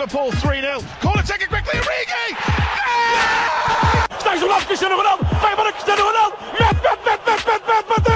[0.00, 0.82] Liverpool 3-0.
[1.02, 2.36] Corner taken quickly, Origi!
[4.66, 6.36] Cristiano Ronaldo, vai Cristiano Ronaldo,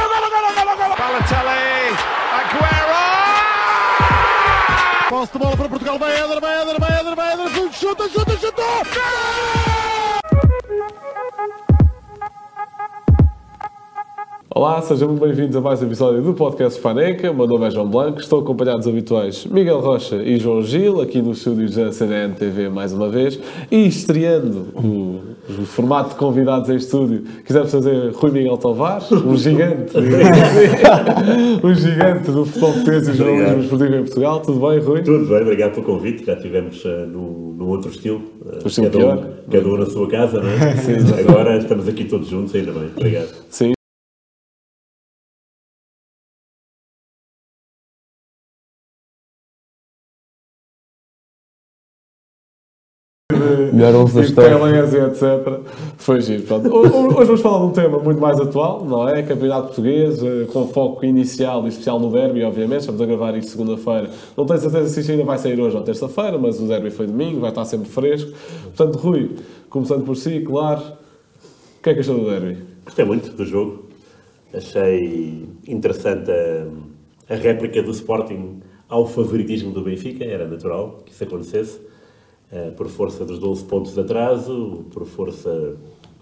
[0.09, 0.95] golo, golo, golo, golo.
[0.97, 1.97] Balotelli,
[2.39, 3.03] Aguero!
[5.09, 8.37] Posse de bola para Portugal, vai Éder, vai Éder, vai Éder, vai Éder, chuta, chuta,
[8.39, 8.63] chuta!
[14.57, 17.29] Olá, sejam muito bem-vindos a mais um episódio do Podcast Paneca.
[17.29, 21.01] O meu nome é João Blanco, estou acompanhado dos habituais Miguel Rocha e João Gil,
[21.01, 23.37] aqui nos estúdios da CDN TV mais uma vez,
[23.69, 29.37] e estreando o, o formato de convidados em estúdio, quisemos fazer Rui Miguel Tavares, um
[29.37, 29.93] gigante,
[31.65, 34.41] um gigante do futebol português e jornalismo esportivo em Portugal.
[34.41, 35.03] Tudo bem, Rui?
[35.03, 36.25] Tudo bem, obrigado pelo convite.
[36.25, 39.19] Já tivemos uh, no, no outro estilo, uh, O estilo cada, pior.
[39.19, 41.19] um, cada um na sua casa, não é?
[41.29, 42.91] Agora estamos aqui todos juntos, ainda bem.
[42.97, 43.35] Obrigado.
[43.51, 43.75] Sim.
[53.85, 54.59] Melhor 11 da e história.
[54.59, 55.61] Pelés e etc.
[55.99, 56.43] Foi giro.
[56.45, 56.75] Pronto.
[56.75, 59.23] Hoje hoje vamos falar de um tema muito mais atual, não é?
[59.23, 62.81] Campeonato português, eh, com foco inicial e especial no derby, obviamente.
[62.81, 64.09] Estamos a gravar isto segunda-feira.
[64.37, 67.07] Não tenho certeza se isto ainda vai sair hoje ou terça-feira, mas o derby foi
[67.07, 68.33] domingo, vai estar sempre fresco.
[68.75, 69.33] Portanto, Rui,
[69.69, 72.63] começando por si, claro, o que é que achou do derby?
[72.87, 73.85] Gostei muito do jogo.
[74.55, 80.25] Achei interessante a, a réplica do Sporting ao favoritismo do Benfica.
[80.25, 81.94] Era natural que isso acontecesse.
[82.55, 85.77] Eh, por força dos 12 pontos de atraso, por força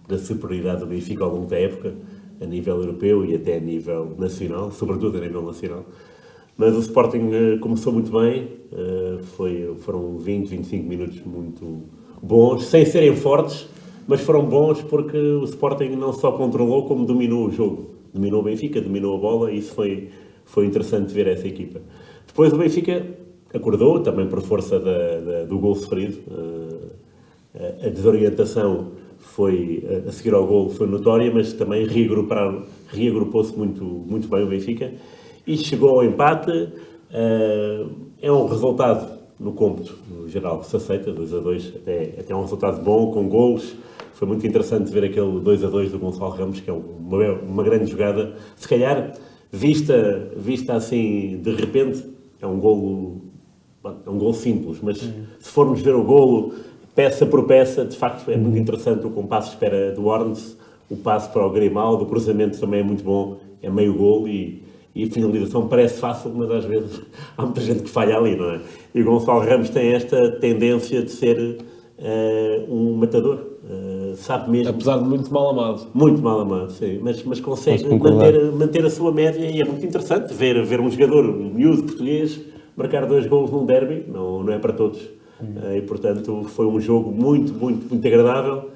[0.08, 1.92] da superioridade do Benfica ao longo da época,
[2.40, 5.84] a nível europeu e até a nível nacional, sobretudo a nível nacional.
[6.56, 11.82] Mas o Sporting eh, começou muito bem, eh, foi, foram 20, 25 minutos muito
[12.22, 13.68] bons, sem serem fortes,
[14.08, 17.90] mas foram bons porque o Sporting não só controlou, como dominou o jogo.
[18.14, 20.08] Dominou o Benfica, dominou a bola e isso foi,
[20.46, 21.82] foi interessante ver essa equipa.
[22.26, 23.04] Depois o Benfica
[23.54, 26.18] acordou, também por força da- da- do gol sofrido.
[27.54, 31.86] eh, a desorientação foi, eh, a seguir ao gol foi notória, mas também
[32.88, 34.92] reagrupou-se muito, muito bem o Benfica
[35.46, 36.68] e chegou ao empate.
[37.12, 37.86] eh,
[38.24, 42.32] É um resultado no cômputo, no geral, que se aceita, 2 a 2, até, até
[42.34, 43.74] um resultado bom, com golos.
[44.14, 47.62] Foi muito interessante ver aquele 2 a 2 do Gonçalo Ramos, que é uma, uma
[47.64, 48.32] grande jogada.
[48.54, 49.12] Se calhar,
[49.50, 52.04] vista, vista assim de repente,
[52.40, 53.20] é um golo
[53.84, 56.54] é um golo simples, mas se formos ver o golo
[56.94, 60.56] peça por peça, de facto é muito interessante o compasso de espera do Orns,
[60.90, 64.62] o passo para o Grimaldo, o cruzamento também é muito bom, é meio golo e,
[64.94, 67.00] e a finalização parece fácil, mas às vezes
[67.36, 68.60] há muita gente que falha ali, não é?
[68.94, 71.58] E o Gonçalo Ramos tem esta tendência de ser
[71.98, 73.38] eh, um matador,
[73.68, 75.86] eh, sabe mesmo Apesar de muito mal amado.
[75.94, 79.84] muito mal amado, sim, mas, mas consegue manter, manter a sua média e é muito
[79.84, 84.52] interessante ver, ver um jogador um miúdo português marcar dois gols num derby, não, não
[84.52, 85.00] é para todos.
[85.42, 88.70] Eh, e portanto foi um jogo muito, muito, muito agradável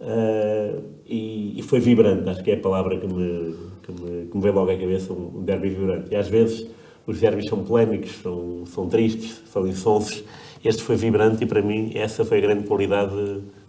[0.00, 0.74] eh,
[1.08, 4.42] e, e foi vibrante, acho que é a palavra que me, que me, que me
[4.42, 6.12] veio logo à cabeça, um, um derby vibrante.
[6.12, 6.66] E às vezes
[7.06, 10.22] os derbys são polémicos, são, são tristes, são insonsos.
[10.64, 13.14] Este foi vibrante e para mim essa foi a grande qualidade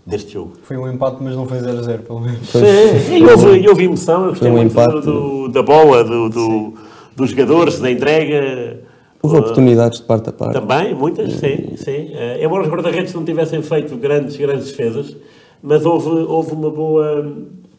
[0.06, 0.54] deste jogo.
[0.64, 2.50] Foi um empate, mas não foi 0-0, pelo menos.
[2.50, 5.02] Sim, e houve, e houve emoção, eu gostei um muito empate.
[5.06, 6.74] do- da bola, do, do-
[7.16, 8.81] dos jogadores, da entrega.
[9.24, 10.54] Houve oportunidades de parte a parte.
[10.54, 12.10] Também, muitas, sim, sim.
[12.14, 15.16] Eh, embora os guarda-redes não tivessem feito grandes, grandes defesas,
[15.62, 17.32] mas houve, houve uma boa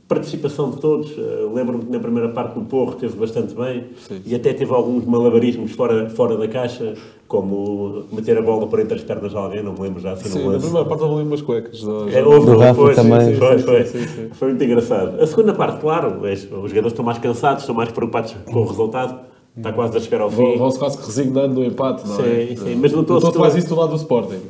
[0.06, 1.10] participação de todos.
[1.18, 3.86] Eh, Lembro-me que na primeira parte o Porro teve bastante bem
[4.26, 6.94] e até teve alguns malabarismos fora, fora da caixa,
[7.26, 10.28] como meter a bola por entre as pernas de alguém, não me lembro já assim
[10.28, 10.64] Sim, no na lance.
[10.66, 11.80] primeira parte houve ali umas cuecas.
[11.80, 13.20] do- É, houve, Do Rafa foi, também.
[13.32, 14.28] sim, Foi, Sim, foi, sim, sim.
[14.32, 15.20] foi muito engraçado.
[15.20, 18.64] A segunda parte, claro, os os jogadores estão mais cansados, estão mais preocupados com o
[18.66, 19.31] resultado.
[19.56, 20.56] Está quase a chegar ao fim.
[20.56, 22.46] Vão-se quase resignando no empate, não é?
[22.46, 24.40] Sim, sim, mas não estou a faz isso do lado do Sporting.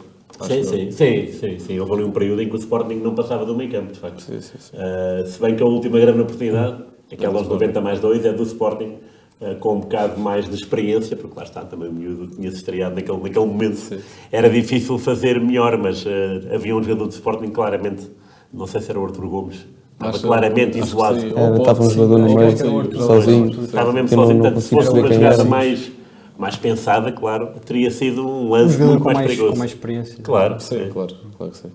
[0.46, 1.78] Sim, sim, sim, sim, sim.
[1.78, 4.20] Houve ali um período em que o Sporting não passava do meio campo, de facto.
[4.20, 4.76] Sim, sim, sim.
[4.76, 8.42] Uh, se bem que a última grande oportunidade, aquela aos 90 mais 2, é do
[8.42, 8.96] Sporting,
[9.40, 12.94] uh, com um bocado mais de experiência, porque lá está, também o miúdo tinha-se estreado
[12.94, 14.00] naquele, naquele momento.
[14.31, 16.08] Era difícil fazer melhor, mas uh,
[16.52, 18.10] havia um jogador do Sporting claramente,
[18.52, 19.66] não sei se era o Arthur Gomes,
[20.02, 21.20] estava Acho- claramente isolado.
[21.20, 21.32] sim.
[21.34, 23.46] Era, Ou estava um jogador no meio, o sozinho.
[23.64, 25.93] Estava mesmo sozinho, portanto, se fosse uma jogada mais,
[26.38, 29.52] mais pensada, claro, teria sido um Um lance muito com mais, mais, perigoso.
[29.52, 30.16] com mais experiência.
[30.22, 30.90] Claro, Sim, sim.
[30.93, 31.69] claro, claro que sim.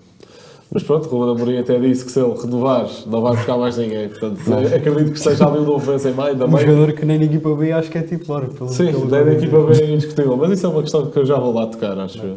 [0.70, 3.78] Mas pronto, o Ruben Amorim até disse que se ele renovar, não vai buscar mais
[3.78, 4.06] ninguém.
[4.10, 4.38] Portanto,
[4.76, 6.60] acredito que seja ali um novo Benzema ainda Um bem.
[6.60, 8.44] jogador que nem na equipa B acho que é titular.
[8.48, 9.30] Pelo, Sim, pelo da jogo.
[9.30, 10.36] equipa bem indiscutível.
[10.36, 12.34] Mas isso é uma questão que eu já vou lá tocar, acho eu.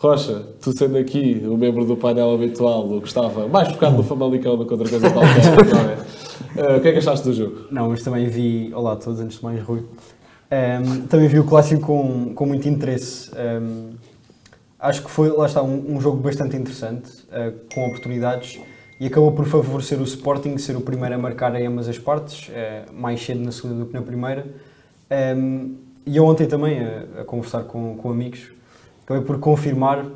[0.00, 4.02] Rocha, tu sendo aqui o membro do painel habitual, o que estava mais focado no
[4.02, 5.98] Famalicão do que outra coisa qualquer, não é?
[6.56, 7.66] Eh, o que é que achaste do jogo?
[7.70, 8.72] Não, mas também vi.
[8.74, 9.84] Olá a todos, antes de mais, Rui.
[10.50, 13.30] Um, também vi o clássico com, com muito interesse.
[13.36, 13.90] Um,
[14.78, 18.58] acho que foi, lá está, um, um jogo bastante interessante, uh, com oportunidades,
[18.98, 22.48] e acabou por favorecer o Sporting ser o primeiro a marcar em ambas as partes,
[22.48, 24.46] uh, mais cedo na segunda do que na primeira.
[25.36, 25.76] Um,
[26.06, 28.48] e eu ontem também, a, a conversar com, com amigos,
[29.04, 30.06] acabei por confirmar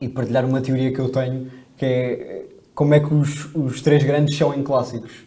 [0.00, 2.44] e partilhar uma teoria que eu tenho, que é
[2.74, 5.26] como é que os, os três grandes são em clássicos.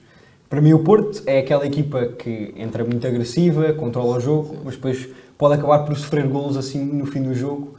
[0.50, 4.76] Para mim, o Porto é aquela equipa que entra muito agressiva, controla o jogo, mas
[4.76, 7.76] depois pode acabar por sofrer golos assim no fim do jogo.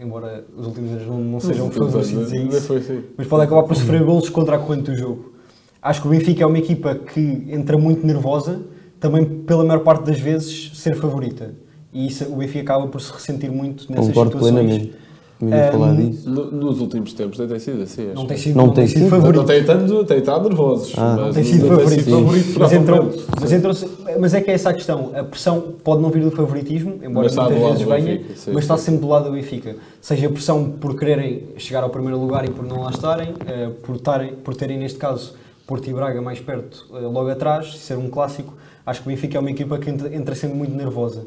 [0.00, 4.02] Embora os últimos anos não, não sejam favorecidos a isso, mas pode acabar por sofrer
[4.04, 5.34] golos contra a corrente do jogo.
[5.82, 8.62] Acho que o Benfica é uma equipa que entra muito nervosa,
[9.00, 11.54] também pela maior parte das vezes ser favorita.
[11.92, 14.54] E isso, o Benfica acaba por se ressentir muito nessas Concordo situações.
[14.54, 14.92] plenamente.
[15.40, 16.28] Não Um, falar disso.
[16.28, 18.06] No- nos últimos tempos não tem sido assim.
[18.06, 18.14] acho.
[18.16, 19.10] Não tem sido, Não não tem tem sido sido?
[19.10, 19.36] favorito.
[19.38, 20.92] Não tem tanto, tem estado nervosos.
[20.98, 22.10] Ah, mas Não tem sido favorito.
[22.10, 23.26] favorito por Mas, algum entrou, momento.
[23.40, 23.74] mas, entrou
[24.18, 25.12] mas é que é essa a questão.
[25.14, 28.50] A pressão pode não vir do favoritismo, embora Mas está muitas vezes venha, Benfica, sim,
[28.52, 28.84] mas está sim.
[28.86, 29.76] sempre do lado do Benfica.
[30.00, 33.70] Seja a pressão por quererem chegar ao primeiro lugar e por não lá estarem, eh,
[33.84, 35.34] por, estarem, por terem, neste caso,
[35.68, 38.54] Porto e Braga mais perto, eh, logo atrás, ser um clássico.
[38.84, 41.26] Acho que o Benfica é uma equipa que entra, entra sendo muito nervosa.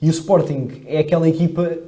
[0.00, 1.78] E o Sporting é aquela equipa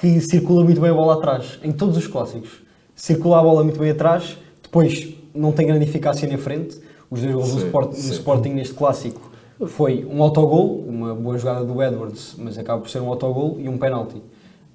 [0.00, 2.62] que circula muito bem a bola atrás, em todos os clássicos.
[2.94, 6.78] Circula a bola muito bem atrás, depois não tem grande eficácia na frente.
[7.10, 7.94] Os dois gols do, Sport-.
[7.94, 9.30] Sporting neste clássico
[9.66, 13.68] foi um autogol, uma boa jogada do Edwards, mas acaba por ser um autogol e
[13.68, 14.22] um penalti.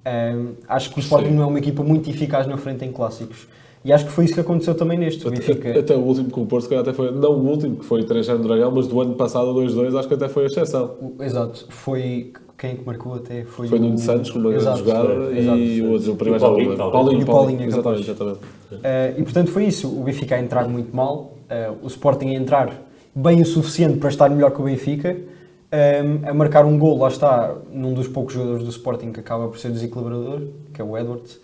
[0.05, 1.35] Ahm, acho que o Sporting Sim.
[1.35, 3.47] não é uma equipa muito eficaz na frente em clássicos.
[3.83, 5.25] E acho que foi isso que aconteceu também neste.
[5.25, 8.03] Até, Benfica, até o último com o Porto, até foi, não o último, que foi
[8.03, 10.95] 3 do Dragão, mas do ano passado, 2-2, acho que até foi a exceção.
[11.19, 13.43] exato, foi quem é que marcou até?
[13.43, 14.79] Foi, Foi o- Nuno Santos com uma grande Exato.
[14.79, 16.77] jogada e o outro, o primeiro E o Paulinho.
[16.91, 18.39] Paulinho, E o Paulinho é exatamente, exatamente.
[18.71, 22.33] Uh, e portanto foi isso, o Benfica a entrar muito mal, uh, o Sporting a
[22.33, 22.73] entrar
[23.13, 27.07] bem o suficiente para estar melhor que o Benfica, um, a marcar um gol, lá
[27.09, 30.41] está, num dos poucos jogadores do Sporting que acaba por ser desequilibrador,
[30.73, 31.39] que é o Edwards.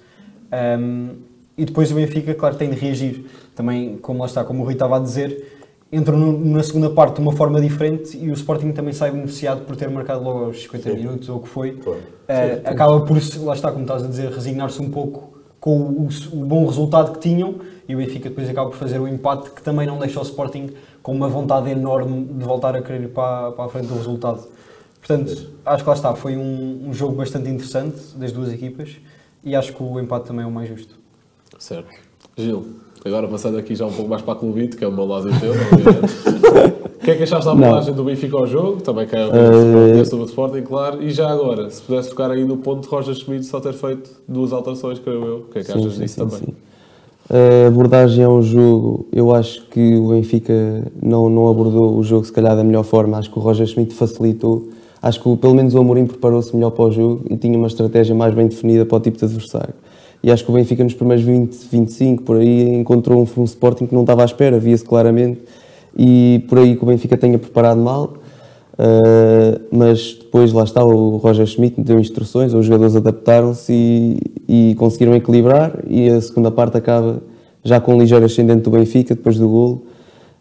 [0.80, 1.10] Um,
[1.58, 3.26] e depois o Benfica, claro, tem de reagir.
[3.56, 5.63] Também, como lá está, como o Rui estava a dizer,
[5.96, 9.62] entrou no- na segunda parte de uma forma diferente e o Sporting também sai beneficiado
[9.66, 10.96] por ter marcado logo aos 50 Sim.
[10.98, 11.74] minutos ou o que foi.
[11.74, 12.00] Claro.
[12.00, 16.46] Uh, acaba por, lá está, como estás a dizer, resignar-se um pouco com o, o
[16.46, 17.56] bom resultado que tinham
[17.88, 20.72] e o Benfica depois acaba por fazer o empate que também não deixa o Sporting
[21.02, 24.48] com uma vontade enorme de voltar a querer ir para, para a frente do resultado.
[25.00, 28.90] Portanto, acho que lá está, foi um, um jogo bastante interessante das duas equipas
[29.44, 30.96] e acho que o empate também é o mais justo.
[31.60, 31.90] Certo.
[32.38, 32.66] Gil,
[33.10, 35.28] agora passando aqui já um pouco mais para a clubite, que é o meu lado
[35.40, 36.84] teu, obviamente.
[37.04, 38.82] O que é que achaste da abordagem do Benfica ao jogo?
[38.82, 40.06] Também quer ouvir uh...
[40.06, 41.04] sobre o Sporting, claro.
[41.04, 44.10] E já agora, se pudesse tocar aí no ponto de Roger Schmidt só ter feito
[44.26, 45.38] duas alterações, creio eu.
[45.40, 46.56] O que é que achas disso também?
[47.30, 50.54] A abordagem ao jogo, eu acho que o Benfica
[51.02, 53.18] não, não abordou o jogo se calhar da melhor forma.
[53.18, 54.70] Acho que o Roger Schmidt facilitou.
[55.02, 58.16] Acho que pelo menos o Amorim preparou-se melhor para o jogo e tinha uma estratégia
[58.16, 59.74] mais bem definida para o tipo de adversário.
[60.24, 63.86] E acho que o Benfica nos primeiros 20, 25, por aí, encontrou um, um Sporting
[63.86, 65.42] que não estava à espera, via-se claramente.
[65.98, 68.14] E por aí que o Benfica tenha preparado mal.
[68.74, 74.20] Uh, mas depois lá está o Roger Schmidt deu instruções, os jogadores adaptaram-se e,
[74.72, 77.22] e, conseguiram equilibrar e a segunda parte acaba
[77.64, 79.84] já com um ligeiro ascendente do Benfica depois do golo.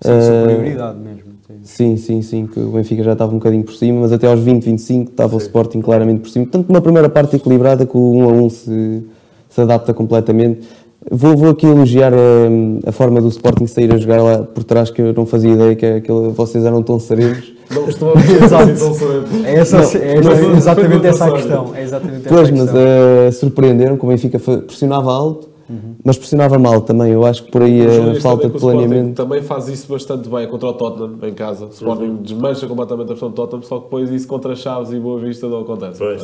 [0.00, 1.32] Sim, uh, superioridade mesmo.
[1.62, 4.40] Sim, sim, sim, que o Benfica já estava um bocadinho por cima, mas até aos
[4.40, 5.36] 20, 25 estava sim.
[5.36, 6.46] o Sporting claramente por cima.
[6.46, 9.04] Portanto, uma primeira parte equilibrada que o 1 a 1 se,
[9.52, 10.66] se adapta completamente.
[11.10, 14.88] Vou, vou aqui elogiar a, a, forma do Sporting sair a jogar lá por trás,
[14.88, 17.52] que eu não fazia ideia que, que vocês eram tão serenos.
[17.70, 18.38] Não costumamos ser
[18.78, 19.44] tão serenos.
[19.44, 21.74] É, essa, não, é, é exatamente essa a questão.
[21.74, 25.96] É exatamente pois, mas uh, surpreenderam que o Benfica pressionava alto, uhum.
[26.04, 27.10] mas pressionava mal também.
[27.12, 29.16] Eu acho que por aí a falta de planeamento.
[29.16, 31.66] também faz isso bastante bem contra o Tottenham em casa.
[31.66, 32.22] O Sporting uhum.
[32.22, 35.48] desmancha completamente a pressão do Tottenham, só que depois isso contra Chaves e Boa Vista
[35.48, 35.98] não acontece.
[35.98, 36.22] Pois.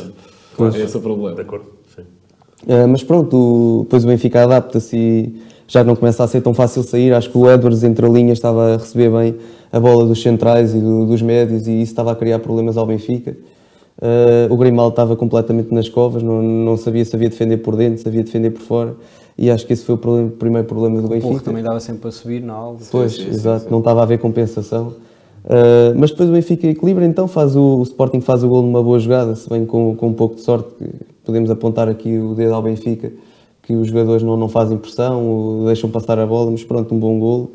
[0.57, 0.75] pois.
[0.77, 1.35] É esse o problema.
[1.35, 1.67] De acordo.
[2.65, 6.55] Uh, mas pronto, o, depois o Benfica adapta-se e já não começa a ser tão
[6.55, 7.13] fácil sair.
[7.13, 9.37] Acho que o Edwards entre a linha estava a receber bem
[9.71, 12.87] a bola dos centrais e do, dos médios e isso estava a criar problemas ao
[12.87, 13.37] Benfica.
[14.01, 18.01] Uh, o Grimaldo estava completamente nas covas, não, não sabia se havia defender por dentro,
[18.01, 18.97] se havia defender por fora
[19.37, 21.29] e acho que esse foi o, problema, o primeiro problema do o Benfica.
[21.29, 22.85] Porro também dava sempre a subir na alva.
[22.91, 23.71] Pois, sim, sim, exato, sim.
[23.71, 24.95] não estava a haver compensação.
[25.45, 28.83] Uh, mas depois o Benfica equilibra, então faz o, o Sporting faz o gol numa
[28.83, 30.69] boa jogada, se bem com, com um pouco de sorte,
[31.29, 33.13] podemos apontar aqui o dedo ao Benfica,
[33.63, 37.19] que os jogadores não, não fazem pressão, deixam passar a bola, mas pronto, um bom
[37.19, 37.51] golo.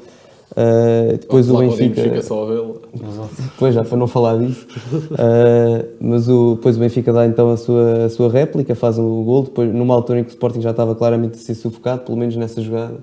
[0.52, 2.04] Uh, depois o Benfica.
[2.04, 2.82] Fica só a vê-lo.
[3.54, 4.68] Depois, já para não falar disso.
[4.94, 9.24] Uh, mas o, depois o Benfica dá então a sua, a sua réplica, faz o
[9.24, 9.42] gol.
[9.46, 12.36] Depois, numa altura em que o Sporting já estava claramente a ser sufocado, pelo menos
[12.36, 13.00] nessa jogada.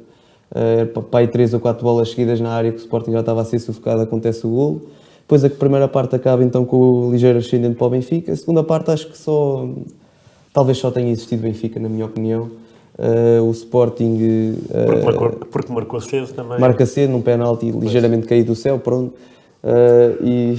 [0.53, 3.41] Uh, para aí três ou quatro bolas seguidas na área que o Sporting já estava
[3.41, 4.83] a ser sufocado, acontece o golo.
[5.23, 8.31] Depois a primeira parte acaba então com o ligeiro ascendente para o Benfica.
[8.31, 9.69] A segunda parte acho que só,
[10.53, 12.51] talvez só tenha existido Benfica, na minha opinião.
[12.99, 16.59] Uh, o Sporting uh, Porque marcou, porque marcou cedo também.
[16.59, 19.15] marca cedo num penalti ligeiramente caído do céu, pronto.
[19.65, 20.59] Uh, e,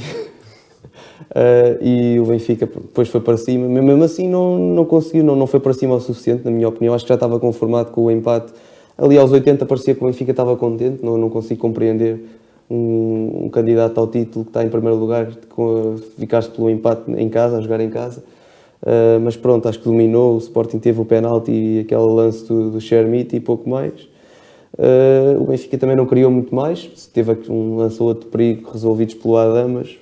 [2.16, 3.68] e o Benfica depois foi para cima.
[3.68, 6.68] Mas Mesmo assim não, não conseguiu, não, não foi para cima o suficiente, na minha
[6.68, 6.96] opinião.
[6.96, 8.52] Acho que já estava conformado com o empate.
[8.98, 12.20] Ali aos 80 parecia que o Benfica estava contente, não, não consigo compreender
[12.70, 15.28] um, um candidato ao título que está em primeiro lugar,
[16.18, 18.24] ficaste pelo empate em casa, a jogar em casa.
[18.82, 22.72] Uh, mas pronto, acho que dominou, o Sporting teve o penalti e aquele lance do,
[22.72, 23.94] do Shermit e pouco mais.
[24.74, 28.72] Uh, o Benfica também não criou muito mais, teve aqui um lance ou outro perigo
[28.72, 29.98] resolvidos pelo Adamas.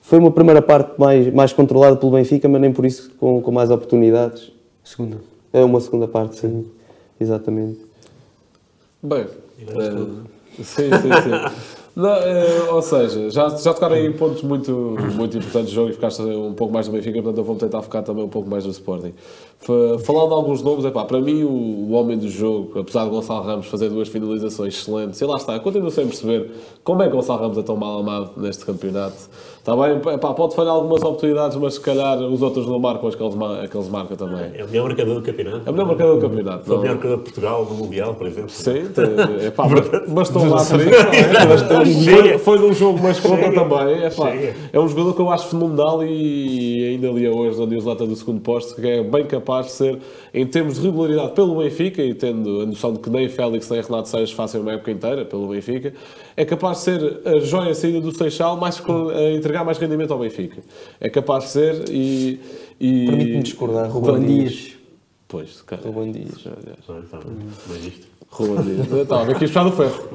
[0.00, 3.52] Foi uma primeira parte mais, mais controlada pelo Benfica, mas nem por isso com, com
[3.52, 4.50] mais oportunidades.
[4.82, 5.18] Segunda.
[5.52, 6.64] É uma segunda parte, sim,
[7.20, 7.78] exatamente.
[9.02, 9.26] Bem,
[9.60, 11.56] eh, sim, sim, sim.
[11.98, 14.70] Não, eh, ou seja, já, já tocaram em pontos muito,
[15.16, 17.82] muito importantes do jogo e ficaste um pouco mais do Benfica, portanto eu vou tentar
[17.82, 19.12] focar também um pouco mais do Sporting.
[19.60, 23.42] Falando de alguns nomes, epá, para mim o, o homem do jogo, apesar de Gonçalo
[23.44, 26.50] Ramos fazer duas finalizações excelentes, e lá está, continuo sem perceber
[26.84, 29.16] como é que Gonçalo Ramos é tão mal amado neste campeonato.
[29.58, 33.14] Está bem, epá, pode falhar algumas oportunidades, mas se calhar os outros não marcam as
[33.14, 34.52] que eles, ma- as que eles marcam também.
[34.54, 35.62] É o melhor marcador do campeonato.
[35.66, 36.64] É o melhor marcador do campeonato.
[36.64, 38.48] Foi o não- melhor marcador de Portugal no Mundial, por exemplo.
[38.50, 38.84] Sim,
[39.46, 39.66] epá,
[40.08, 42.08] mas, estão lá não é?
[42.08, 43.54] Foi, foi num jogo, mas conta Chega.
[43.68, 44.04] também.
[44.06, 44.30] Epá,
[44.72, 48.40] é um jogador que eu acho fenomenal e ainda li hoje na newsletter do segundo
[48.40, 49.98] posto que é bem capaz de ser,
[50.32, 53.80] em termos de regularidade pelo Benfica, e tendo a noção de que nem Félix nem
[53.80, 55.92] Renato Seixas fazem uma época inteira pelo Benfica,
[56.36, 60.12] é capaz de ser a joia saída do Seixal mais com- a entregar mais rendimento
[60.12, 60.62] ao Benfica.
[61.00, 62.40] É capaz de ser e...
[62.80, 64.72] e Permite-me discordar, Ruben Dias.
[65.26, 65.82] Pois, cara.
[65.84, 66.44] Ruben Dias.
[66.88, 67.18] Não, tá,
[67.68, 68.06] mas isto.
[68.30, 68.92] Ruben Dias.
[68.92, 70.04] Estava aqui puxar do ferro.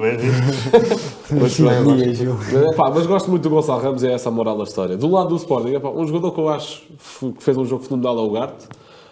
[1.30, 1.58] Mas.
[1.58, 4.64] Mas, mas, pá, mas gosto muito do Gonçalo Ramos e é essa a moral da
[4.64, 4.96] história.
[4.96, 6.82] Do lado do Sporting, epá, um jogador que eu acho
[7.36, 8.66] que fez um jogo fenomenal é o Ugarte.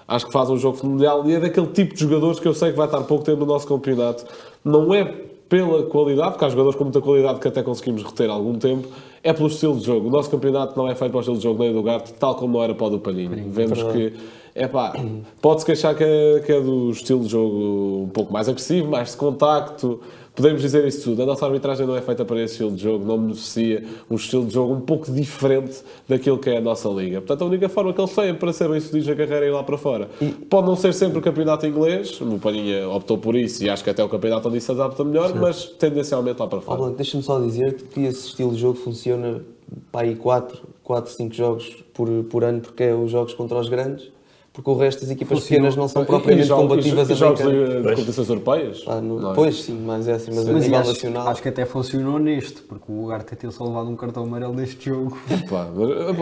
[0.06, 2.70] Acho que faz um jogo fenomenal e é daquele tipo de jogadores que eu sei
[2.70, 4.24] que vai estar pouco tempo no nosso campeonato.
[4.64, 5.04] Não é
[5.52, 8.88] pela qualidade, porque há jogadores com muita qualidade que até conseguimos reter algum tempo,
[9.22, 10.08] é pelo estilo de jogo.
[10.08, 11.82] O nosso campeonato não é feito para o estilo de jogo nem do
[12.18, 13.50] tal como não era para o do Palhinho.
[13.50, 14.14] Vemos que,
[14.54, 14.94] é pá,
[15.42, 19.10] pode-se queixar que é, que é do estilo de jogo um pouco mais agressivo, mais
[19.10, 20.00] de contacto,
[20.34, 21.22] podemos dizer isso tudo.
[21.22, 24.46] A nossa arbitragem não é feita para esse estilo de jogo, não beneficia um estilo
[24.46, 27.20] de jogo um pouco diferente daquilo que é a nossa liga.
[27.20, 29.62] Portanto, a única forma que eles têm para ser bem-sucedidos na carreira é ir lá
[29.62, 30.08] para fora.
[30.48, 33.90] Pode não ser sempre o campeonato inglês, o Palhinha optou por isso e acho que
[33.90, 36.78] até o campeonato onde se adapta melhor, mas tendencialmente lá para fora.
[36.78, 39.42] Blanco, deixa-me só dizer-te que esse estilo de jogo funciona
[39.90, 43.68] para aí 4, 4 5 jogos por, por ano, porque é os jogos contra os
[43.68, 44.10] grandes,
[44.52, 47.76] porque o resto das equipas pequenas não são propriamente jogos- combativas e a jogos de,
[47.82, 48.84] de competições europeias?
[48.86, 49.34] Ah, no- é?
[49.34, 51.28] Pois sim, mas é assim, mas a Mas nível acho, nacional.
[51.28, 54.90] acho que até funcionou neste, porque o Ugarte ter só levado um cartão amarelo neste
[54.90, 55.16] jogo.
[55.28, 55.66] Mas, pá,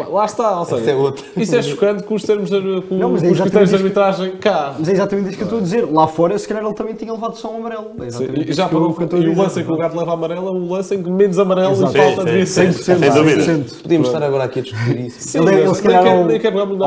[0.08, 1.24] lá está, ou seja, Essa é outra.
[1.36, 4.30] isso é chocante com os termos de, com, Não, mas é os critérios de arbitragem
[4.36, 4.76] cá.
[4.78, 5.90] Mas é exatamente isso que eu estou a dizer.
[5.90, 7.86] Lá fora, se calhar ele também tinha levado só um amarelo.
[7.98, 8.80] É Sim, exatamente E, já para, a
[9.20, 11.36] e o lance em que o gato leva amarelo é um lance em que menos
[11.38, 11.96] amarelo Exato.
[11.96, 12.72] e falta Sim, devia sim, ser.
[12.74, 12.82] sim.
[13.00, 13.42] Sem dúvida.
[13.42, 13.82] 100%.
[13.82, 15.16] Podíamos estar agora aqui a discutir isso.
[15.20, 16.04] Sim, Ele, se calhar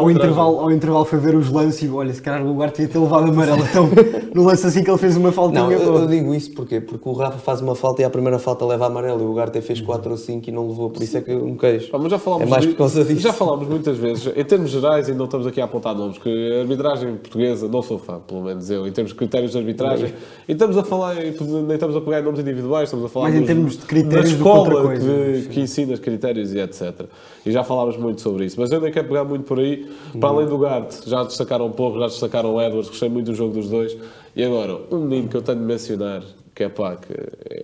[0.09, 2.97] intervalo, ao intervalo foi ver os lances e olha, se calhar o lugar tinha ter
[2.99, 3.63] levado amarelo.
[3.63, 3.89] Então,
[4.33, 5.61] no lance assim que ele fez uma faltinha.
[5.63, 6.79] Não, eu, eu digo isso porquê?
[6.81, 9.61] porque o Rafa faz uma falta e a primeira falta leva amarelo e o Ugarte
[9.61, 11.89] fez 4 ou 5 e não levou, por isso é que eu me queixo.
[11.91, 13.21] Pá, mas já falámos É mais por causa disso.
[13.21, 16.29] Já falámos muitas vezes, em termos gerais, e não estamos aqui a apontar nomes, que
[16.57, 20.13] a arbitragem portuguesa, não sou fã, pelo menos eu, em termos de critérios de arbitragem,
[20.47, 21.29] e estamos a falar, nem
[21.73, 24.31] estamos a pegar em nomes individuais, estamos a falar Mais em dos- termos de critérios
[24.31, 25.07] da escola coisa,
[25.43, 27.05] que, que ensina os critérios e etc.
[27.45, 29.85] E já falámos muito sobre isso, mas eu nem quero pegar muito por aí,
[30.19, 33.35] para além do Garte, já destacaram um pouco, já destacaram o Edwards, gostei muito do
[33.35, 33.97] jogo dos dois,
[34.35, 36.23] e agora, um menino que eu tenho de mencionar,
[36.55, 37.13] que é pá, que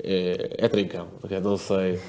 [0.04, 1.08] é, é trincão,
[1.42, 2.00] não sei.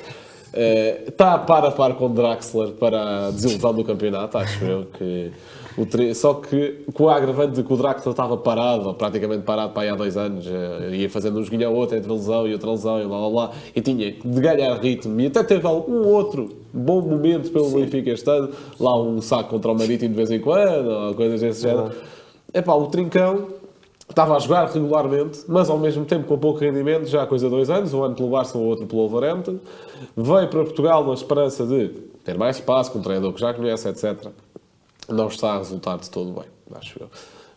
[0.53, 4.87] Eh, Está a par a par com Draxler para a desilusão do campeonato, acho eu
[4.99, 5.31] que
[5.77, 9.73] o tri- só que com o agravante de que o Draxler estava parado, praticamente parado
[9.73, 12.53] para aí há dois anos, eh, ia fazendo um joguinho ao outro entre lesão e
[12.53, 16.51] outra lesão e lá lá e tinha de ganhar ritmo, e até teve algum outro
[16.73, 20.41] bom momento pelo Benfica este ano, lá um saco contra o Marítimo de vez em
[20.41, 21.93] quando, ou coisas desse género.
[22.53, 23.47] Epá, o Trincão
[24.09, 27.51] estava a jogar regularmente, mas ao mesmo tempo com pouco rendimento, já há coisa de
[27.55, 29.59] dois anos, um ano pelo Barça, o outro pelo Wolverhampton.
[30.17, 31.91] Veio para Portugal na esperança de
[32.25, 34.27] ter mais espaço, com um treinador que já conhece, etc.
[35.11, 37.11] Não está a resultar de todo bem, acho eu.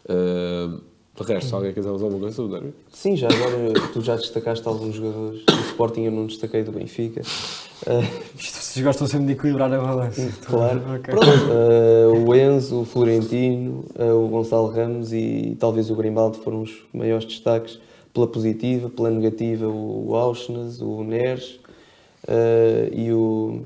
[0.10, 0.81] Uh,
[1.15, 2.75] de resto, se alguém quiser usar alguma coisa, sobre o derby.
[2.91, 7.22] Sim, já agora tu já destacaste alguns jogadores do Sporting, eu não destaquei do Benfica.
[8.36, 10.27] Isto, vocês gostam sempre de equilibrar a balança.
[10.43, 10.81] claro.
[10.95, 11.13] Ok.
[11.13, 16.63] Pronto, ah, o Enzo, o Florentino, ah, o Gonçalo Ramos e talvez o Grimaldo foram
[16.63, 17.79] os maiores destaques
[18.12, 21.60] pela positiva, pela negativa o Auschnes, o Neres
[22.27, 23.62] ah, e o,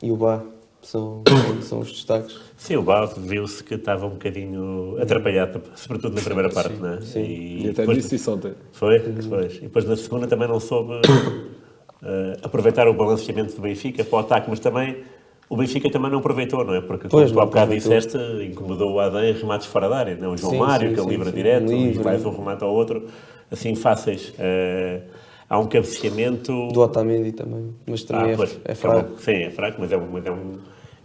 [0.00, 0.40] e o Bá
[0.86, 1.22] são,
[1.62, 2.38] são os destaques.
[2.56, 6.98] Sim, o Bá viu-se que estava um bocadinho atrapalhado, sobretudo na primeira parte, não é?
[7.20, 8.52] E até depois- disse isso ontem.
[8.72, 9.00] Foi?
[9.28, 9.56] Pois.
[9.56, 10.92] E depois na segunda também não soube
[12.02, 14.98] eh, aproveitar o balanceamento do Benfica para o ataque, mas também
[15.48, 16.80] o Benfica também não aproveitou, não é?
[16.80, 18.16] Porque, como Pois, tu há bocado disseste,
[18.50, 20.32] incomodou o Adam em remates fora da área, não?
[20.32, 21.34] O João Sim, Mário, sim, que é sim, livre sim.
[21.36, 22.00] direto, Livre.
[22.00, 23.06] e mais um remate ao outro,
[23.50, 24.32] assim fáceis.
[24.38, 25.00] Eh,
[25.48, 26.68] há um cabeceamento.
[26.72, 28.74] Do Otamendi também, mas também é, Ah, pois, é bom.
[28.74, 29.20] fraco.
[29.20, 30.52] Sim, é fraco, mas é um, mas é um,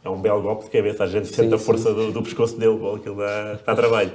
[0.03, 1.03] é um belo golpe de cabeça.
[1.03, 3.75] A gente sente Sim, a sim, força do, do pescoço dele, bom, aquilo dá, dá
[3.75, 4.11] trabalho.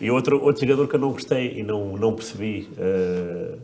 [0.00, 3.54] E outro, outro jogador que eu não gostei e não, não percebi eh,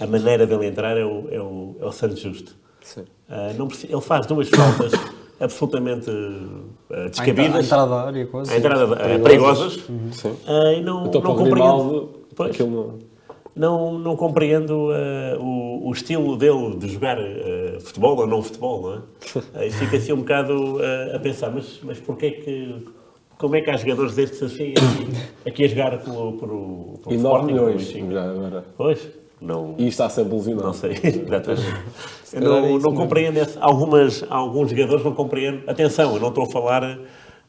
[0.00, 2.54] a maneira dele entrar é o, é o, é o Santos Justo.
[2.82, 3.04] Sim.
[3.30, 4.92] Eh, não perce- ele faz duas faltas
[5.40, 6.10] absolutamente
[6.90, 7.64] à descabidas.
[7.66, 8.52] entrada da área, quase.
[8.52, 9.74] à entrada, eh, perigosas.
[10.12, 10.36] Sim.
[10.46, 12.10] Eh, e não, Então, não compreendo.
[12.36, 13.13] Pois aquilo não...
[13.54, 18.82] não, não compreendo eh, o, o estilo dele de jogar eh, futebol ou não futebol,
[18.82, 18.94] não
[19.60, 19.66] é?
[19.68, 22.86] E fica assim um bocado eh, a pensar, mas, mas porquê que...
[23.38, 27.16] Como é que há jogadores destes assim aqui, aqui a jogar pelo, pelo, pelo E
[27.16, 28.64] 9 Sporting, pelo milhões, já agora.
[28.76, 29.08] Pois,
[29.40, 29.74] não...
[29.76, 30.66] E está sempre lesionado.
[30.66, 31.62] Não sei, exatamente.
[32.30, 35.68] Calhar é não, não compreendo algumas, alguns jogadores não compreendo.
[35.68, 36.98] Atenção, eu não estou a falar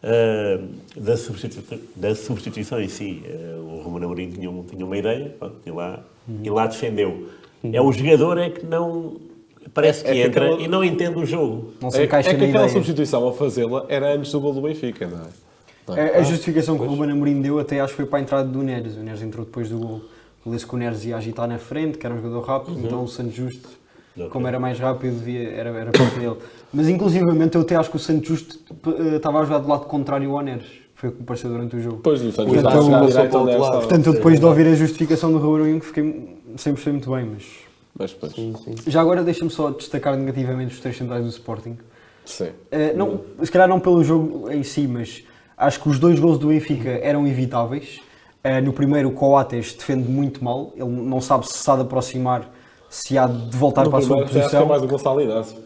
[0.05, 0.61] ah,
[0.95, 3.23] da, substitu- da substituição em si.
[3.27, 5.99] Ah, o Romano Amorim tinha, um- tinha uma ideia pronto, e, lá,
[6.43, 7.29] e lá defendeu.
[7.63, 9.17] É o jogador é que não.
[9.73, 11.73] Parece que É que entra aquela- e não entende o jogo.
[11.81, 12.69] Não É, se encaixa é que aquela ideia.
[12.69, 15.27] substituição a fazê-la era antes do gol do Benfica, não é?
[15.87, 16.15] Não é?
[16.15, 18.47] A, a justificação que o Ruben Amorim deu até acho que foi para a entrada
[18.47, 18.95] do Neres.
[18.95, 20.01] O Neres entrou depois do gol.
[20.45, 23.03] O disse que o Neres ia agitar na frente, que era um jogador rápido, então
[23.03, 23.67] o Santos Justo,
[24.29, 26.35] Como era mais rápido, devia, era, era para ele.
[26.73, 29.85] Mas inclusivamente eu até acho que o Santos Justo eh, estava a jogar do lado
[29.85, 30.67] contrário ao Neres.
[30.93, 31.97] Foi o que me pareceu durante o jogo.
[31.97, 33.79] Depois do Santos Portanto, estava a chegar eu- direito só ao para o outro lado.
[33.87, 37.25] Portanto, eu depois de ouvir a justificação do Ruben Amorim fiquei sempre gostei muito bem,
[37.33, 37.43] mas...
[37.97, 38.75] Mas depois, Sim, sim.
[38.87, 41.77] Já agora deixa-me só destacar negativamente os três centrais do Sporting.
[42.25, 42.49] sim.
[42.71, 45.23] Eh, não, se calhar não pelo jogo em si, mas
[45.57, 47.99] acho que os dois gols do Benfica eram evitáveis.
[48.43, 52.49] Eh, no primeiro, o Coates defende muito mal, ele não sabe se de aproximar,
[52.89, 54.65] se há de voltar No para a sua até acho que é posição.
[54.65, 55.57] mais o Gonçalo Inácio.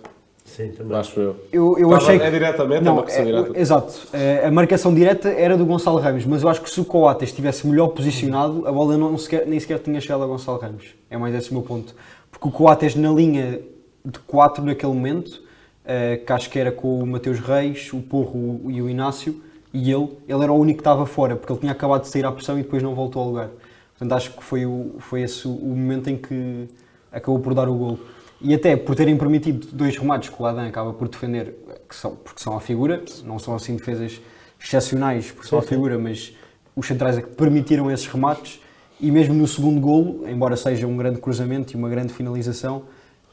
[0.46, 0.98] Sim, também.
[0.98, 1.36] Acho eu.
[1.52, 2.26] Eu, eu Estava- achei que...
[2.26, 3.60] é diretamente, é uma questão direta.
[3.60, 3.94] Exato.
[4.12, 7.30] Eh, a marcação direta era do Gonçalo Ramos, mas eu acho que se o Coates
[7.30, 10.96] estivesse melhor posicionado, a bola não sequer- nem sequer tinha chegado a Gonçalo Ramos.
[11.10, 11.94] É mais esse o meu ponto.
[12.32, 13.62] Porque o Coates na linha
[14.04, 15.42] de 4 naquele momento,
[15.86, 19.40] eh, que acho que era com o Mateus Reis, o Porro e o Inácio,
[19.72, 22.26] e ele, ele era o único que estava fora, porque ele tinha acabado de sair
[22.26, 23.50] à pressão e depois não voltou ao lugar.
[23.98, 26.68] Portanto, acho que foi, o, foi esse o momento em que
[27.12, 28.00] acabou por dar o gol.
[28.42, 31.56] E até por terem permitido dois remates que o Adam acaba por defender,
[31.88, 34.22] que são, porque são a figura, não são assim defesas
[34.62, 36.34] excepcionais porque são a figura, mas
[36.76, 38.62] os centrais é que permitiram esses remates
[39.00, 42.84] e mesmo no segundo golo, embora seja um grande cruzamento e uma grande finalização,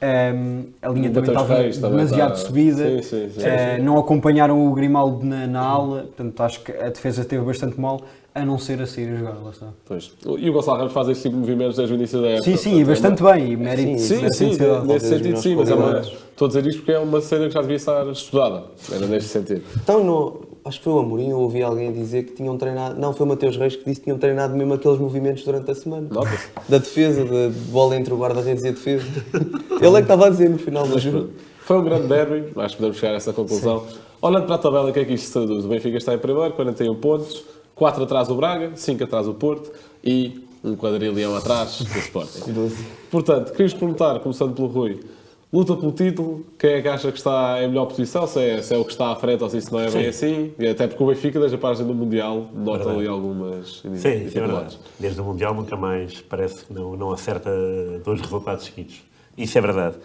[0.00, 3.46] ehm, a linha também estava Reis demasiado está- subida, Sim, sim, sim.
[3.46, 7.80] eh, não acompanharam o Grimaldo na, na ala, portanto acho que a defesa esteve bastante
[7.80, 8.00] mal,
[8.36, 9.68] a não ser a sair a jogar, lá está.
[9.86, 10.12] Pois.
[10.38, 12.44] E o Gonçalo Ramos faz esse tipo de movimentos desde o início da época.
[12.44, 14.86] Sim, sim, e é bastante bem, e mérito Sim, sim, de dado.
[14.86, 17.54] nesse sentido sim, mas é uma, estou a dizer isto porque é uma cena que
[17.54, 18.64] já devia estar estudada.
[18.92, 19.62] Era neste sentido.
[19.82, 23.00] Então, não, acho que foi o Amorim, eu ouvi alguém dizer que tinham treinado.
[23.00, 25.74] Não, foi o Mateus Reis que disse que tinham treinado mesmo aqueles movimentos durante a
[25.74, 26.06] semana.
[26.10, 26.48] Nota-se.
[26.68, 29.06] Da defesa, da bola entre o guarda-redes e a defesa.
[29.80, 31.30] Ele é que estava a dizer no final do jogo.
[31.60, 33.82] Foi um grande derby, acho que podemos chegar a essa conclusão.
[34.20, 35.64] Olhando para a tabela, o que é que isto se traduz?
[35.64, 37.44] O Benfica está em primeiro, 41 pontos,
[37.76, 39.70] 4 atrás do Braga, 5 atrás do Porto
[40.02, 42.72] e um quadrilhão atrás do Sporting.
[43.12, 45.00] Portanto, queria-vos perguntar, começando pelo Rui,
[45.52, 48.26] luta pelo título, quem é que acha que está em melhor posição?
[48.26, 50.06] Se é, se é o que está à frente ou se isso não é bem
[50.06, 50.54] assim?
[50.58, 52.98] E até porque o Benfica, desde a página do Mundial, nota Verdade.
[52.98, 54.78] ali algumas Sim, isso é verdade.
[54.98, 57.50] Desde o Mundial nunca mais parece que não, não acerta
[58.02, 59.02] dois resultados seguidos.
[59.36, 59.96] Isso é verdade.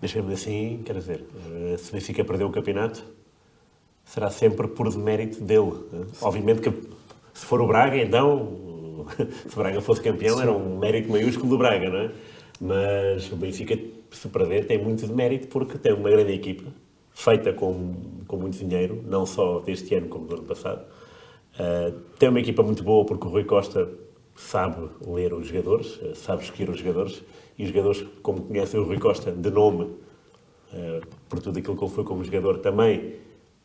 [0.00, 3.02] Mas mesmo assim, quer dizer, eh, se o Benfica perder o campeonato,
[4.04, 5.72] será sempre por demérito dele.
[5.94, 6.04] eh.
[6.20, 6.68] Obviamente que
[7.34, 9.04] se for o Braga, então,
[9.46, 12.10] se o Braga fosse campeão, era um mérito maiúsculo do Braga, não é?
[12.60, 13.76] Mas o Benfica,
[14.10, 16.70] se perder, tem muito de mérito porque tem uma grande equipa,
[17.12, 17.96] feita com,
[18.28, 20.84] com muito dinheiro, não só deste ano como do ano passado.
[21.58, 23.88] Uh, tem uma equipa muito boa porque o Rui Costa
[24.36, 27.22] sabe ler os jogadores, sabe escolher os jogadores
[27.58, 31.84] e os jogadores, como conhecem o Rui Costa de nome, uh, por tudo aquilo que
[31.84, 33.14] ele foi como jogador, também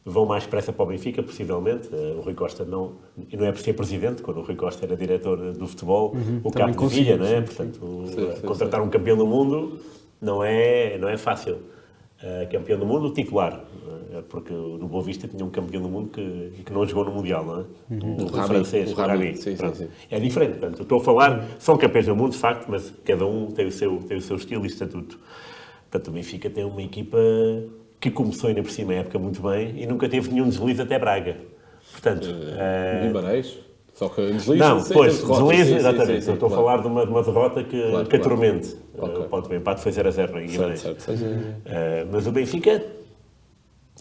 [0.06, 1.88] vão mais pressa para o Benfica, possivelmente.
[1.94, 2.94] Uh, o Rui Costa não,
[3.32, 6.74] não é por ser presidente, quando o Rui Costa era diretor do futebol, o também
[6.74, 7.38] Capo de Villa, não é?
[7.38, 9.80] sim, Portanto, uh, Sim, sim, contratar um campeão do mundo
[10.22, 11.58] não é, não é fácil.
[12.22, 16.10] Uh, campeão do mundo titular, uh, porque no Boa Vista tinha um campeão do mundo
[16.10, 17.66] que, que não jogou no Mundial, não é?
[18.04, 19.38] O, o Rami, francês, o o Rami, Rami.
[19.38, 19.88] sim, sim, sim.
[20.12, 23.48] É diferente, portanto, estou a falar, são campeões do mundo, de facto, mas cada um
[23.48, 25.18] tem o seu, tem o seu estilo e estatuto.
[25.90, 27.18] Portanto, o Benfica tem uma equipa
[28.00, 30.98] que começou ainda por cima a época muito bem e nunca teve nenhum deslize até
[30.98, 31.38] Braga.
[31.92, 33.58] Portanto, eh, Guimarães.
[33.94, 34.56] Só que deslize.
[34.58, 36.14] não, sim, pois, deslize, sim, sim, exatamente.
[36.14, 36.64] sim, sim, Eu estou claro.
[36.64, 38.26] a falar de uma, de uma derrota que, Claro, que claro.
[38.36, 38.76] atormente.
[38.98, 39.22] Ok.
[39.24, 40.80] Eh, pronto, o empate foi 0 a 0 em Guimarães.
[40.80, 41.36] Certo, certo, certo.
[41.36, 42.86] Uh, mas o Benfica,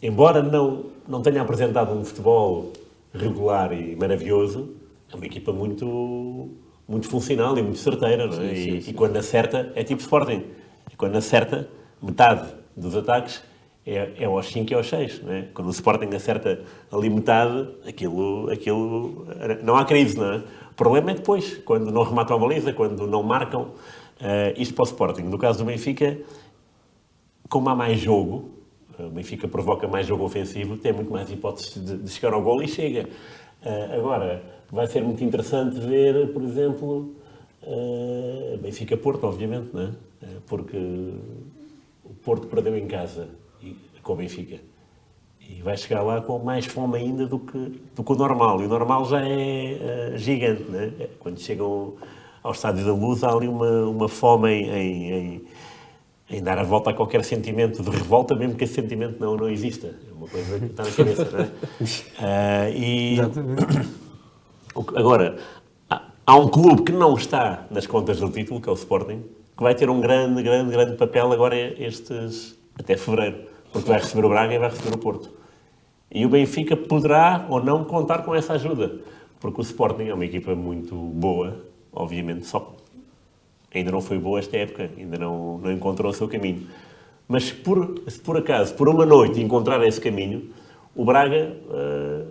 [0.01, 2.73] embora não, não tenha apresentado um futebol
[3.13, 4.77] regular e maravilhoso,
[5.13, 6.51] é uma equipa muito,
[6.87, 8.55] muito funcional e muito certeira, não é?
[8.55, 10.45] e, e quando acerta, é tipo Sporting.
[10.93, 11.69] E quando acerta,
[12.01, 13.43] metade dos ataques
[13.89, 15.23] é, é aos 5 e aos 6.
[15.23, 15.43] Não é?
[15.55, 16.61] Quando o Sporting acerta
[16.93, 19.27] ali metade, aquilo, aquilo
[19.63, 20.37] não há crise, não é?
[20.71, 23.63] O problema é depois, quando não rematam a baliza, quando não marcam.
[23.63, 25.23] uh, isto para o Sporting.
[25.23, 26.19] No caso do Benfica,
[27.49, 28.51] como há mais jogo,
[28.99, 32.63] o Benfica provoca mais jogo ofensivo, tem muito mais hipóteses de, de chegar ao gol
[32.63, 33.09] e chega.
[33.65, 37.15] Ah, agora, vai ser muito interessante ver, por exemplo,
[37.63, 39.91] ah, Benfica-Porto, obviamente, não é?
[40.47, 40.77] Porque
[42.05, 43.29] o Porto perdeu em casa
[43.63, 44.59] e- com o Benfica.
[45.41, 48.61] E vai chegar lá com mais fome ainda do que, do que o normal.
[48.61, 50.91] E o normal já é ah, gigante, não é?
[51.19, 51.95] Quando chegam
[52.43, 55.45] ao Estádio da Luz, há ali uma, uma fome em- em- em
[56.31, 59.49] em dar a volta a qualquer sentimento de revolta, mesmo que esse sentimento não, não
[59.49, 59.87] exista.
[59.87, 61.51] É uma coisa que está na cabeça, não é?
[62.19, 65.39] Ah, e, que- Agora,
[65.89, 69.23] há, há um clube que não está nas contas do título, que é o Sporting,
[69.57, 74.27] que vai ter um grande, grande, grande papel agora estes, até fevereiro, porque vai receber
[74.27, 75.31] o Braga e vai receber o Porto.
[76.11, 79.01] E o Benfica poderá ou não contar com essa ajuda,
[79.41, 82.75] porque o Sporting é uma equipa muito boa, obviamente, só
[83.75, 86.67] ainda não foi boa esta época, ainda não, não encontrou o seu caminho.
[87.27, 90.51] Mas se por, se por acaso, por uma noite, encontrar esse caminho,
[90.97, 92.25] o Braga, eh,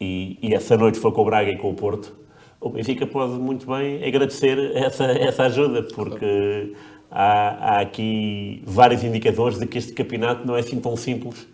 [0.00, 2.12] e, e essa noite foi com o Braga e com o Porto,
[2.60, 6.74] o Benfica pode muito bem agradecer essa, essa ajuda, porque
[7.12, 11.46] há, há aqui vários indicadores de que este campeonato não é assim tão simples.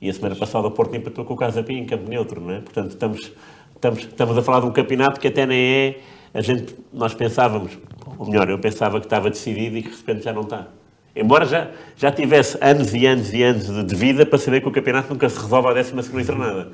[0.00, 2.52] E a semana passada o Porto empatou com o Casa Pia em campo neutro, não
[2.52, 2.60] é?
[2.60, 3.32] Portanto, estamos,
[3.74, 6.00] estamos, estamos a falar de um campeonato que até nem é.
[6.32, 7.76] A gente, nós pensávamos,
[8.18, 10.68] ou melhor, eu pensava que estava decidido e que de repente já não está.
[11.16, 14.68] Embora já, já tivesse anos e anos e anos de, de vida para saber que
[14.68, 16.70] o campeonato nunca se resolve à 12 segunda jornada.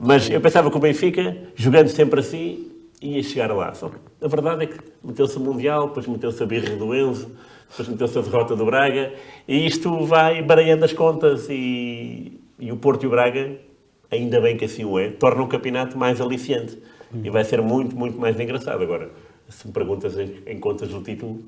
[0.00, 2.70] Mas eu pensava que o Benfica, jogando sempre assim,
[3.00, 3.72] ia chegar lá.
[3.72, 7.30] Só que a verdade é que meteu-se o Mundial, depois meteu-se a birra do Enzo,
[7.68, 9.12] depois meteu-se a derrota do Braga,
[9.46, 13.56] e isto vai baralhando as contas e, e o Porto e o Braga,
[14.10, 16.78] ainda bem que assim o é, tornam o campeonato mais aliciante.
[17.22, 18.82] E vai ser muito, muito mais engraçado.
[18.82, 19.10] Agora,
[19.48, 21.40] se me perguntas em, em contas do título,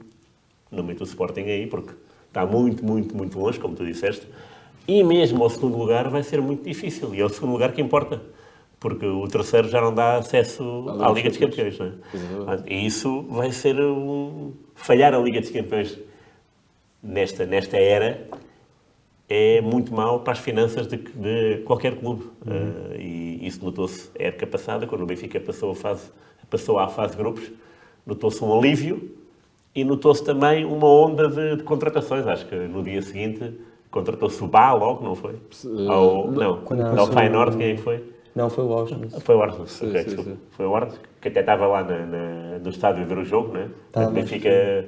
[0.71, 1.93] não meto o Sporting aí, porque
[2.29, 4.27] está muito, muito, muito longe, como tu disseste.
[4.87, 7.15] E mesmo ao segundo lugar vai ser muito difícil.
[7.15, 8.23] E é o segundo lugar que importa.
[8.81, 11.79] Porque o terceiro já não dá acesso à Liga dos Campeões.
[11.79, 11.93] Não é?
[12.67, 14.53] E isso vai ser um...
[14.75, 15.99] Falhar a Liga dos Campeões
[17.03, 18.27] nesta, nesta era
[19.29, 22.25] é muito mau para as finanças de, de qualquer clube.
[22.47, 26.11] Uh, e isso notou-se a época passada, quando o Benfica passou, a fase,
[26.49, 27.51] passou à fase de grupos,
[28.07, 29.11] notou-se um alívio
[29.75, 32.27] e notou-se também uma onda de, de contratações.
[32.27, 33.53] Acho que no dia seguinte
[33.91, 35.37] contratou-se o Bá logo, não foi?
[35.89, 38.05] Ao, não, Quando ao Feyenoord, quem é foi?
[38.35, 39.23] Não, foi o Auschwitz.
[39.23, 40.39] Foi o Arsenal, Sim, ok, sim, sim.
[40.53, 43.53] Foi o Arsenal, que até estava lá na, na- no estádio a ver o jogo,
[43.53, 43.69] né?
[43.91, 44.87] Tá, Benfica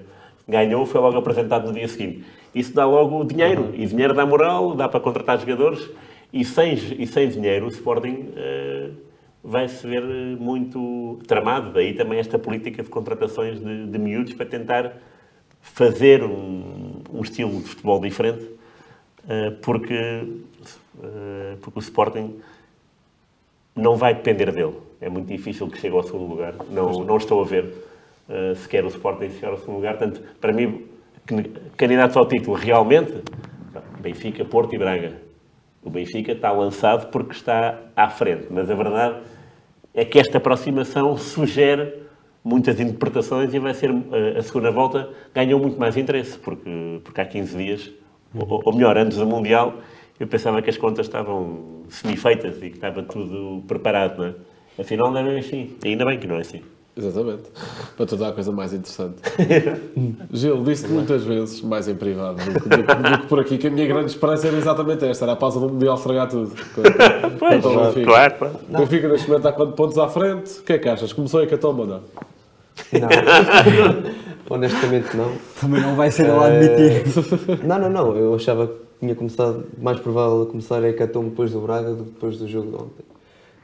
[0.50, 2.24] ganhou, foi logo apresentado no dia seguinte.
[2.54, 3.74] Isso dá logo dinheiro, Uhum.
[3.74, 5.88] e dinheiro dá moral, dá para contratar jogadores,
[6.32, 8.90] e sem, e sem dinheiro o Sporting eh,
[9.42, 10.02] vai se ver
[10.38, 11.72] muito tramado.
[11.72, 14.92] Daí também esta política de contratações de, de miúdos para tentar
[15.60, 18.46] fazer um, um estilo de futebol diferente,
[19.28, 19.94] eh, porque,
[21.02, 22.36] eh, porque o Sporting
[23.76, 24.74] não vai depender dele.
[25.00, 26.54] É muito difícil que chegue ao segundo lugar.
[26.70, 27.72] Não, não estou a ver
[28.30, 29.98] uh, sequer o Sporting chegar ao segundo lugar.
[29.98, 30.86] Portanto, para mim,
[31.76, 33.12] candidatos ao título realmente,
[34.00, 35.20] Benfica, Porto e Braga.
[35.82, 39.16] O Benfica está lançado porque está à frente, mas a verdade
[39.94, 42.00] é que esta aproximação sugere
[42.42, 44.04] muitas interpretações e vai ser uh,
[44.38, 47.92] a segunda volta ganhou muito mais interesse, porque, porque há 15 dias,
[48.34, 49.74] ou, ou melhor, antes do Mundial,
[50.18, 54.34] eu pensava que as contas estavam semi-feitas e que estava tudo preparado, não é?
[54.78, 55.76] Afinal, não é bem assim.
[55.84, 56.62] Ainda bem que não é assim.
[56.96, 57.44] Exatamente.
[57.96, 59.14] Para tornar a coisa mais interessante.
[60.33, 63.68] Gil, disse-te muitas vezes, mais em privado do que, do do que por aqui, que
[63.68, 66.53] a minha grande esperança era exatamente esta: era a pausa do Mundial estragar tudo.
[66.74, 68.35] Quanto- claro, claro.
[68.68, 70.59] O Benfica, neste momento, está quantos pontos à frente?
[70.59, 71.12] O que é que achas?
[71.12, 72.00] Começou a hecatombe ou não?
[72.92, 73.09] Não.
[74.50, 75.31] Honestamente, não.
[75.61, 77.64] Também não vai ser ele a admitir.
[77.64, 78.16] Não, não, não.
[78.16, 82.11] Eu achava que tinha começado, mais provável começar a Hecatombe depois do Braga do que
[82.11, 83.05] depois do jogo de ontem.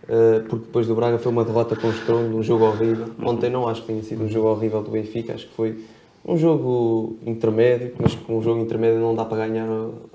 [0.08, 3.06] Uh, porque depois do Braga foi uma derrota com estrondo, um jogo horrível.
[3.22, 5.84] Ontem não acho que tenha sido um jogo horrível do Benfica, acho que foi
[6.24, 9.68] um jogo intermédio, mas com um jogo intermédio não dá para ganhar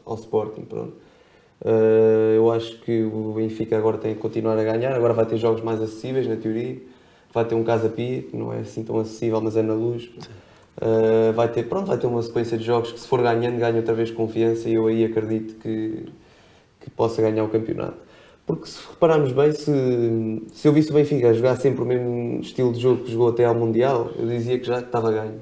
[0.06, 0.94] ao, Sporting, pronto.
[1.64, 5.38] Uh, eu acho que o Benfica agora tem que continuar a ganhar, agora vai ter
[5.38, 6.78] jogos mais acessíveis, na teoria.
[7.34, 10.10] Vai ter um Casa Pia, que não é assim tão acessível, mas é na luz.
[10.78, 13.76] Uh, vai ter, pronto, vai ter uma sequência de jogos que se for ganhando, ganha
[13.76, 16.06] outra vez confiança e eu aí acredito que,
[16.80, 18.11] que possa ganhar o campeonato.
[18.46, 22.74] Porque se repararmos bem, se, se eu visse o Benfica jogar sempre o mesmo estilo
[22.74, 25.40] de jogo que jogou até ao Mundial, eu dizia que já estava ganho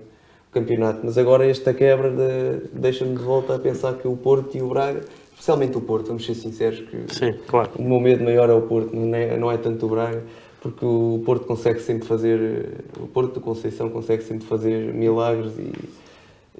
[0.49, 0.99] o campeonato.
[1.03, 4.67] Mas agora esta quebra de, deixa-me de volta a pensar que o Porto e o
[4.67, 7.71] Braga, especialmente o Porto, vamos ser sinceros, que Sim, claro.
[7.77, 10.23] o meu medo maior é o Porto, não é, não é tanto o Braga,
[10.61, 15.71] porque o Porto consegue sempre fazer, o Porto do Conceição consegue sempre fazer milagres e,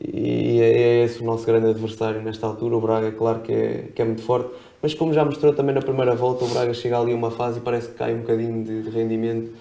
[0.02, 2.76] e é, é esse o nosso grande adversário nesta altura.
[2.78, 4.50] O Braga, claro que é, que é muito forte,
[4.82, 7.60] mas como já mostrou também na primeira volta, o Braga chega ali a uma fase
[7.60, 9.52] e parece que cai um bocadinho de, de rendimento.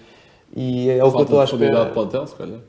[0.55, 2.61] E é o que eu estou à de profundidade de plantel, se calhar.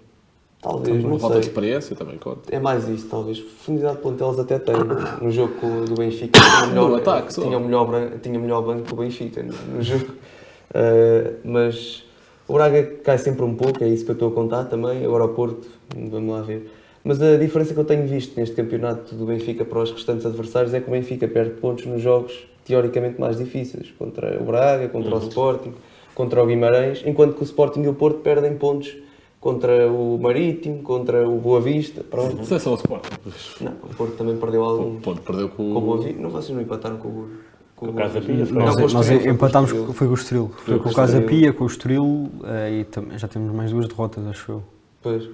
[0.61, 1.51] Talvez, não Falta de sei.
[1.51, 2.53] experiência também conta.
[2.53, 3.39] É mais isso, talvez.
[3.39, 4.75] Profundidade de planteles até tem.
[5.21, 5.53] No jogo
[5.87, 7.41] do Benfica tinha o melhor, ataque, só.
[7.43, 7.87] tinha o melhor,
[8.21, 10.07] tinha melhor banco que o Benfica no, no jogo.
[10.71, 12.03] Uh, mas
[12.45, 15.05] o Braga cai sempre um pouco, é isso que eu estou a contar também.
[15.05, 16.69] Agora o Porto, vamos lá ver.
[17.03, 20.73] Mas a diferença que eu tenho visto neste campeonato do Benfica para os restantes adversários
[20.73, 23.91] é que o Benfica perde pontos nos jogos teoricamente mais difíceis.
[23.97, 25.73] Contra o Braga, contra o Sporting,
[26.13, 28.95] contra o Guimarães, enquanto que o Sporting e o Porto perdem pontos
[29.39, 32.03] contra o Marítimo, contra o Boa Vista.
[32.03, 32.35] Pronto.
[32.35, 33.09] Não é só o Sporting.
[33.61, 34.97] Não, o Porto também perdeu algum.
[34.97, 36.21] O Porto perdeu com, Com o Boa Vista.
[36.21, 37.27] Não, vocês não empataram com o Boa
[37.75, 38.19] Com o Casa.
[38.19, 38.35] Pia.
[38.45, 39.93] Não, Nós, com nós com empatámos, Estoril.
[39.93, 40.51] foi com o Estoril.
[40.57, 41.21] Foi com com o Casa.
[41.21, 42.83] Pia, com o Estoril eh,
[43.13, 44.63] e já temos mais duas derrotas, acho eu.
[45.01, 45.29] Pois.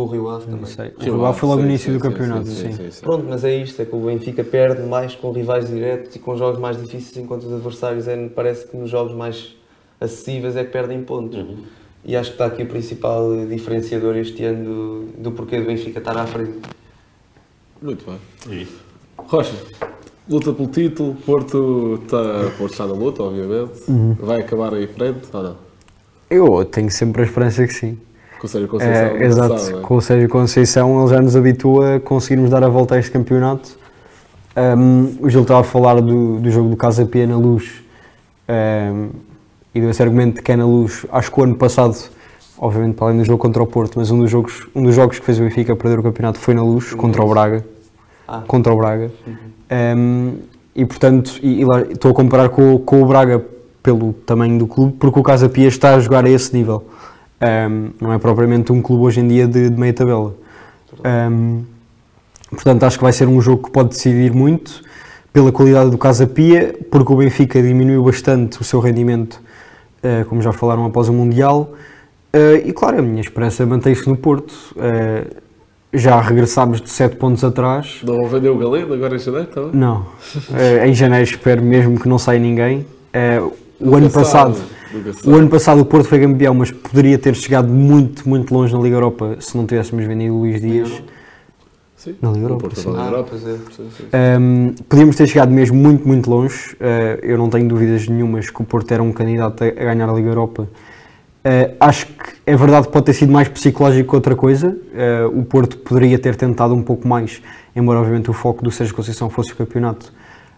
[0.00, 0.60] Com o Rio Ave também.
[0.60, 0.88] Não sei.
[0.88, 2.72] O Sim, Rio Ave foi logo no início sim, do campeonato, sim, sim.
[2.72, 3.00] sim, sim.
[3.02, 6.34] Pronto, mas é isto, é que o Benfica perde mais com rivais diretos e com
[6.38, 9.54] jogos mais difíceis, enquanto os adversários é, parece que nos jogos mais
[10.00, 11.44] acessíveis é que perdem pontos.
[12.02, 15.98] E acho que está aqui o principal diferenciador este ano do, do porquê do Benfica
[15.98, 16.60] estar à frente.
[17.82, 18.62] Muito bem.
[18.62, 18.80] Isso.
[19.18, 19.54] Rocha,
[20.26, 21.14] luta pelo título.
[21.26, 23.82] Porto está, Porto está na luta, obviamente.
[23.86, 24.14] Uhum.
[24.14, 25.56] Vai acabar aí em frente ou não?
[26.30, 27.98] Eu tenho sempre a esperança que sim.
[28.40, 28.94] Com o Sérgio Conceição.
[29.16, 29.80] É, exato, sabe, é?
[29.82, 33.10] com o Sérgio Conceição ele já nos habitua a conseguirmos dar a volta a este
[33.10, 33.78] campeonato.
[34.56, 37.82] Um, o Gil estava a falar do, do jogo do Casa Pia na Luz
[38.48, 39.10] um,
[39.74, 41.06] e deu esse argumento de que é na Luz.
[41.12, 41.96] Acho que o ano passado,
[42.58, 45.18] obviamente para além do jogo contra o Porto, mas um dos jogos, um dos jogos
[45.18, 47.64] que fez o Benfica perder o campeonato foi na Luz, contra o Braga.
[48.26, 48.42] Ah.
[48.46, 49.10] Contra o Braga.
[49.96, 50.32] Um,
[50.74, 53.44] e portanto, e, e lá, estou a comparar com, o- com o Braga
[53.82, 56.84] pelo tamanho do clube, porque o Casa Pia está a jogar a esse nível.
[57.42, 60.34] Um, não é propriamente um clube hoje em dia de, de meia tabela.
[61.04, 61.64] Um,
[62.50, 64.82] portanto, acho que vai ser um jogo que pode decidir muito
[65.32, 69.40] pela qualidade do Casa Pia, porque o Benfica diminuiu bastante o seu rendimento,
[70.04, 71.72] uh, como já falaram após o Mundial.
[72.34, 74.52] Uh, e claro, a minha esperança mantém-se no Porto.
[74.76, 75.40] Uh,
[75.92, 78.00] já regressámos de 7 pontos atrás.
[78.04, 79.70] Não vendeu o Galeno agora em janeiro também?
[79.72, 80.06] Não.
[80.86, 82.86] Em janeiro espero mesmo que não saia ninguém.
[83.80, 84.56] O ano passado,
[85.24, 88.80] o ano passado o Porto foi campeão, mas poderia ter chegado muito, muito longe na
[88.80, 91.02] Liga Europa se não tivéssemos vendido o Luís Dias.
[91.96, 92.16] Sim.
[92.20, 92.92] Na Liga Europa, Porto sim.
[92.92, 93.36] na Europa.
[93.38, 93.58] Sim.
[94.38, 96.74] Um, podíamos ter chegado mesmo muito, muito longe.
[96.74, 100.08] Uh, eu não tenho dúvidas nenhumas que o Porto era um candidato a, a ganhar
[100.08, 100.62] a Liga Europa.
[100.62, 104.68] Uh, acho que é verdade que pode ter sido mais psicológico que outra coisa.
[104.68, 107.42] Uh, o Porto poderia ter tentado um pouco mais,
[107.74, 110.12] embora obviamente o foco do Sérgio Conceição fosse o campeonato.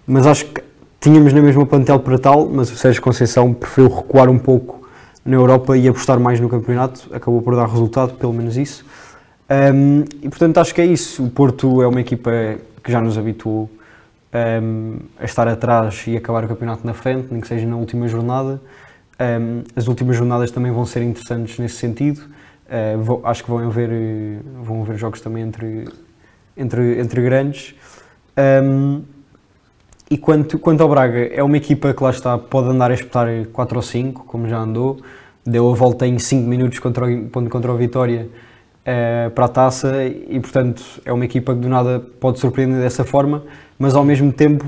[0.07, 0.61] Mas acho que
[1.03, 4.89] tínhamos na mesma plantel para tal, mas o Sérgio Conceição preferiu recuar um pouco
[5.25, 7.09] na Europa e apostar mais no campeonato.
[7.13, 8.85] Acabou por dar resultado, pelo menos isso.
[9.51, 11.25] Um, e portanto acho que é isso.
[11.25, 12.31] O Porto é uma equipa
[12.85, 13.69] que já nos habituou
[14.63, 18.07] um, a estar atrás e acabar o campeonato na frente, nem que seja na última
[18.07, 18.61] jornada.
[19.21, 22.21] Um, as últimas jornadas também vão ser interessantes nesse sentido.
[22.69, 23.91] Uh, vou- acho que vão haver,
[24.63, 25.89] vão haver jogos também entre,
[26.57, 27.75] entre, entre grandes.
[28.63, 29.03] Um,
[30.13, 33.47] e quanto, quanto ao Braga, é uma equipa que lá está, pode andar a espetar
[33.51, 34.99] 4 ou 5, como já andou.
[35.43, 38.29] Deu a volta em 5 minutos contra o, contra o Vitória
[38.85, 43.07] eh, para a taça e, portanto, é uma equipa que do nada pode surpreender dessa
[43.07, 43.43] forma,
[43.79, 44.67] mas ao mesmo tempo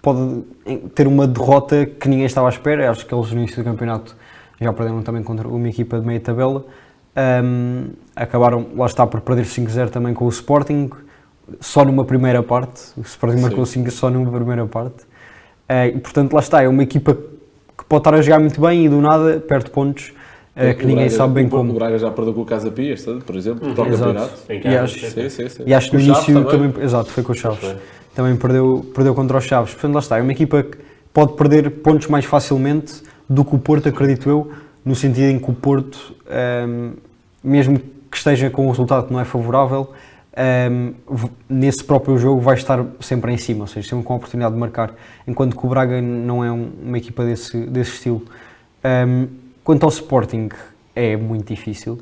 [0.00, 0.44] pode
[0.94, 2.88] ter uma derrota que ninguém estava à espera.
[2.88, 4.16] Acho que eles no início do campeonato
[4.60, 6.64] já perderam também contra uma equipa de meia tabela.
[7.16, 10.88] Ahm, acabaram, lá está, por perder 5-0 também com o Sporting,
[11.60, 12.80] só numa primeira parte.
[12.96, 15.04] O Sporting marcou 5 só numa primeira parte.
[15.68, 18.84] Eh, e portanto, lá está, é uma equipa que pode estar a jogar muito bem
[18.86, 20.12] e do nada perde pontos
[20.54, 21.70] eh, que ninguém Braga- sabe bem o- como.
[21.70, 23.90] O Braga já perdeu com o Casa Pia, este ano, por exemplo, Exato.
[23.90, 24.32] campeonato.
[24.50, 25.08] Em E casa, acho- sim.
[25.10, 25.62] Sim, sim, sim.
[25.66, 26.72] E acho que no início também.
[26.84, 27.58] exato, foi com o Chaves.
[27.60, 27.76] Foi.
[28.14, 29.72] Também perdeu, perdeu contra os Chaves.
[29.72, 30.76] Portanto, lá está, é uma equipa que
[31.14, 34.50] pode perder pontos mais facilmente do que o Porto, acredito eu,
[34.84, 36.92] no sentido em que o Porto, ahm,
[37.42, 37.78] mesmo
[38.10, 39.90] que esteja com um resultado que não é favorável,
[40.34, 44.54] v- nesse próprio jogo vai estar sempre em cima, ou seja, sempre com a oportunidade
[44.54, 44.94] de marcar,
[45.26, 48.22] enquanto que o Braga não é um- uma equipa desse, desse estilo.
[48.82, 49.26] Ehm,
[49.62, 50.48] quanto ao Sporting,
[50.96, 51.98] é muito difícil.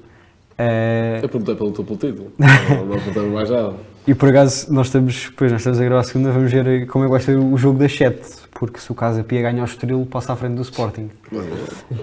[0.56, 2.32] Eh, Eu perguntei pelo teu título.
[2.38, 3.72] Não, não perguntei mais nada.
[4.06, 7.04] e por acaso nós estamos, pois nós estamos a gravar a segunda, vamos ver como
[7.04, 8.20] é que vai ser o jogo das 7,
[8.52, 11.08] porque se o Casa Pia ganha o Estoril, passa à frente do Sporting.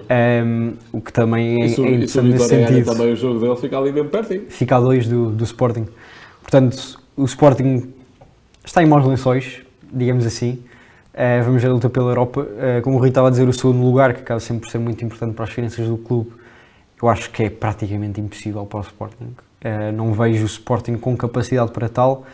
[0.09, 2.91] Ehm, o que também é, E se, o- é interessante nesse Vitória ganha sentido.
[2.97, 4.41] também o jogo dele, fica ali mesmo pertinho.
[4.49, 5.85] fica a 2 do, do Sporting.
[6.49, 7.93] Portanto, o Sporting
[8.63, 10.63] está em maus lençóis, digamos assim.
[11.13, 12.47] Eh, vamos ver a luta pela Europa.
[12.57, 14.77] Eh, como o Rui estava a dizer, o segundo lugar, que acaba sempre por ser
[14.77, 16.31] muito importante para as finanças do clube,
[17.01, 19.35] eu acho que é praticamente impossível para o Sporting.
[19.59, 22.25] Eh, não vejo o Sporting com capacidade para tal.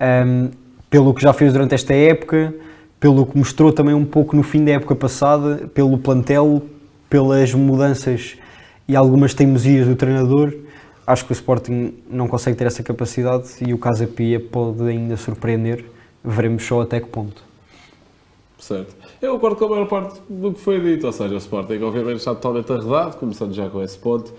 [0.00, 0.48] Ahm,
[0.88, 2.54] pelo que já fez durante esta época,
[2.98, 6.62] pelo que mostrou também um pouco no fim da época passada, pelo plantel,
[7.10, 8.38] pelas mudanças
[8.88, 10.54] e algumas teimosias do treinador,
[11.08, 15.16] acho que o Sporting não consegue ter essa capacidade e o Casa Pia pode ainda
[15.16, 15.84] surpreender.
[16.22, 17.42] Veremos só até que ponto.
[18.58, 18.94] Certo.
[19.22, 22.18] Eu concordo com a maior parte do que foi dito, ou seja, o Sporting obviamente
[22.18, 24.32] está totalmente arredado, começando já com esse ponto,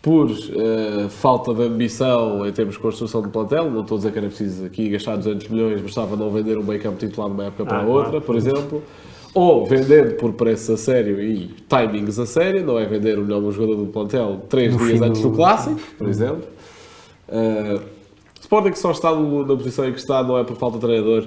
[0.00, 4.12] por eh, falta de ambição em termos de construção de plantel, não estou a dizer
[4.12, 7.34] que era preciso aqui gastar 200 milhões, bastava não vender um meio campo titular de
[7.34, 8.24] uma época para a Ah, outra, claro.
[8.26, 8.82] por exemplo,
[9.34, 13.50] ou vender por preços a sério e timings a sério, não é vender o melhor
[13.50, 16.44] jogador do plantel três dias antes do- clássico, por exemplo.
[17.28, 17.80] Uh,
[18.40, 20.84] Sporting que só está no- na posição em que está não é por falta de
[20.86, 21.26] treinador,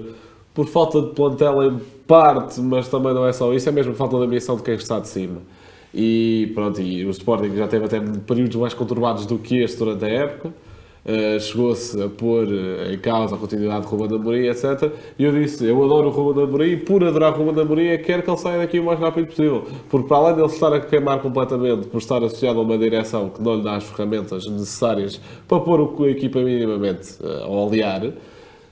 [0.54, 4.18] por falta de plantel em parte, mas também não é só isso, é mesmo falta
[4.18, 5.42] de ambição de quem está de cima.
[5.94, 10.06] E pronto, e o Sporting já teve até períodos mais conturbados do que este durante
[10.06, 10.54] a época.
[11.08, 14.92] Uh, chegou-se a pôr uh, em causa a continuidade de Ruben Amorim, etc.
[15.18, 18.24] E eu disse, eu adoro o Ruben Amorim, por adorar o Ruben Amorim, que quero
[18.24, 19.66] que ele saia daqui o mais rápido possível.
[19.90, 23.42] Porque para além ele estar a queimar completamente por estar associado a uma direção que
[23.42, 28.12] não lhe dá as ferramentas necessárias para pôr a equipa minimamente uh, a olear,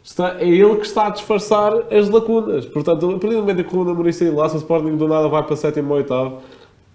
[0.04, 2.66] está, é ele que está a disfarçar as lacunas.
[2.66, 5.08] Portanto, a partir do momento que o Ruben Amorim sair lá, se o Sporting do
[5.08, 6.42] nada vai para sétimo ou oitavo,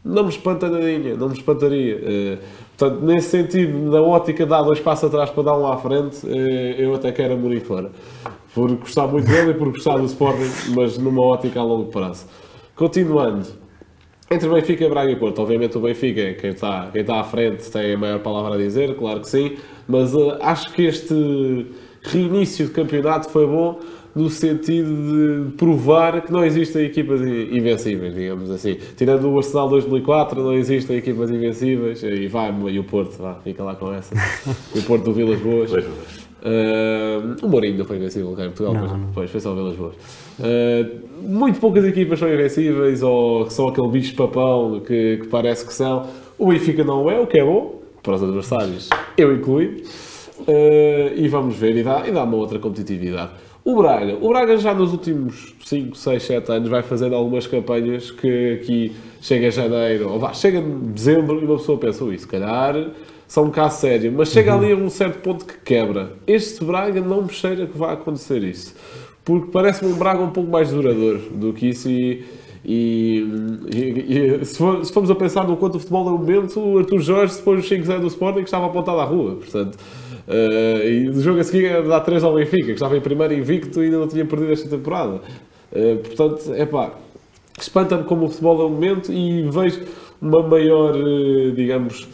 [0.04, 2.00] não me espanta nadinha, não me espantaria.
[2.02, 2.38] Eh,
[2.80, 6.26] portanto, nesse sentido, na ótica de dar dois passos atrás para dar um à frente,
[6.26, 7.90] eh, eu até quero Amorim fora.
[8.54, 12.26] Por gostar muito dele e por gostar do Sporting, mas numa ótica a longo prazo.
[12.74, 13.46] Continuando,
[14.30, 17.70] entre Benfica, Braga e Porto, obviamente o Benfica, é quem está, quem está à frente,
[17.70, 21.66] tem a maior palavra a dizer, claro que sim, mas eh, acho que este
[22.02, 23.78] reinício de campeonato foi bom
[24.14, 28.76] no sentido de provar que não existem equipas invencíveis, digamos assim.
[28.96, 33.62] Tirando o Arsenal 2004, não existem equipas invencíveis, e vai, e o Porto, vá, fica
[33.62, 34.14] lá com essa.
[34.74, 35.70] E o Porto do Vilas Boas.
[35.72, 39.08] Uh, o Mourinho não foi invencível cá em Portugal, Não, pois, não.
[39.12, 39.94] pois, foi só Vilas Boas.
[40.38, 45.72] Uh, muito poucas equipas são invencíveis ou que são aquele bicho-papão que, que parece que
[45.72, 46.06] são.
[46.38, 49.82] O Benfica não é, o que é bom para os adversários, eu incluído.
[50.40, 53.32] Uh, e vamos ver, e dá, e dá uma outra competitividade.
[53.64, 58.10] O Braga, o Braga já nos últimos 5, 6, 7 anos vai fazendo algumas campanhas
[58.10, 62.16] que aqui chega a janeiro, ou vá, chega em dezembro e uma pessoa pensa, ui,
[62.18, 62.74] se calhar
[63.28, 66.12] são um caso sério, mas chega ali a um certo ponto que quebra.
[66.26, 68.74] Este Braga não me cheira que vai acontecer isso,
[69.24, 72.24] porque parece-me um Braga um pouco mais duradouro do que isso e,
[72.64, 73.18] e,
[73.74, 76.78] e- e se, for- se formos a pensar no quanto o futebol no momento, o
[76.78, 79.78] Arthur Jorge depois do 5-0 do Sporting que estava apontado à rua, portanto
[80.30, 83.82] eh, e do jogo a seguir dá 3 ao Benfica, que estava em primeiro invicto
[83.82, 85.20] e ainda não tinha perdido esta temporada.
[85.72, 86.92] Eh, portanto, é pá,
[87.58, 89.80] espanta-me como o futebol é o momento e vejo
[90.22, 92.08] uma maior, eh, digamos,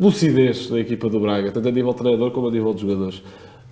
[0.00, 3.22] lucidez na equipa do Braga, tanto a nível de treinador como a nível de jogadores.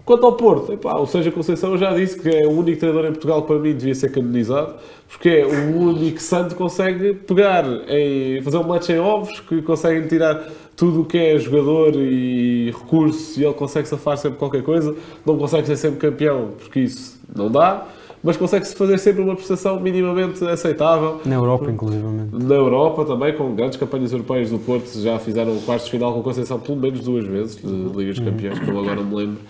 [0.08, 3.04] Quanto ao Porto, epá, ou seja, Conceição eu já disse que é o único treinador
[3.04, 7.12] em Portugal que para mim devia ser canonizado, porque é o único santo que consegue
[7.12, 11.94] pegar, em, fazer um match em ovos, que consegue tirar tudo o que é jogador
[11.94, 16.80] e recurso e ele consegue safar sempre qualquer coisa, não consegue ser sempre campeão, porque
[16.80, 17.86] isso não dá,
[18.24, 21.20] mas consegue-se fazer sempre uma prestação minimamente aceitável.
[21.26, 22.30] Na Europa, inclusivamente.
[22.32, 26.22] Na Europa também, com grandes campanhas europeias do Porto, já fizeram quartos de final com
[26.22, 29.40] Conceição pelo menos duas vezes, de Liga dos Campeões, como agora me lembro.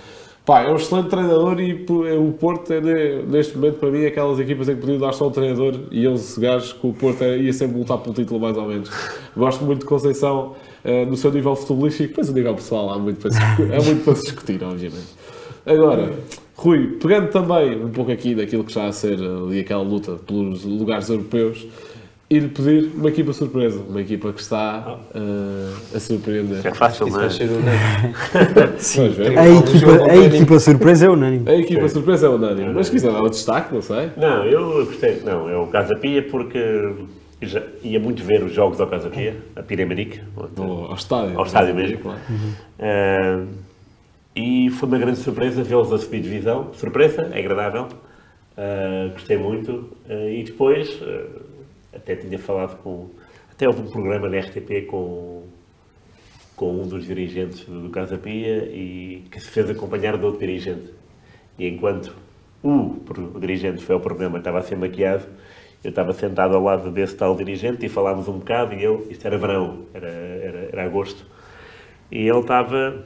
[0.48, 1.72] Pá, é um excelente treinador e
[2.08, 5.12] é- o Porto é, ne- neste momento, para mim, aquelas equipas em que podiam dar
[5.12, 8.40] só um treinador e eles gajos que o Porto é- ia sempre lutar pelo título,
[8.40, 8.88] mais ou menos.
[9.36, 13.20] Gosto muito de Conceição eh, no seu nível futebolístico, depois o nível pessoal há muito
[13.20, 15.08] para se, há muito para se discutir, obviamente.
[15.66, 16.12] Agora,
[16.54, 20.64] Rui, pegando também um pouco aqui daquilo que está a ser ali aquela luta pelos
[20.64, 21.66] lugares europeus,
[22.30, 26.66] ir pedir uma equipa surpresa, uma equipa que está eh, a surpreender.
[26.66, 27.30] É fácil, não vai é?
[27.30, 28.14] ser unânime.
[29.38, 31.48] A equipa, a equipa surpresa é unânime.
[31.50, 34.10] A equipa surpresa é unânime, mas se quiser dar o destaque, não sei.
[34.16, 35.22] Não, eu gostei.
[35.24, 36.92] Não, é o Casa Pia porque
[37.40, 40.20] já ia muito ver os jogos ao Casa Pia, a Piramanique.
[40.36, 41.38] Ao, ao estádio.
[41.38, 41.98] Ao estádio mesmo.
[41.98, 42.18] Claro.
[42.78, 43.44] Ah,
[44.36, 46.68] E foi uma grande surpresa vê-los a subir divisão.
[46.74, 47.88] Surpresa, é agradável.
[48.56, 49.72] Uh, gostei muito.
[50.08, 51.40] Uh, e depois, uh,
[51.98, 53.08] até tinha falado com.
[53.50, 55.42] Até houve um programa na RTP com,
[56.54, 60.92] com um dos dirigentes do Casa Pia e que se fez acompanhar de outro dirigente.
[61.58, 62.14] E enquanto
[62.62, 62.96] o,
[63.34, 65.26] o dirigente foi ao programa, estava a ser maquiado,
[65.82, 69.26] eu estava sentado ao lado desse tal dirigente e falámos um bocado e ele, isto
[69.26, 71.24] era verão, era, era, era agosto,
[72.10, 73.04] e ele estava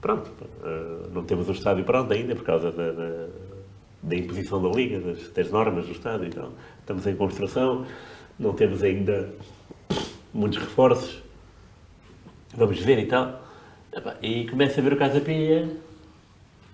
[0.00, 0.30] pronto,
[0.62, 3.26] uh, não temos o estádio pronto ainda por causa da, da,
[4.02, 6.52] da imposição da Liga, das, das, normas do estádio e tal.
[6.80, 7.86] Estamos em construção,
[8.38, 9.32] não temos ainda
[10.32, 11.22] muitos reforços,
[12.56, 13.42] vamos ver e tal.
[14.20, 15.68] E começa a ver o Casa Pia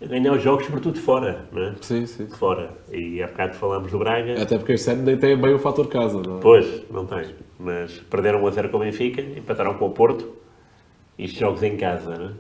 [0.03, 1.75] a ganhar os jogos, sobretudo fora, não é?
[1.83, 2.27] Sim, sim.
[2.29, 2.71] Fora.
[2.91, 4.41] E há bocado falámos do Braga.
[4.43, 6.41] Até porque este ano nem tem bem o fator casa, não é?
[6.41, 7.35] Pois, não tem.
[7.59, 10.37] Mas perderam 1 a 0 com o Benfica, empataram com o Porto.
[11.19, 12.33] E estes jogos em casa, não é?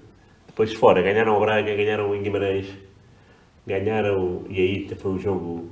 [0.46, 2.66] Depois fora, ganharam o Braga, ganharam o Guimarães,
[3.66, 5.68] ganharam, e aí foi um jogo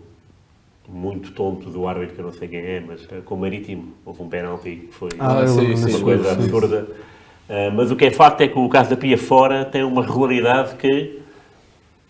[0.88, 3.92] muito tonto do árbitro, que eu não sei quem é, mas eh, com o Marítimo,
[4.04, 6.88] houve um penalti que foi ah, sim, sim, uma coisa sim, absurda.
[7.48, 10.02] Uh, mas o que é facto é que o caso da Pia fora tem uma
[10.02, 11.20] regularidade que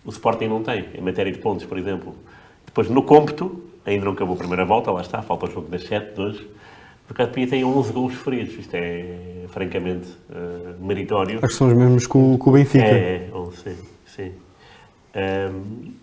[0.05, 2.15] o Sporting não tem, em matéria de pontos, por exemplo.
[2.65, 5.83] Depois no cômputo, ainda não acabou a primeira volta, lá está, falta o jogo das
[5.83, 6.47] 7 de hoje,
[7.09, 11.39] o Caso Pia tem 11 gols feridos, isto é francamente uh, meritório.
[11.39, 12.85] Acho que são os mesmos que o, o Benfica.
[12.85, 13.75] É, 11, sim.
[14.05, 14.31] sim.
[15.15, 15.93] Um,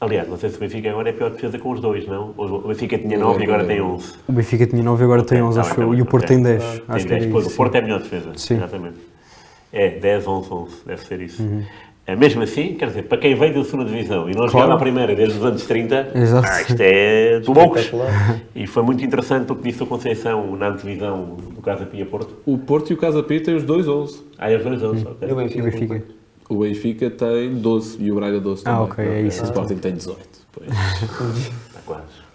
[0.00, 2.34] aliás, não sei se o Benfica agora é pior defesa com os dois, não?
[2.36, 4.12] O Benfica tinha 9 e agora tem 11.
[4.28, 5.94] O Benfica tinha 9 e agora tem 11, acho eu.
[5.94, 6.62] E o Porto tem 10.
[6.62, 8.54] Tem acho 10, que é isso, o Porto é a melhor defesa, sim.
[8.54, 8.98] exatamente.
[9.72, 11.42] É, 10, 11, 11, deve ser isso.
[11.42, 11.62] Uhum.
[12.08, 14.50] É mesmo assim, quer dizer, para quem veio da segunda divisão e não claro.
[14.50, 17.90] jogava a primeira desde os anos 30, ah, isto é de loucos.
[18.54, 22.36] E foi muito interessante o que disse a Conceição na antevisão do Casa Pia Porto.
[22.46, 24.22] O Porto e o Casa Pia têm os dois 11.
[24.38, 25.28] Ah, é os dois 11, ok.
[25.28, 26.02] E o Benfica?
[26.48, 28.78] O Benfica, tem 12 e o Braga 12 também.
[28.78, 29.42] Ah, ok, é isso.
[29.42, 30.20] O Sporting tem 18.
[30.62, 32.26] Está quase.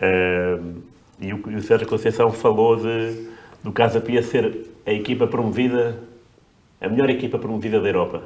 [0.00, 0.82] Uh,
[1.20, 3.28] e, o, e o Sérgio Conceição falou de,
[3.62, 5.98] do Casa Pia ser a equipa promovida,
[6.80, 8.22] a melhor equipa promovida da Europa.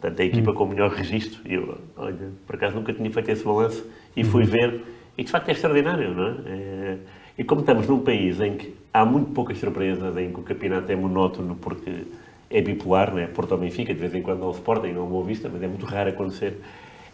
[0.00, 1.40] Portanto, a equipa com o melhor registro.
[1.44, 3.84] E eu, olha, por acaso nunca tinha feito esse balanço
[4.16, 4.50] e fui uhum.
[4.50, 4.84] ver.
[5.16, 6.34] E de facto é extraordinário, não é?
[6.46, 6.98] é?
[7.38, 10.90] E como estamos num país em que há muito poucas surpresas, em que o campeonato
[10.92, 12.04] é monótono porque
[12.50, 13.26] é bipolar, não é?
[13.26, 15.62] Porto ou Benfica, de vez em quando não se porta e não Boa Vista, mas
[15.62, 16.58] é muito raro acontecer.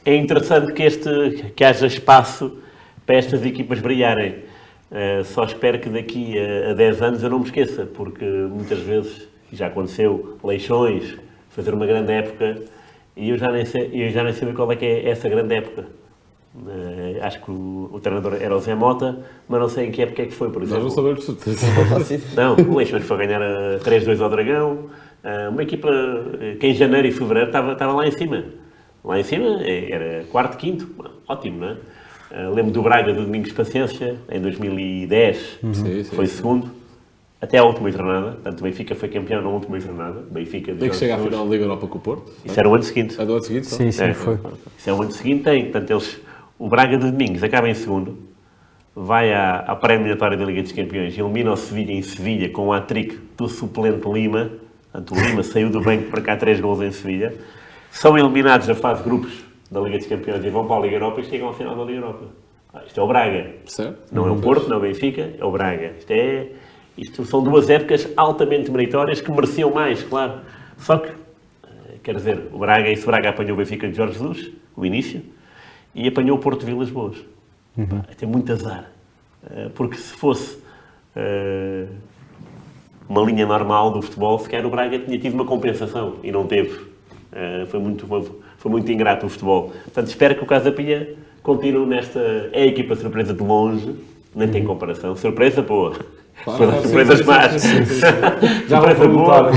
[0.05, 2.59] É interessante que, este, que haja espaço
[3.07, 4.45] para estas equipas brilharem.
[4.91, 8.81] Uh, só espero que daqui a, a 10 anos eu não me esqueça, porque muitas
[8.81, 11.17] vezes, já aconteceu, leixões,
[11.51, 12.63] fazer uma grande época
[13.17, 15.55] e eu já nem sei, eu já nem sei qual é que é essa grande
[15.55, 15.87] época.
[16.55, 20.03] Uh, acho que o, o, treinador era o Zé Mota, mas não sei em que
[20.03, 20.83] época é que foi, por exemplo.
[20.83, 21.67] Nós não sabemos certeza.
[22.37, 23.41] não, o Leixões foi ganhar
[23.81, 24.91] 3-2 ao Dragão.
[25.25, 25.89] Uh, uma equipa
[26.59, 28.45] que em janeiro e fevereiro estava, estava lá em cima.
[29.05, 30.89] Lá em cima era quarto, quinto,
[31.29, 31.77] ótimo, não é?
[32.33, 36.05] Uh, lembro do Braga do Domingos Paciência, em 2010, uhum.
[36.05, 36.71] foi segundo
[37.43, 38.33] até à última jornada.
[38.33, 40.25] Portanto, o Benfica foi campeão na última jornada.
[40.31, 42.33] Benfica tem que chegar à final da Liga Europa com o Porto.
[42.45, 43.21] Isso era o ano seguinte.
[43.21, 43.67] É do ano seguinte?
[43.67, 44.39] Sim, sim, é, foi.
[44.79, 45.65] Isso é o ano seguinte, tem.
[45.65, 46.21] Portanto, eles,
[46.57, 48.17] o Braga de Domingos acaba em segundo,
[48.95, 52.73] vai à, à pré-eliminatória da Liga dos Campeões, elimina o Sevilha em Sevilha com o
[52.73, 54.53] hat-trick do suplente Lima.
[54.93, 57.35] Portanto, o Lima saiu do banco para cá três gols em Sevilha.
[57.91, 60.97] São eliminados na fase de grupos da Liga dos Campeões e vão para a Liga
[60.97, 62.27] Europa e chegam ao final da Liga Europa.
[62.75, 63.55] Ah, isto é o Braga.
[64.11, 65.95] Não é o Porto, não é o Benfica, é o Braga.
[65.99, 66.49] Isto é
[66.97, 70.41] isto são duas épocas altamente meritórias que mereciam mais, claro.
[70.77, 74.53] Só que, eh, quer dizer, o Braga, esse Braga apanhou o Benfica de Jorge Jesus,
[74.77, 75.23] o início,
[75.95, 77.17] e apanhou o Porto Vilas Boas.
[77.77, 78.03] Uhum.
[78.17, 78.91] Tem muito azar.
[79.51, 80.57] Eh, porque se fosse
[81.17, 81.89] uh,
[83.13, 86.71] uma linha normal do futebol, sequer o Braga tinha tido uma compensação e não teve.
[87.31, 88.07] Uh, foi, muito,
[88.57, 89.71] foi muito ingrato o futebol.
[89.85, 92.19] Portanto, espero que o Casa Pia continue nesta.
[92.53, 93.95] É a equipa surpresa de longe,
[94.35, 95.15] nem tem comparação.
[95.15, 95.95] Surpresa boa.
[96.43, 97.63] Claro, surpresas más.
[98.67, 99.45] Já vai perguntar.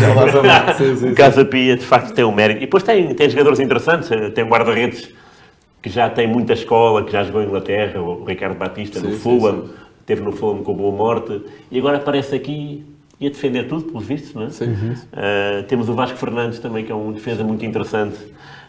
[1.10, 2.60] O Casa Pia, de facto, tem um mérito.
[2.60, 4.12] E depois tem, tem jogadores interessantes.
[4.12, 5.14] Eh, tem um guarda-redes
[5.82, 9.18] que já tem muita escola, que já jogou em Inglaterra, o Ricardo Batista, sim, no
[9.18, 9.62] Fulham.
[9.62, 9.74] Sim, sim.
[10.06, 11.42] Teve no Fulham com Boa Morte.
[11.72, 12.84] E agora aparece aqui
[13.20, 14.50] e a defender tudo, pelos vistos, não é?
[14.50, 14.72] Sim.
[14.74, 18.18] Uh, temos o Vasco Fernandes também, que é um defesa muito interessante.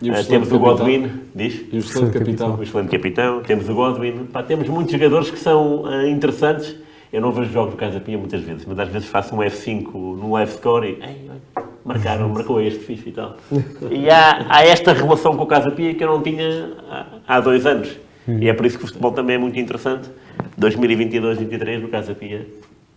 [0.03, 1.65] Uh, temos o Godwin, diz?
[1.73, 2.57] E o excelente capitão.
[2.57, 3.43] O excelente capitão.
[3.43, 4.27] Temos o Godwin.
[4.33, 6.77] Pá, temos muitos jogadores que são uh, interessantes
[7.13, 9.93] eu não vejo jogos do Casa Pia muitas vezes, mas às vezes faço um F5
[9.95, 11.31] no live score e
[11.85, 13.37] marcaram, marcou este, fixe e tal.
[13.91, 17.41] E há, há esta relação com o Casa Pia que eu não tinha há, há
[17.41, 17.97] dois anos.
[18.29, 20.11] E é por isso que o futebol também é muito interessante.
[20.61, 22.47] 2022-23 no Casa Pia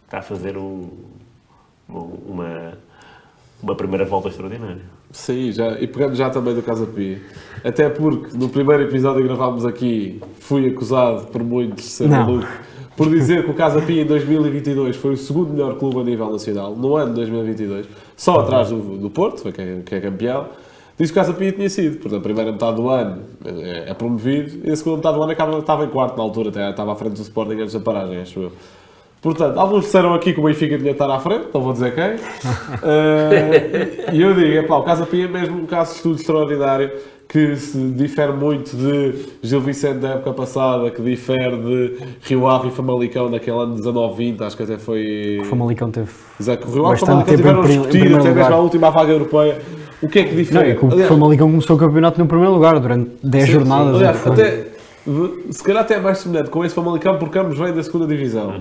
[0.06, 0.90] está a fazer um,
[1.90, 2.74] uma,
[3.62, 4.82] uma primeira volta extraordinária.
[5.12, 7.20] Sim, já, e pegando já também do Casa Pia.
[7.64, 12.26] Até porque no primeiro episódio que gravámos aqui fui acusado por muitos de ser Não.
[12.26, 12.48] maluco
[13.00, 16.30] por dizer que o Casa Pia em 2022 foi o segundo melhor clube a nível
[16.30, 17.88] nacional, no ano de 2022,
[18.18, 20.50] só atrás do, do Porto, foi quem, quem é campeão.
[20.98, 23.94] Disse que o Casa Pia tinha sido, portanto, a primeira metade do ano é, é
[23.94, 26.92] promovido e a segunda metade do ano acaba, estava em quarto na altura, até estava
[26.92, 28.52] à frente do Sporting antes da paragem, acho eu.
[29.22, 31.94] Portanto, alguns disseram aqui que o Benfica tinha de estar à frente, não vou dizer
[31.94, 32.04] quem.
[32.84, 36.92] Eh, e eu digo, epá, o Casa Pia é mesmo um caso de estudo extraordinário
[37.28, 39.14] que se difere muito de
[39.44, 43.82] Gil Vicente da época passada, que difere de Rio Ave e Famalicão naquele ano de
[43.84, 45.40] 19-20, acho que até foi...
[45.42, 46.10] O Famalicão teve.
[46.40, 48.90] Exato, o Rio Ave e Bastante Famalicão tempo tiveram a primeiro até mesmo à última
[48.90, 49.60] vaga europeia.
[50.02, 50.72] O que é que Não, difere?
[50.72, 53.92] é que o Aliás, Famalicão começou o campeonato no primeiro lugar durante 10 Sim, jornadas.
[53.92, 53.96] sim.
[53.98, 54.68] Aliás, até,
[55.52, 58.60] se calhar até é mais semelhante com esse Famalicão porque ambos vêm da segunda divisão.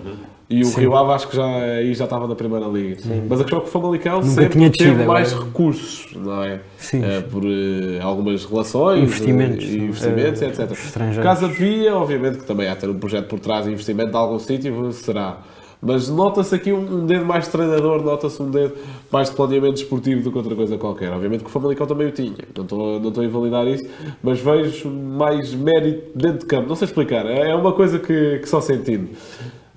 [0.51, 2.97] E o Rio Ave acho que já, aí já estava na primeira liga.
[3.29, 6.43] Mas a questão é que o Famalicão sempre tinha teve descido, mais agora- recursos, não
[6.43, 6.61] é?
[6.79, 7.03] Sim.
[7.05, 10.71] Eh, por eh, algumas relações Investimentos, e investimentos, eh, etc.
[10.71, 11.23] estrangeiros.
[11.23, 14.17] Casa Pia, obviamente que também há de ter um projeto por trás e investimento de
[14.17, 15.39] algum sítio, será.
[15.83, 18.75] Mas nota-se aqui um, um dedo mais de treinador, nota-se um dedo
[19.13, 21.13] mais de planeamento desportivo do que outra coisa qualquer.
[21.13, 23.87] Obviamente que o Famalicão também o tinha, não estou, não estou a invalidar isso,
[24.23, 26.69] mas vejo mais mérito dentro de campo.
[26.69, 29.11] Não sei explicar, é é uma coisa que, que só sentindo.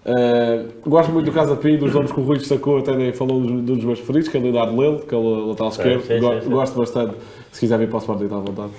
[0.03, 3.39] Uh, gosto muito do Casa Pia, dos nomes que o Rui destacou, até nem falou
[3.39, 6.01] de um dos meus preferidos, que é o Leonardo Lelo, que é o lateral esquerdo.
[6.01, 6.49] sim, sim, sim.
[6.49, 7.15] Gosto bastante,
[7.51, 8.71] se quiser vir para o Sporting está à vontade.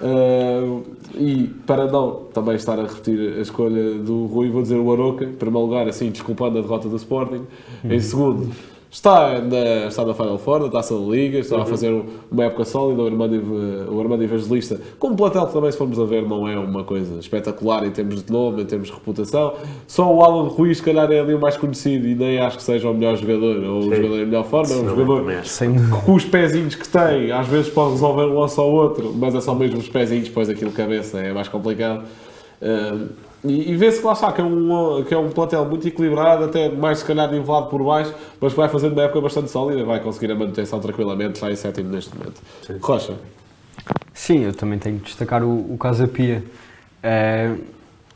[0.00, 0.82] Uh,
[1.14, 5.26] e para não também estar a repetir a escolha do Rui, vou dizer o Aroca,
[5.26, 7.42] em primeiro lugar, assim, desculpando a derrota do Sporting.
[7.84, 8.50] Em segundo,
[8.92, 12.44] está na, está na Final Four, na Taça da Liga, está a fazer um- uma
[12.44, 16.04] época sólida, o Armando, o Armando Evangelista, com um plantel que também, se formos a
[16.04, 19.54] ver, não é uma coisa espetacular em termos de nome, em termos de reputação.
[19.86, 22.62] Só o Alan Ruiz, se calhar, é ali o mais conhecido e nem acho que
[22.62, 23.94] seja o melhor jogador, ou o Sim.
[23.96, 25.24] jogador em melhor forma, é um jogador
[26.04, 29.40] com os pezinhos que tem, às vezes pode resolver um lance ao outro, mas é
[29.40, 32.04] só mesmo os pezinhos, depois aquilo de cabeça é mais complicado.
[32.60, 32.98] Ah,
[33.44, 36.44] e, e vê-se que lá está, que é, um, que é um plantel muito equilibrado,
[36.44, 39.84] até mais se calhar nivelado por baixo, mas que vai fazendo uma época bastante sólida,
[39.84, 42.40] vai conseguir a manutenção tranquilamente, está em sétimo neste momento.
[42.80, 43.14] Rocha,
[44.14, 46.44] Sim, eu também tenho de destacar o, o Casa Pia.
[47.02, 47.54] Eh,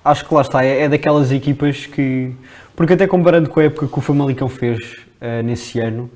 [0.05, 2.33] acho que lá está, é, é daquelas equipas que.
[2.75, 6.11] Porque até comparando com a época que o Famalicão fez eh, nesse ano,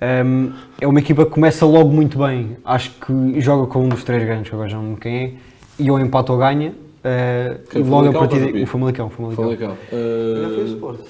[0.00, 2.56] ehm, é uma equipa que começa logo muito bem.
[2.64, 5.32] Acho que joga com um dos três grandes, que agora já não me quem é,
[5.78, 6.72] e ou empata ou ganha.
[7.74, 9.44] E logo a partir o Famalicão, o Famalicão.
[9.44, 9.76] Famalicão.
[9.90, 11.04] Já foi o Ah, Sporting.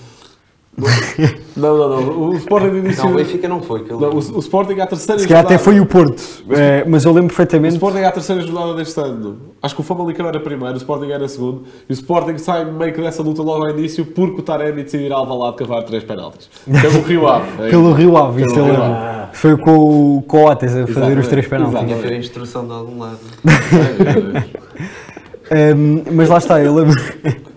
[1.57, 2.29] não, não, não.
[2.31, 3.05] O Sporting no início.
[3.05, 3.85] Não, o Benfica não foi.
[3.87, 7.11] Não, o, o Sporting à terceira Se calhar até foi o Porto, eh, mas eu
[7.13, 7.75] lembro O perfeitamente.
[7.75, 9.37] Sporting é a terceira jornada deste ano.
[9.61, 11.65] Acho que o Famalicão era primeiro, o Sporting era segundo.
[11.89, 15.13] E o Sporting sai meio que dessa luta logo ao início porque o Taremi decidir
[15.13, 16.49] Alvalade cavar três penaltis.
[16.65, 17.47] Pelo Rio Ave.
[17.63, 17.93] é Pelo.
[17.93, 18.83] Rio Ave, isso eu lembro.
[18.83, 19.37] Ave.
[19.37, 21.81] Foi com o Coates a fazer Exatamente, os três penaltis.
[21.81, 23.19] Tinha que ter a instrução de algum lado.
[25.51, 26.95] Um, mas lá está, eu lembro,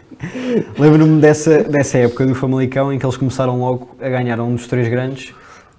[0.80, 4.66] lembro-me dessa, dessa época do Famalicão em que eles começaram logo a ganhar um dos
[4.66, 5.32] três grandes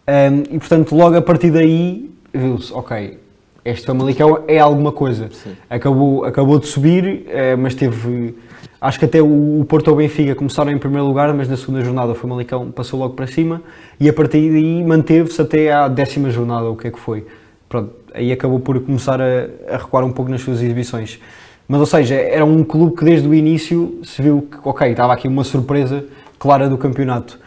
[0.06, 3.18] um, e portanto logo a partir daí viu-se, ok,
[3.64, 5.30] este Famalicão é alguma coisa.
[5.70, 8.36] Acabou, acabou de subir, eh, mas teve,
[8.78, 11.80] acho que até o, Porto ou o Benfica começaram em primeiro lugar, mas na segunda
[11.82, 13.62] jornada o Famalicão passou logo para cima
[13.98, 17.26] e a partir daí manteve-se até à décima jornada, o que é que foi.
[17.66, 21.18] Pronto, aí acabou por começar a, a recuar um pouco nas suas exibições.
[21.66, 25.12] Mas, ou seja, era um clube que desde o início se viu que, ok, estava
[25.12, 26.04] aqui uma surpresa
[26.38, 27.38] clara do campeonato.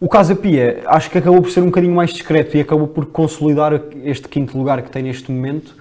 [0.00, 3.06] O Casa Pia, acho que acabou por ser um bocadinho mais discreto e acabou por
[3.06, 5.74] consolidar este quinto lugar que tem neste momento,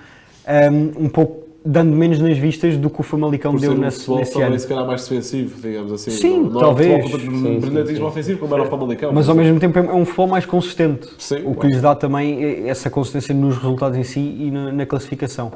[0.71, 4.19] um, um pouco dando menos nas vistas do que o Famalicão deu um nesse, futebol
[4.19, 4.59] nesse também, ano.
[4.59, 6.11] se calhar, mais defensivo, digamos assim.
[6.11, 6.89] Sim, não, talvez.
[6.89, 9.13] É um sim, brilhantismo ofensivo como era o Famalicão.
[9.13, 11.67] Mas ao mesmo tempo é um futebol mais consistente, Sim, o que claro.
[11.69, 15.53] lhes dá também essa consistência nos resultados em si e na, na classificação.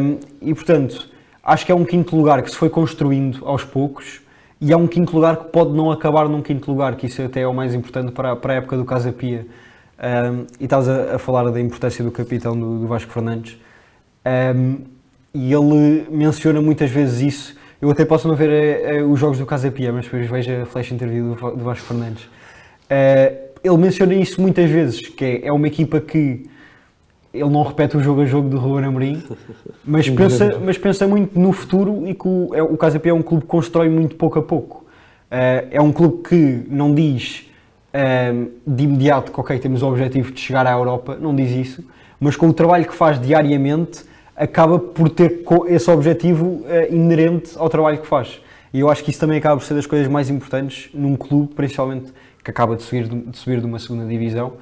[0.00, 1.08] Um, e portanto,
[1.48, 4.20] acho que é um quinto lugar que se foi construindo aos poucos
[4.60, 7.40] e é um quinto lugar que pode não acabar num quinto lugar, que isso até
[7.40, 9.46] é o mais importante para, para a época do Casa Pia.
[9.98, 13.56] Um, e estavas a, a falar da importância do capitão do, do Vasco Fernandes.
[14.54, 14.78] Um,
[15.32, 17.56] e ele menciona muitas vezes isso.
[17.80, 20.62] Eu até posso não ver eh, eh, os jogos do Casa Pia, mas depois vejo
[20.62, 22.28] a flash interview do, do Vasco Fernandes.
[22.90, 23.32] Eh,
[23.62, 26.44] ele menciona isso muitas vezes, que é, é uma equipa que
[27.32, 29.22] ele não repete o jogo a jogo do Ruben Amorim,
[29.84, 33.42] mas pensa, mas pensa muito no futuro e que o, é, o é um clube
[33.42, 34.86] que constrói muito pouco a pouco.
[35.30, 37.46] Eh, é um clube que não diz
[37.92, 38.32] eh,
[38.66, 41.84] de imediato que ok, temos o objetivo de chegar à Europa, não diz isso,
[42.18, 44.04] mas com o trabalho que faz diariamente
[44.34, 48.40] acaba por ter esse objetivo eh, inerente ao trabalho que faz.
[48.72, 51.54] E eu acho que isso também acaba por ser das coisas mais importantes num clube,
[51.54, 52.12] principalmente
[52.42, 54.54] que acaba de subir de, de subir de uma segunda divisão,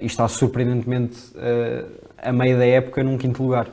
[0.00, 1.84] e está surpreendentemente eh,
[2.22, 3.68] a meio da época num quinto lugar.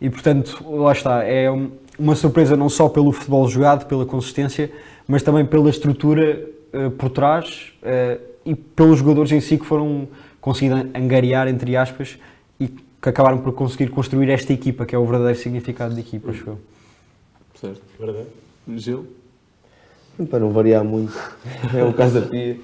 [0.00, 4.70] E portanto, lá está, é um- uma surpresa não só pelo futebol jogado, pela consistência,
[5.08, 10.08] mas também pela estrutura eh, por trás eh, e pelos jogadores em si que foram
[10.40, 12.18] conseguindo angariar, entre aspas,
[12.60, 16.30] e que acabaram por conseguir construir esta equipa, que é o verdadeiro significado de equipa,
[16.30, 16.58] acho eu.
[17.60, 17.80] Certo.
[17.98, 18.26] Verdade.
[18.76, 19.06] Gil?
[20.30, 21.12] Para não variar muito,
[21.74, 22.58] é o Casa Pia.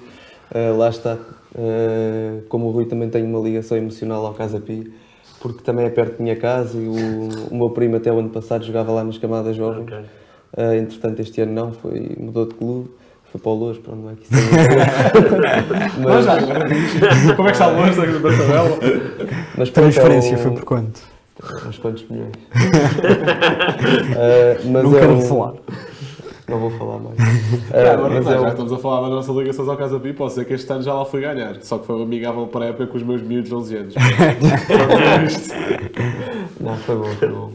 [0.51, 1.17] Uh, lá está.
[1.55, 4.83] Uh, como o Rui também tem uma ligação emocional ao Casa Pia,
[5.39, 6.93] porque também é perto da minha casa e o,
[7.51, 9.83] o meu primo até o ano passado jogava lá nas camadas jovens.
[9.83, 9.97] Ok.
[10.57, 12.89] Uh, entretanto, este ano não, foi, mudou de clube,
[13.31, 14.37] foi para o Lourdes, pronto, não é que isso é
[16.03, 16.37] Mas já
[17.35, 18.77] como é que está longe da, da tabela?
[19.57, 21.01] mas Transferência é um- foi por quanto?
[21.67, 22.31] Uns quantos milhões.
[22.35, 22.39] Uh,
[24.71, 25.53] mas Não é quero um- falar.
[26.47, 27.17] Não vou falar mais.
[27.17, 27.23] Já,
[27.73, 29.99] Uh, agora, mas não, é um- já estamos a falar das nossas ligações ao Casa
[29.99, 31.55] Pi, posso dizer que este ano já lá fui ganhar.
[31.61, 33.93] Só que foi uma amigável para a época com os meus miúdos de 11 anos.
[36.59, 37.51] Não, foi bom, foi bom.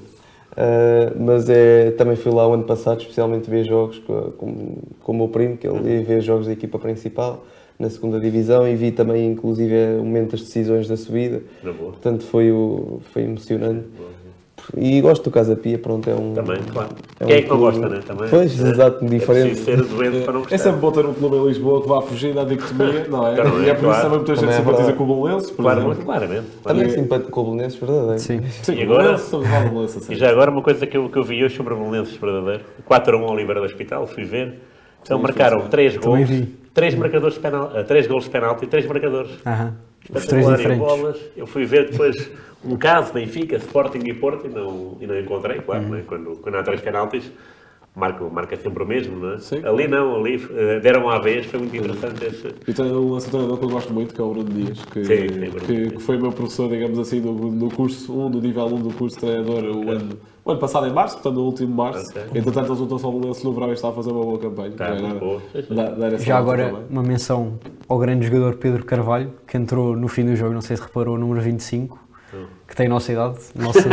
[0.53, 5.12] Uh, mas é, também fui lá o ano passado, especialmente ver jogos com, com, com
[5.12, 7.45] o meu primo, que ele ia ver jogos da equipa principal
[7.78, 11.43] na segunda divisão e vi também, inclusive, o momento das decisões da subida.
[11.93, 13.84] Portanto, foi, o, foi emocionante.
[14.77, 16.35] E gosto do Casa Pia, pronto, é um.
[16.35, 16.91] Também, claro.
[17.21, 18.03] é Quem é que não clube- gosta, né?
[18.07, 18.29] Também.
[18.29, 18.69] Pois, É.
[18.69, 19.47] exato, É diferente.
[19.62, 20.55] preciso ser doente para não gostar.
[20.55, 23.35] É sempre bom ter um clube em Lisboa que vá fugir da dicotomia, não é?
[23.35, 24.03] Claro, e é por isso claro.
[24.03, 24.99] também muita gente Também é simpatiza verdade.
[24.99, 26.05] com o Belenenses, por Claro, exemplo.
[26.05, 26.47] claramente.
[26.62, 28.19] Também é simpático com o Belenenses, verdadeiro.
[28.19, 28.41] Sim.
[28.62, 29.16] Sim, E agora-
[30.11, 32.64] E já agora uma coisa que eu, que eu vi hoje sobre o Belenenses verdadeiro.
[32.85, 34.55] 4 a 1 ao Oliveira do Hospital, fui ver.
[35.03, 36.47] Então Sim, marcaram foi, 3 Também gols, vi.
[36.75, 39.31] 3 marcadores de penal, 3 gols de penalti e 3 marcadores.
[39.47, 39.75] Aham.
[40.15, 40.79] Os três diferentes.
[40.79, 41.19] bolas.
[41.37, 42.31] Eu fui ver depois
[42.65, 45.91] um caso, Benfica, Sporting e Porto, e não, e não encontrei, claro, Uhum.
[45.91, 46.03] né?
[46.07, 47.31] quando, quando há três penaltis,
[47.97, 49.39] marca, marca sempre o mesmo, não é?
[49.39, 49.64] Sim.
[49.64, 52.55] Ali não, ali eh, deram à vez, foi muito interessante esse.
[52.66, 55.28] E tem um treinador que eu gosto muito, que é o Bruno Dias, que, Sim,
[55.28, 55.93] sim, Bruno que, Dias.
[55.93, 59.16] que foi meu professor, digamos assim, no, no curso 1, do nível 1 do curso
[59.18, 62.09] de treinador, o, ano, o ano passado em março, portanto no último março.
[62.11, 62.22] Ok.
[62.34, 64.70] Entretanto, eles juntam-se ao Belenenses no verão e está a fazer uma boa campanha.
[64.72, 66.82] Tá, era- dá essa Já agora, também.
[66.91, 67.59] uma menção
[67.89, 71.16] ao grande jogador Pedro Carvalho, que entrou no fim do jogo, não sei se reparou,
[71.16, 71.99] o número 25,
[72.68, 73.89] que tem a nossa idade, nossa,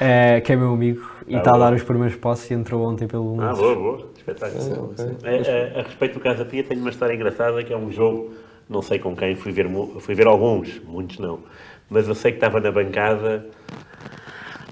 [0.00, 2.86] é, que é meu amigo, e Ah, está a dar os primeiros passos e entrou
[2.86, 4.94] ontem pelo Ah, boa, boa, espetáculo.
[5.24, 8.32] A, a- a respeito do Casa Pia, tenho uma história engraçada que é um jogo,
[8.68, 9.66] não sei com quem, fui ver,
[10.00, 11.40] fui ver alguns, muitos não,
[11.90, 13.46] mas eu sei que estava na bancada,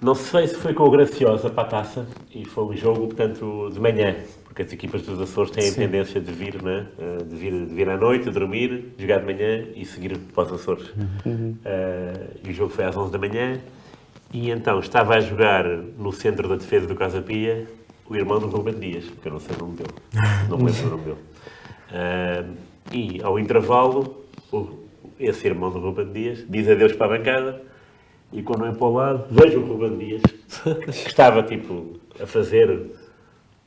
[0.03, 3.71] não sei se foi com o Graciosa para a taça, e foi um jogo, portanto,
[3.73, 6.87] de manhã, porque as equipas dos Açores têm a tendência de vir, né?
[7.27, 10.93] de, vir, de vir à noite, dormir, jogar de manhã e seguir para os Açores.
[11.65, 12.13] Eh,
[12.45, 13.59] e o jogo foi às 11 da manhã,
[14.35, 17.69] e então estava a jogar no centro da defesa do Casa Pia
[18.11, 19.95] o irmão do Ruben Dias, que eu não sei o nome dele,
[20.49, 21.19] não me lembro o nome dele.
[21.93, 22.45] Ah,
[22.93, 24.25] e ao intervalo,
[25.19, 27.63] esse irmão do Ruben Dias diz adeus para a bancada
[28.33, 30.23] e quando é para o lado, vejo o Ruben Dias,
[30.85, 32.91] que estava tipo a fazer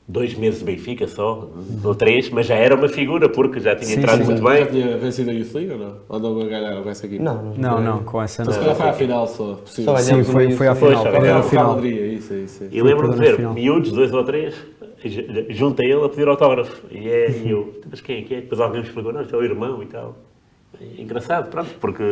[0.08, 1.50] dois meses de Benfica só,
[1.84, 4.24] ou três, mas já era uma figura porque já tinha Sim, entrado sim.
[4.24, 4.66] muito Já bem.
[4.68, 5.94] tinha vencido a Youth League ou não?
[6.08, 7.22] Ou não ganharam com essa equipe?
[7.22, 7.54] Não, não.
[7.58, 8.66] Não, não, com essa Então, se não.
[8.68, 9.98] calhar foi à final só, possível.
[9.98, 11.04] Só Sim, foi, uma foi à final.
[11.04, 11.76] Foi Foi à final.
[11.76, 12.64] Madrid, isso, isso.
[12.64, 12.68] isso.
[12.76, 14.56] E lembro-me de ver miúdos, dois ou três,
[15.04, 16.84] ju- junto a ele a pedir autógrafo.
[16.90, 18.42] E, é, e eu, mas quem é que é?
[18.42, 20.16] Depois alguém me explicou, não, isto é o irmão e tal.
[20.80, 22.04] É engraçado, pronto, porque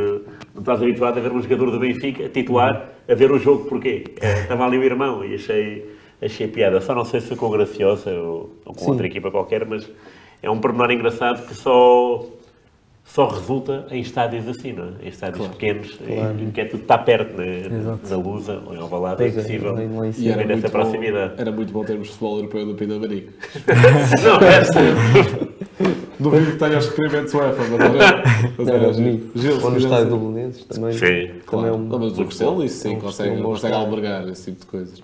[0.53, 4.03] não estás habituado a ver um jogador do Benfica titular a ver o jogo, porquê?
[4.19, 5.85] É, estava ali o irmão e achei,
[6.21, 6.81] achei piada.
[6.81, 8.91] Só não sei se foi com o Graciosa ou, ou com Sim.
[8.91, 9.89] outra equipa qualquer, mas
[10.41, 12.25] é um pormenor engraçado que só,
[13.03, 15.05] só resulta em estádios assim, não é?
[15.05, 17.61] Em estádios pequenos, em, em que é tudo está perto, né?
[17.65, 18.09] Exato.
[18.09, 21.35] na Lusa ou em Alvalade, é é, possível em E era ver essa muito, proximidade.
[21.35, 23.31] bom, era muito bom termos futebol europeu no Pinamarico.
[24.23, 28.23] Não, é Duvido que tenha os requerimentos UEFA, mas era,
[28.57, 29.63] mas Não, era era giro.
[29.63, 30.93] Ou no estádio do Belenenses também.
[30.93, 31.67] Sim, Também Claro.
[31.67, 35.03] é um, Não, mas o Castelo, isso sim, consegue, consegue albergar esse tipo de coisas.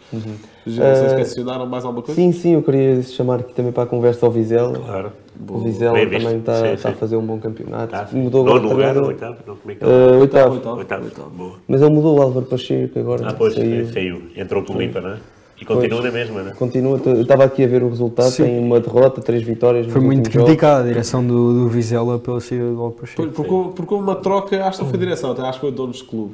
[0.66, 2.20] Gil, vocês Eh, questionaram mais alguma coisa?
[2.20, 4.78] Sim, sim, eu queria chamar aqui também para a conversa ao Vizela.
[4.80, 5.12] Claro.
[5.50, 7.88] O Vizela também está, Sim, está a fazer um bom campeonato.
[7.92, 8.08] Tá.
[8.12, 10.54] Mudou agora lugar, oitavo, não, como é que oitavo.
[10.56, 10.78] Oitavo.
[10.78, 11.54] Oitavo, boa.
[11.68, 13.28] Mas ele mudou o Álvaro Pacheco agora.
[13.30, 13.88] Ah, pois, saiu.
[13.92, 14.22] saiu.
[14.36, 15.18] Entrou por limpa, não é?
[15.62, 16.54] E continua na mesma, não é?
[16.56, 18.44] Continua, eu estava aqui a ver o resultado, Sim.
[18.46, 22.72] tem uma derrota, três vitórias Foi muito criticada a direção do, do Vizela pela saída
[22.72, 23.22] do Alpacheco.
[23.22, 25.66] Por- Porque, houve- porque houve uma troca, acho que não foi direção, até acho que
[25.68, 26.34] foi donos de clube.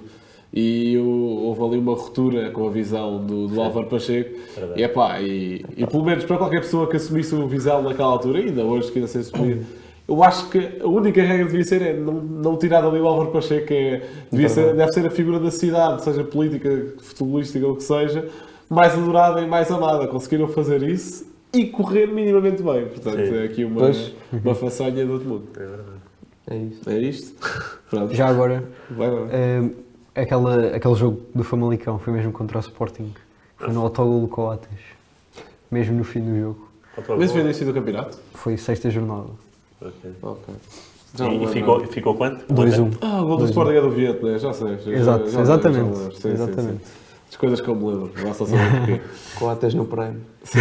[0.54, 4.34] E houve ali uma ruptura com a visão do, do Álvaro Pacheco.
[4.78, 8.40] E, epá, e, e pelo menos para qualquer pessoa que assumisse o Vizela naquela altura,
[8.40, 9.66] ainda hoje que ainda ser assumido,
[10.08, 13.30] eu acho que a única regra devia ser é não, não tirar dali o Álvaro
[13.32, 14.02] Pacheco, que é,
[14.32, 18.26] devia ser, deve ser a figura da cidade, seja política, futebolística ou o que seja,
[18.70, 20.08] mais adorada e mais amada.
[20.08, 22.88] Conseguiram fazer isso e correr minimamente bem.
[22.88, 23.36] Portanto, Sim.
[23.36, 24.14] é aqui uma, Pois.
[24.44, 25.48] uma façanha do outro mundo.
[26.50, 26.90] É isso.
[26.90, 27.36] É isto?
[27.90, 28.14] Pronto.
[28.14, 29.28] Já agora, Vai, vai.
[29.32, 29.70] eh,
[30.22, 33.14] aquela, aquele jogo do Famalicão foi mesmo contra o Sporting.
[33.58, 34.70] Foi no autogol do Coates.
[35.72, 36.68] Mesmo no fim do jogo.
[37.18, 38.18] Mas foi início do campeonato?
[38.34, 39.28] Foi sexta jornada.
[39.82, 40.12] Ok.
[40.22, 40.54] Ok.
[41.20, 42.46] E, e ficou, ficou quanto?
[42.54, 42.98] 2-1.
[43.02, 44.38] Ah, o gol do Sporting é do Vieto, né?
[44.40, 44.78] Já sei.
[44.80, 45.98] já- Exato, já- já exatamente.
[45.98, 46.86] Sim, sim, Exatamente.
[46.86, 46.92] sim.
[47.30, 48.12] As coisas que eu me lembro.
[48.24, 49.02] Basta saber porquê.
[49.38, 50.18] Coates no Prime.
[50.44, 50.60] Sim.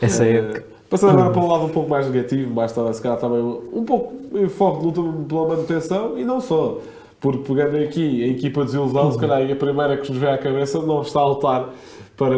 [0.00, 0.64] Essa Eh, época.
[0.88, 4.12] Passando agora para um lado um pouco mais negativo, basta se calhar também um pouco
[4.36, 6.78] em foco de luta pela manutenção e não só.
[7.20, 10.38] Porque pegando aqui a equipa de desilusão, se calhar a primeira que nos vem à
[10.38, 11.68] cabeça não está a lutar
[12.16, 12.34] para,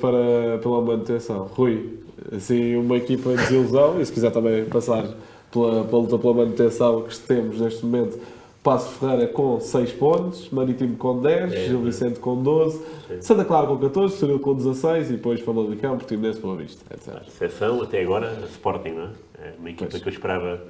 [0.00, 1.48] para, pela manutenção.
[1.54, 1.98] Rui,
[2.36, 5.06] assim, uma equipa de desilusão, e se quiser também passar
[5.50, 8.18] pela, pela luta pela manutenção que temos neste momento,
[8.68, 12.84] Passo Ferreira com 6 pontos, Marítimo com 10, Gil Vicente com 12,
[13.22, 17.26] Santa Clara com 14, Estoril com 16 e depois Famalicão, Portimonense, Boa Vista, etc.
[17.26, 19.08] Exceção até agora, a Sporting, não é?
[19.38, 20.02] É uma equipa Pois.
[20.02, 20.60] que eu esperava.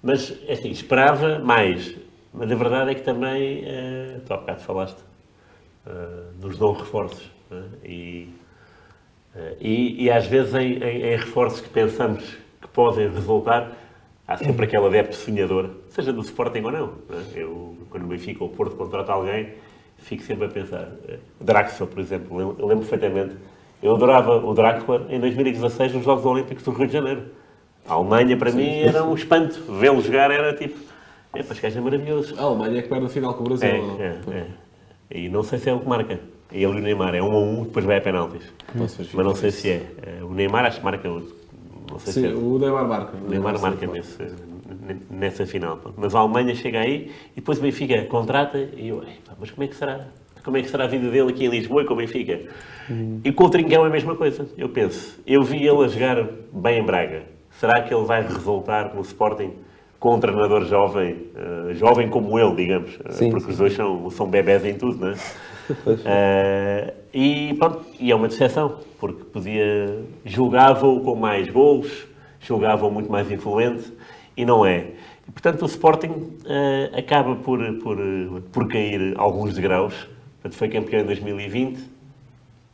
[0.00, 1.96] Mas, é assim, esperava mais.
[2.32, 4.98] Mas a verdade é que também, eh, tu há bocado falaste,
[5.88, 5.90] eh,
[6.40, 7.28] nos dão reforços.
[7.50, 7.88] é?
[7.88, 8.28] E,
[9.34, 12.22] eh, e, e às vezes em, em- em reforços que pensamos
[12.62, 13.72] que podem resultar,
[14.26, 16.86] há sempre aquele adepto sonhador, seja do Sporting ou não.
[17.08, 17.22] não é?
[17.34, 19.54] Eu, quando o Benfica ou o Porto contrata alguém,
[19.98, 20.88] fico sempre a pensar.
[21.08, 23.36] eh, Draxler, por exemplo, eu, eu lembro perfeitamente.
[23.82, 27.24] Eu adorava o Draxler em 2016 nos Jogos Olímpicos do Rio de Janeiro.
[27.86, 29.60] A Alemanha, para mim, era um espanto.
[29.78, 30.78] Vê-lo jogar era tipo.
[31.34, 32.34] É, para gajo é maravilhoso.
[32.38, 33.68] A Alemanha é que perde a final com o Brasil.
[33.68, 34.00] É, não?
[34.32, 34.46] é, é.
[35.10, 36.18] E não sei se é o que marca.
[36.50, 37.14] E ele e o Neymar.
[37.14, 38.44] É um a um, depois vai a penaltis.
[39.12, 39.82] Mas não sei se é.
[40.02, 41.34] É, O Neymar acho que marca outro.
[41.98, 42.34] Se Sim, é.
[42.34, 43.16] o Neymar marca.
[43.16, 44.18] O Neymar marca nesse,
[45.10, 45.78] nessa final.
[45.96, 49.50] Mas a Alemanha chega aí e depois o Benfica contrata e eu, "Ei, pá, mas
[49.50, 50.06] como é que será?
[50.44, 52.38] Como é que será a vida dele aqui em Lisboa e com o Benfica?
[53.24, 54.46] E com o Trincão é a mesma coisa.
[54.58, 56.22] Eu penso, eu vi ele a jogar
[56.52, 57.22] bem em Braga.
[57.58, 59.52] Será que ele vai resultar no Sporting
[59.98, 62.98] com um treinador jovem, eh, jovem como ele, digamos?
[63.06, 63.52] eh, Sim, porque sim.
[63.52, 65.14] os dois são, são bebés em tudo, não é?
[66.04, 72.06] Eh, e pronto, e é uma decepção, porque podia, julgava-o com mais gols,
[72.40, 73.92] julgava-o muito mais influente,
[74.36, 74.90] e não é.
[75.26, 77.96] E, portanto, o Sporting eh, acaba por, por,
[78.52, 79.94] por cair alguns degraus.
[80.42, 81.80] Portanto, foi campeão em 2020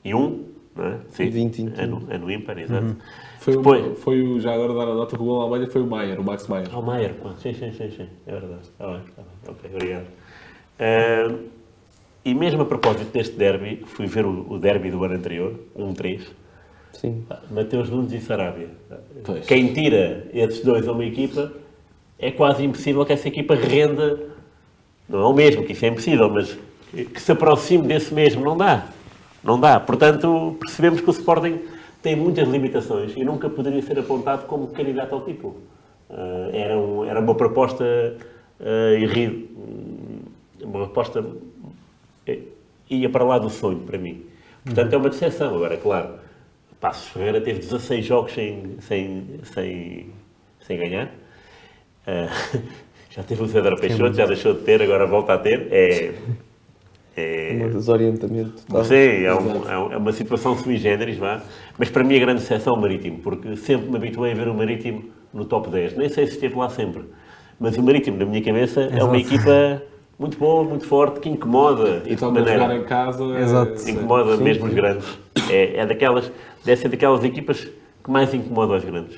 [0.04, 0.98] e um, não é?
[1.10, 1.82] Sim, 20, 21.
[1.84, 2.96] ano, ano ímpar, exato.
[3.38, 5.80] Foi, Depois, o, foi o, já agora dar a nota que o gol Alemanha foi
[5.80, 6.74] o Maier, o Max Maier.
[6.74, 7.34] ao Maier, pá.
[7.38, 8.62] sim, sim, sim, sim, é verdade.
[8.62, 9.54] Está bem, está bem.
[9.54, 10.06] Ok, obrigado.
[10.78, 11.34] Ah,
[12.24, 16.22] e mesmo a propósito deste derby, fui ver o, o derby do ano anterior, 1-3,
[16.92, 17.24] Sim.
[17.50, 18.68] Mateus Nunes e Sarabia.
[19.24, 19.46] Pois.
[19.46, 21.52] Quem tira esses dois a uma equipa,
[22.18, 24.20] é quase impossível que essa equipa renda,
[25.08, 26.58] não é o mesmo, que isso é impossível, mas
[26.92, 28.88] que se aproxime desse mesmo, não dá.
[29.42, 29.78] Não dá.
[29.80, 31.60] Portanto, percebemos que o Sporting
[32.02, 35.56] tem muitas limitações e nunca poderia ser apontado como candidato ao título.
[36.10, 37.84] Ah, era, um- era uma proposta
[38.60, 39.48] ah, irri-
[40.62, 41.24] uma proposta
[42.88, 44.24] ia para lá do sonho, para mim.
[44.64, 45.54] Portanto, é uma decepção.
[45.54, 46.14] Agora, claro,
[46.80, 50.06] Passos Ferreira teve 16 jogos sem, sem, sem,
[50.66, 51.10] sem ganhar.
[52.06, 52.28] Ah,
[53.10, 55.68] já teve o Cedro Peixoto, já deixou de ter, agora volta a ter.
[55.70, 56.12] É,
[57.16, 58.62] é, Um desorientamento.
[58.66, 58.84] total.
[58.84, 61.42] Sim, é, um- é um- é uma situação sui generis, vá.
[61.78, 64.48] Mas para mim a grande exceção é o Marítimo, porque sempre me habituei a ver
[64.48, 65.04] o Marítimo
[65.34, 65.96] no top 10.
[65.96, 67.04] Nem sei se esteve lá sempre.
[67.58, 69.82] Mas o Marítimo, na minha cabeça, é uma equipa
[70.20, 72.02] muito boa, muito forte, que incomoda.
[72.04, 73.24] E de também maneira- jogar em casa.
[73.24, 73.78] é- Exato.
[73.80, 73.92] sim.
[73.92, 75.18] incomoda mesmo os grandes.
[75.48, 76.30] É, é daquelas,
[76.64, 77.66] deve ser daquelas equipas
[78.04, 79.16] que mais incomodam os grandes.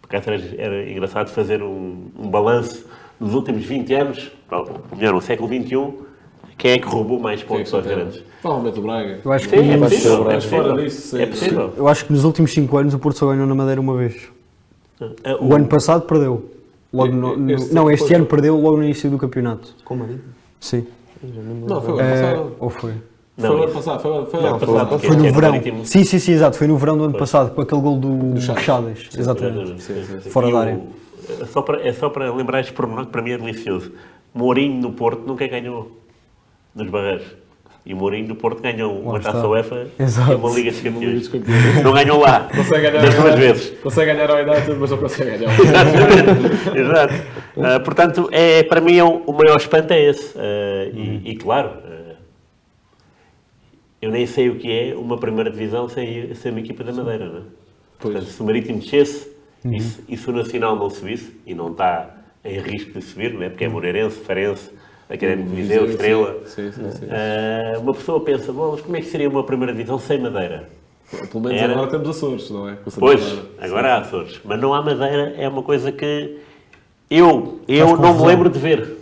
[0.00, 2.86] Porque até era, era engraçado fazer um, um balanço
[3.20, 4.32] nos últimos 20 anos,
[4.96, 5.92] melhor, no século XXI,
[6.56, 8.22] quem é que roubou mais é pontos aos grandes?
[8.40, 9.20] Provavelmente o Braga.
[9.24, 10.84] Eu acho que, Sim, é possível, é mas fora possível.
[10.84, 11.22] disso, sim.
[11.22, 11.72] É possível.
[11.76, 14.28] eu acho que nos últimos 5 anos o Porto só ganhou na Madeira uma vez.
[15.00, 16.50] Ah, O ano passado perdeu.
[16.92, 19.74] Logo no- no- Este não, este foi- ano perdeu logo no início do campeonato.
[19.84, 20.22] Com o marido?
[20.60, 20.86] Sim.
[21.22, 22.56] Não, foi o ano passado.
[22.58, 22.92] ou foi?
[23.38, 24.00] Foi o ano passado.
[24.00, 24.98] Foi o ano foi o Não, foi o passado.
[25.00, 25.50] Foi no ano verão.
[25.50, 26.56] Marítimo- Sim, sim, sim, exato.
[26.56, 28.64] Foi no verão do ano passado, com aquele gol do Chaves.
[28.64, 29.08] Chaves.
[29.18, 29.82] Exatamente.
[29.82, 30.30] Sim, sim, sim.
[30.30, 30.80] Fora E da o- área.
[31.40, 33.92] É só para, é só para lembrar este pormenor que para mim é delicioso.
[34.34, 35.92] Mourinho no Porto nunca ganhou
[36.74, 37.26] nos Barreiros.
[37.88, 40.32] E o Mourinho do Porto ganhou uma taça UEFA Exato.
[40.32, 41.82] e uma Liga dos dos Campeões.
[41.82, 43.70] Não ganhou lá, Consegue ganhar das ao- duas vezes.
[43.82, 46.78] Consegue ganhar ao United, mas não consegue ganhar ao Exatamente.
[46.78, 47.14] Exato.
[47.56, 50.38] Ah, portanto, é, para mim é o, o maior espanto é esse.
[50.38, 52.14] Ah, e, e, claro, ah,
[54.02, 57.24] eu nem sei o que é uma primeira divisão sem, sem uma equipa da Madeira,
[57.26, 57.42] não é?
[57.98, 59.28] Portanto, se o Marítimo descesse
[59.64, 62.10] e, se, e se o Nacional não subisse, e não está
[62.44, 63.48] em risco de subir, não é?
[63.48, 64.70] porque é Moreirense, Farense,
[65.10, 67.06] Académico de Viseu, Estrela, Sim, sim, sim.
[67.10, 70.68] ah, uma pessoa pensa, bom, mas como é que seria uma primeira divisão sem Madeira?
[71.30, 71.72] Pelo menos Era.
[71.72, 72.76] agora temos Açores, não é?
[72.98, 73.42] Pois, Clara.
[73.60, 74.40] agora há Açores.
[74.44, 76.36] Mas não há Madeira, é uma coisa que
[77.08, 78.96] Eu, eu não me lembro de ver.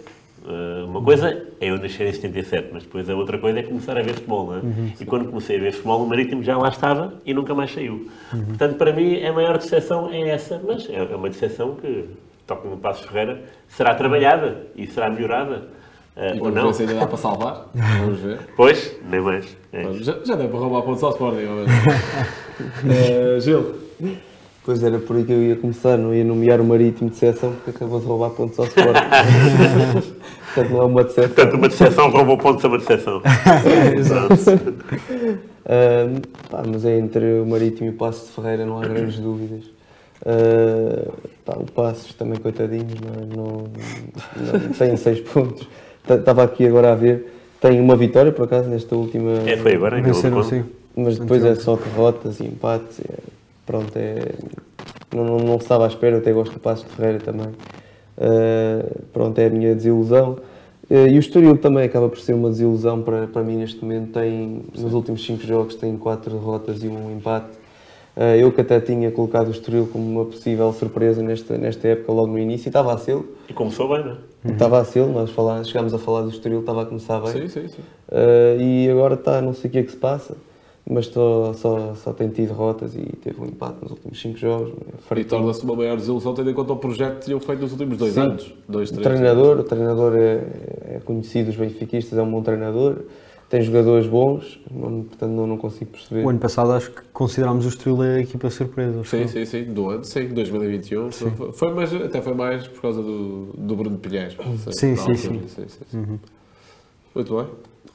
[0.45, 3.99] Uh, uma coisa é eu nascer em 77, mas depois a outra coisa é começar
[3.99, 4.59] a ver futebol, não é?
[4.61, 7.73] Uhum, e quando comecei a ver futebol, o Marítimo já lá estava e nunca mais
[7.73, 8.09] saiu.
[8.33, 8.45] Uhum.
[8.45, 12.05] Portanto, para mim, a maior decepção é essa, mas é é uma decepção que,
[12.47, 15.75] tal como o Passos Ferreira, será trabalhada e será melhorada.
[16.17, 16.73] Uh, E ou não.
[16.73, 17.67] se ainda dá para salvar.
[17.75, 18.39] Vamos ver.
[18.57, 19.57] Pois, nem mais.
[19.73, 19.93] É.
[19.95, 21.47] Já, já deu para roubar pontos ao Sporting.
[22.89, 23.75] Eh, Gil,
[24.67, 27.53] Pois era por aí que eu ia começar, não ia nomear o Marítimo de decepção
[27.53, 28.97] porque acabou de roubar pontos ao Sport.
[30.53, 31.35] Portanto, não é uma decepção.
[31.35, 33.23] Portanto, uma decepção roubou pontos a uma decepção.
[35.69, 39.19] Ah, pá, mas é entre o Marítimo e o Passos de Ferreira, não há grandes
[39.19, 39.65] dúvidas.
[40.25, 41.13] Ah,
[41.45, 43.65] pá, o Passos também, coitadinho, não, não,
[44.53, 45.69] não, tem 6 pontos.
[46.09, 49.33] Estava aqui agora a ver, tem uma vitória por acaso nesta última.
[49.47, 50.65] É, foi agora, Venceram sim.
[50.97, 53.01] Mas depois é só derrotas e empates.
[53.01, 53.37] é-
[53.67, 54.33] pronto, é,
[55.15, 57.49] não, não, não estava à espera, eu até gosto do Passo de Ferreira também.
[57.49, 60.39] Uh, pronto, é a minha desilusão.
[60.89, 64.13] Uh, e o Estoril também acaba por ser uma desilusão para, para mim neste momento.
[64.13, 67.51] Tem, nos últimos 5 jogos tem 4 derrotas e um empate.
[68.17, 72.13] Uh, eu que até tinha colocado o Estoril como uma possível surpresa nesta, nesta época,
[72.13, 73.19] logo no início, e estava a ser.
[73.49, 74.17] E começou bem, não é?
[74.53, 77.33] Estava a ser, nós falar, chegámos a falar do Estoril, estava a começar bem.
[77.33, 77.83] sim, sim, sim.
[78.09, 80.37] Uh, e agora está, não sei o que é que se passa,
[80.89, 84.69] mas só, só, só tem tido derrotas e teve um empate nos últimos 5 jogos.
[84.71, 85.31] E Farito.
[85.31, 88.15] torna-se uma maior desilusão tendo em conta o projeto que tinham feito nos últimos dois
[88.15, 88.21] Sim.
[88.21, 88.55] anos.
[88.69, 89.07] Dois, O três.
[89.09, 92.99] treinador, o treinador é, é conhecido, os benfiquistas, é um bom treinador,
[93.49, 96.25] tem jogadores bons, não- portanto não, não consigo perceber.
[96.25, 99.05] O ano passado acho que considerámos o Estoril a equipa surpresa.
[99.05, 101.13] Sim, sim, sim, do ano, sim, 2021.
[101.13, 104.37] Foi, foi, mas até foi mais por causa do, do Bruno Pilhais.
[104.73, 105.17] Sim, sim, altura.
[105.17, 105.43] sim.
[105.49, 106.21] sim, sim.
[107.15, 107.47] Muito bem.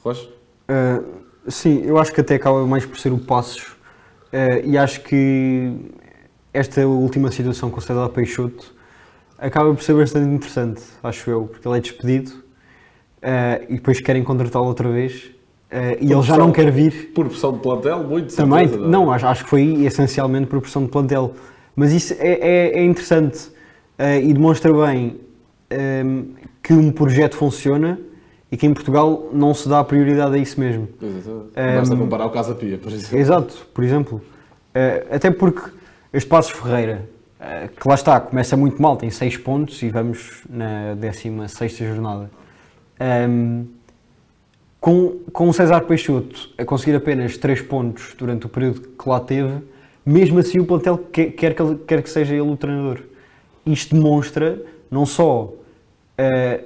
[0.02, 0.26] Rocha?
[0.26, 3.62] Uh, sim, eu acho que até acaba mais por ser o Passos
[4.32, 5.72] uh, e acho que
[6.52, 8.74] esta última situação com o César Peixoto
[9.38, 14.24] acaba por ser bastante interessante, acho eu, porque ele é despedido uh, e depois querem
[14.24, 15.31] contratá-lo outra vez
[15.72, 17.12] uh, e ele já não quer vir.
[17.14, 20.84] Por pressão de plantel, muito Também, certeza, não, acho, acho que foi essencialmente por pressão
[20.84, 21.32] de plantel.
[21.74, 23.50] Mas isso é, é- é interessante
[23.98, 25.18] eh, e demonstra bem
[25.70, 26.24] ehm,
[26.62, 27.98] que um projeto funciona
[28.50, 30.86] e que em Portugal não se dá prioridade a isso mesmo.
[31.00, 31.50] Exatamente.
[31.56, 33.18] Ehm, Basta comparar o Casa Pia, por exemplo.
[33.18, 34.20] Exato, por exemplo.
[34.74, 35.70] Eh, até porque
[36.12, 37.08] este Passos Ferreira,
[37.80, 42.30] que lá está, começa muito mal, tem 6 pontos e vamos na 16 jornada.
[43.00, 43.64] Ehm,
[44.82, 49.20] com, com o César Peixoto a conseguir apenas 3 pontos durante o período que lá
[49.20, 49.52] teve,
[50.04, 52.98] mesmo assim o plantel quer, quer, que, ele- quer que seja ele o treinador.
[53.64, 54.60] Isto demonstra
[54.90, 55.52] não só
[56.18, 56.64] eh,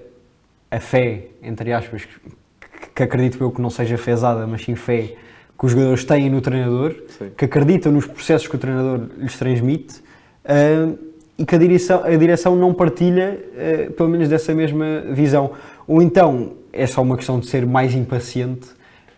[0.70, 5.12] a fé, entre aspas, que, que acredito eu que não seja fezada, mas sim fé
[5.58, 7.30] que os jogadores têm no treinador, Sim.
[7.36, 10.02] que acreditam nos processos que o treinador lhes transmite
[10.42, 10.88] eh,
[11.36, 15.50] e que a direção, a direção não partilha, eh, pelo menos, dessa mesma visão.
[15.86, 18.68] Ou então é só uma questão de ser mais impaciente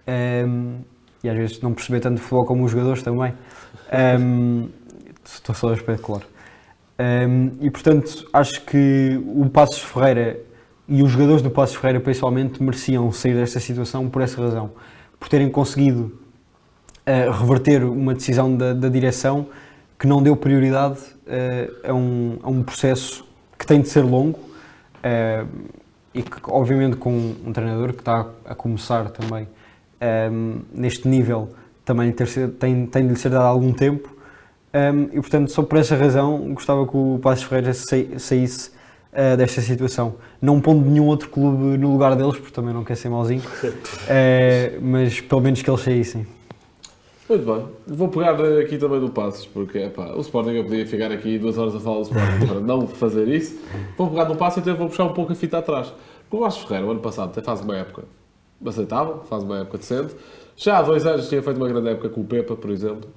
[0.07, 0.47] eh,
[1.23, 3.35] e às vezes não perceber tanto futebol como os jogadores também.
[3.91, 4.19] Eh,
[5.25, 6.23] estou só a especular.
[7.01, 10.41] Um, e portanto, acho que o Passos Ferreira
[10.89, 14.73] e os jogadores do Passos Ferreira, principalmente, mereciam sair desta situação por essa razão.
[15.19, 16.19] Por terem conseguido
[17.07, 19.47] uh, reverter uma decisão da, da direção
[19.99, 23.25] que não deu prioridade uh, a, um, a um processo
[23.57, 25.49] que tem de ser longo uh,
[26.15, 29.49] e que, obviamente, com um treinador que está a começar também
[30.31, 31.51] um, neste nível,
[31.85, 32.27] também ter,
[32.59, 34.17] tem, tem de lhe ser dado algum tempo.
[34.75, 38.71] Um, e portanto, só por essa razão, gostava que o Passos Ferreira saísse
[39.13, 40.17] uh, desta situação.
[40.41, 44.81] Não pondo nenhum outro clube no lugar deles, porque também não quer ser mauzinho, uh,
[44.83, 46.27] mas pelo menos que eles saíssem.
[47.29, 47.67] Muito bem.
[47.87, 51.59] Vou pegar aqui também do Passos, porque epá, o Sporting eu podia ficar aqui duas
[51.59, 53.61] horas a falar do Sporting para não fazer isso.
[53.99, 55.93] Vou pegar no Passos e então vou puxar um pouco a fita atrás.
[56.31, 58.05] O Passos Ferreira, o ano passado, até faz uma época
[58.65, 60.15] aceitável, faz uma época decente.
[60.57, 63.11] Já há dois anos tinha feito uma grande época com o Pepa, por exemplo.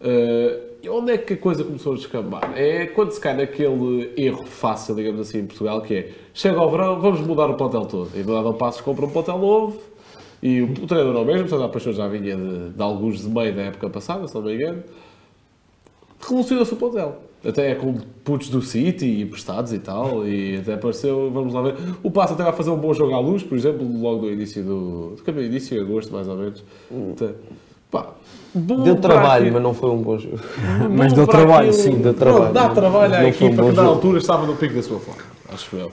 [0.00, 2.52] Eh, e onde é que a coisa começou a descambar?
[2.56, 6.68] É quando se cai naquele erro fácil, digamos assim, em Portugal, que é chega ao
[6.70, 8.10] verão, vamos mudar o plantel todo.
[8.14, 9.93] E do lado ao passo compra um plantel novo
[10.44, 13.22] e o, o treinador é o mesmo, portanto a paixão já vinha de, de alguns
[13.22, 14.82] de meio da época passada, se não me engano.
[16.20, 17.16] Revolucionou-se o plantel.
[17.46, 21.74] Até com putos do City emprestados e tal, e até apareceu, vamos lá ver.
[22.02, 24.62] O Passo até vai fazer um bom jogo à luz, por exemplo, logo no início
[24.62, 25.16] do.
[25.16, 26.64] do início, em agosto, mais ou menos.
[26.90, 27.32] Então,
[27.90, 28.06] pá,
[28.54, 30.38] bom Deu trabalho, mas não foi um bom jogo.
[30.90, 32.52] Mas bom deu para trabalho, aquilo- sim, deu trabalho.
[32.54, 34.98] Dá trabalho à Não um equipa bom que na altura estava no pico da sua
[35.00, 35.22] forma,
[35.52, 35.92] acho eu.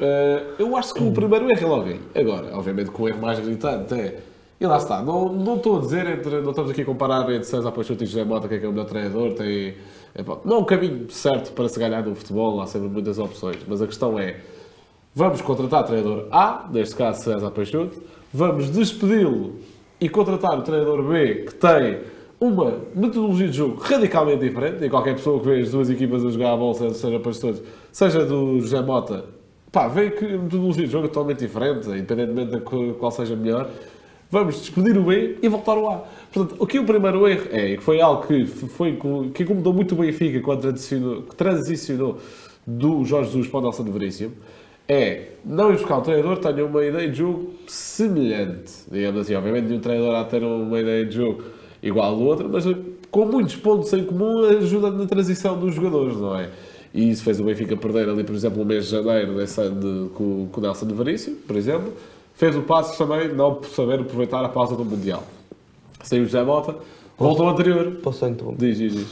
[0.00, 2.00] Eh, eu acho que o primeiro erro é logo aí.
[2.14, 4.20] Agora, obviamente que o erro mais gritante é
[4.60, 7.44] E lá está, não, não estou a dizer, entre, não estamos aqui a comparar entre
[7.44, 9.74] César Peixoto e José Mota, quem é, que é o melhor treinador, tem,
[10.14, 13.56] é, não é um caminho certo para se ganhar no futebol, há sempre muitas opções,
[13.66, 14.36] mas a questão é,
[15.14, 18.02] vamos contratar treinador A, neste caso César Peixoto,
[18.34, 19.54] vamos despedi-lo
[19.98, 22.00] e contratar o treinador B, que tem
[22.38, 26.30] uma metodologia de jogo radicalmente diferente, e qualquer pessoa que vê as duas equipas a
[26.30, 29.24] jogar a bola, seja, seja seja do José Mota,
[29.72, 32.60] pá, vê que metodologia de jogo é totalmente diferente, independentemente de
[32.94, 33.68] qual- seja melhor,
[34.30, 36.04] vamos despedir o B e voltar o A.
[36.32, 38.98] Portanto, aqui o primeiro erro é, que foi algo que, foi,
[39.34, 42.18] que incomodou muito o Benfica quando transicionou, que transicionou
[42.66, 44.32] do Jorge Jesus para o Nelson Veríssimo,
[44.88, 48.72] é não ir buscar um treinador que tenha uma ideia de jogo semelhante.
[48.90, 51.42] Digamos assim, obviamente nenhum treinador há de ter uma ideia de jogo
[51.82, 52.64] igual ao outro, mas
[53.10, 56.50] com muitos pontos em comum ajuda na transição dos jogadores, não é?
[56.92, 60.08] E isso fez o Benfica perder ali, por exemplo, o mês de janeiro desse de-
[60.14, 61.92] com, com o Nelson de Veríssimo, por exemplo.
[62.34, 65.22] Fez o passo também não por saber aproveitar a pausa do Mundial.
[66.02, 66.74] Saiu o José Mota,
[67.18, 67.98] voltou ao anterior.
[68.02, 68.58] Posso interromper?
[68.66, 69.08] Diz, diz, diz.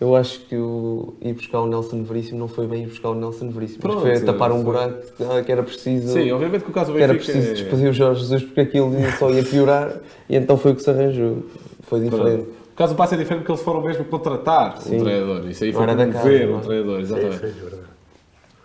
[0.00, 3.14] Eu acho que o ir buscar o Nelson Veríssimo não foi bem ir buscar o
[3.14, 3.80] Nelson Veríssimo.
[3.82, 6.12] Pronto, foi tapar um buraco ah, que era preciso.
[6.12, 8.92] Sim, obviamente que o caso que era preciso é- despedir o Jorge Jesus porque aquilo
[9.18, 11.44] só ia piorar e então foi o que se arranjou.
[11.82, 12.42] Foi diferente.
[12.42, 14.96] O caso do passo é diferente porque eles foram mesmo contratar Sim.
[14.96, 15.48] um treinador.
[15.48, 16.60] Isso aí foi da promover casa, um é?
[16.60, 17.38] treinador, exatamente.
[17.38, 17.96] Sim, sim, é verdade.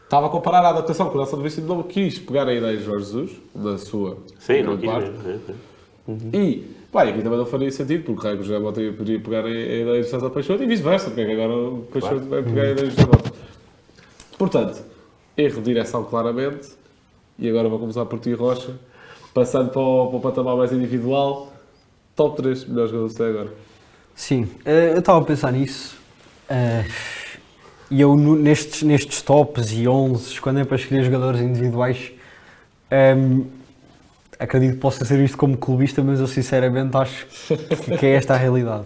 [0.03, 2.84] Estava a comparar a adaptação que o Nelson Veríssimo não quis pegar a ideia de
[2.84, 5.09] Jorge Jesus, na sua Sim, não quis parte.
[5.09, 5.41] mesmo.
[6.34, 6.38] é.
[6.38, 9.49] E, pá, aqui também não faria sentido, porque o Raio José Mota podia pegar a,
[9.49, 12.72] ideia de César Peixoto e vice-versa, porque é que agora o Peixoto vai pegar a
[12.72, 13.32] ideia de José Mota.
[14.38, 14.84] Portanto,
[15.38, 16.70] erro de direção claramente,
[17.39, 18.78] e agora vou começar por ti, Rocha,
[19.34, 21.53] passando para o, para o patamar mais individual,
[22.18, 23.71] top 3 melhores jogadores até agora.
[24.16, 25.97] Sim, eh, eu estava a pensar nisso.
[26.49, 26.86] eh,
[27.89, 32.12] E eu, nestes, nestes tops e 11, quando é para escolher jogadores individuais,
[32.89, 33.41] ehm,
[34.39, 37.28] acredito que possa ser isto como clubista, mas eu sinceramente acho
[37.84, 38.86] que, que é esta a realidade.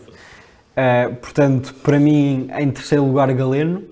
[0.75, 3.83] Eh, portanto, para mim, em terceiro lugar, Galeno,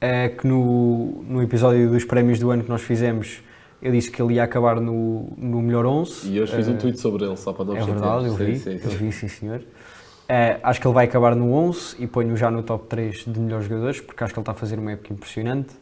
[0.00, 3.42] eh, que no, no episódio dos prémios do ano que nós fizemos,
[3.82, 6.28] eu disse que ele ia acabar no, no melhor 11.
[6.32, 8.44] E hoje fiz Eh, um tweet sobre ele, só para não é verdade, eu Sim,
[8.46, 8.96] vi, sim, eu sim.
[8.96, 9.62] vi, sim senhor.
[10.32, 13.40] Eh, acho que ele vai acabar no 11 e ponho já no top 3 de
[13.40, 15.74] melhores jogadores, porque acho que ele está a fazer uma época impressionante.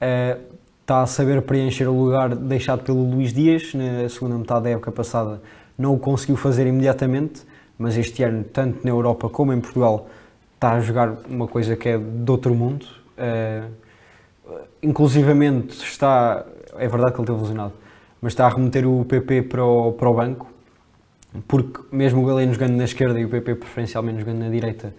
[0.00, 0.38] Eh,
[0.80, 4.92] está a saber preencher o lugar deixado pelo Luís Dias, na segunda metade da época
[4.92, 5.42] passada
[5.76, 7.42] não o conseguiu fazer imediatamente,
[7.76, 10.08] mas este ano, tanto na Europa como em Portugal,
[10.54, 12.86] está a jogar uma coisa que é de outro mundo.
[13.18, 13.64] Eh,
[14.84, 17.72] inclusivamente está, é verdade que ele teve lesionado,
[18.22, 20.46] mas está a remeter o PP para o, para o banco,
[21.46, 24.94] porque mesmo o Galeno jogando na esquerda e o PP preferencialmente jogando na direita,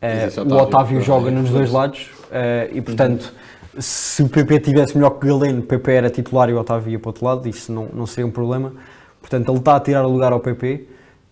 [0.00, 1.72] Existe o Otávio, joga nos dois pois.
[1.72, 3.34] lados eh, e portanto
[3.78, 6.92] se o PP tivesse melhor que o Galeno, o PP era titular e o Otávio
[6.92, 8.72] ia para o outro lado, isso não, não seria um problema.
[9.20, 10.86] Portanto, ele está a tirar o lugar ao PP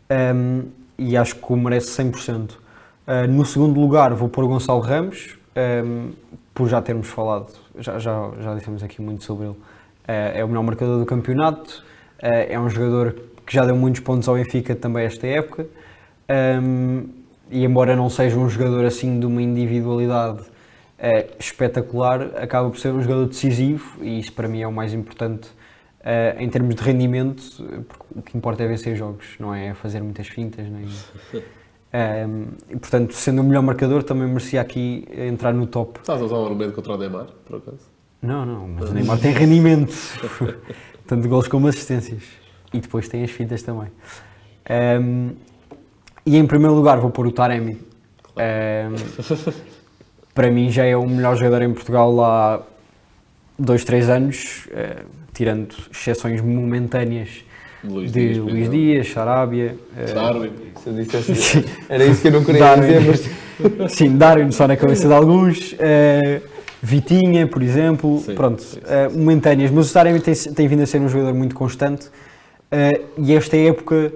[0.08, 0.62] ehm,
[0.98, 2.50] e acho que o merece 100%.
[3.06, 6.10] Eh, no segundo lugar vou pôr o Gonçalo Ramos, ehm,
[6.54, 9.56] por já termos falado, já, já, já dissemos aqui muito sobre ele.
[10.06, 11.84] Eh, é o melhor marcador do campeonato,
[12.20, 13.16] eh, é um jogador
[13.46, 15.66] que já deu muitos pontos ao Benfica também esta época.
[16.28, 17.04] Ehm,
[17.50, 20.42] e embora não seja um jogador assim de uma individualidade
[20.98, 24.92] eh, espetacular, acaba por ser um jogador decisivo e isso para mim é o mais
[24.92, 25.48] importante
[26.02, 27.42] eh, em termos de rendimento,
[27.88, 30.66] porque o que importa é vencer jogos, não é fazer muitas fintas.
[30.68, 30.86] Nem...
[31.92, 36.00] Ehm, e portanto, sendo o melhor marcador, também merecia aqui entrar no top.
[36.00, 37.78] Estás a usar um argumento contra o Neymar, por acaso?
[38.20, 39.94] Não, não, mas o Neymar tem rendimento,
[41.06, 42.45] tanto gols como assistências.
[42.76, 43.88] E depois tem as fintas também.
[44.68, 45.30] Ehm,
[46.26, 47.78] e em primeiro lugar vou pôr o Taremi.
[48.36, 48.94] Ehm,
[50.34, 52.62] para mim já é o melhor jogador em Portugal há
[53.58, 54.98] dois, três anos, eh,
[55.32, 57.30] tirando exceções momentâneas
[57.82, 58.70] Luís de Dias, Luís.
[58.70, 59.76] Dias, Sarabia.
[59.96, 60.50] eh, Darwin.
[60.82, 62.86] Se eu dissesse era isso que eu não queria Darwin.
[62.98, 63.30] dizer, mas
[63.92, 65.74] Sim, Darwin só na cabeça de alguns.
[65.78, 66.42] eh,
[66.82, 68.18] Vitinha, por exemplo.
[68.20, 69.18] Sim, Pronto, sim, sim.
[69.18, 69.70] momentâneas.
[69.70, 72.08] Mas o Taremi tem, tem vindo a ser um jogador muito constante.
[72.76, 74.12] Eh, e esta época,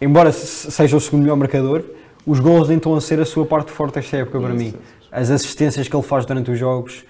[0.00, 1.82] embora se- seja o segundo melhor marcador,
[2.26, 4.74] os gols nem estão a ser a sua parte forte esta época para mim.
[5.10, 7.04] As assistências que ele faz durante os jogos,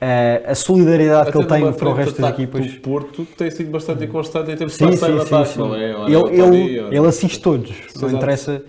[0.00, 2.66] eh, a solidariedade que ele Até tem para o resto das equipas.
[2.66, 5.58] do Porto, tem sido bastante inconstante em termos de Sim, sim, de sim, ataque, sim.
[5.58, 5.94] não é?
[5.94, 8.62] Ora, Ele, o ele, ele assiste todos, não interessa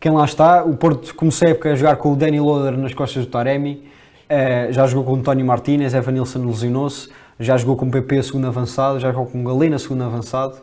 [0.00, 0.64] quem lá está.
[0.64, 3.84] O Porto começou a época a jogar com o Danny Loader nas costas do Taremi,
[4.28, 8.22] eh, já jogou com o António Martínez, Evan Nilsson lesionou-se, já jogou com o PP
[8.22, 10.56] segundo avançado, já jogou com o Galena segundo avançado.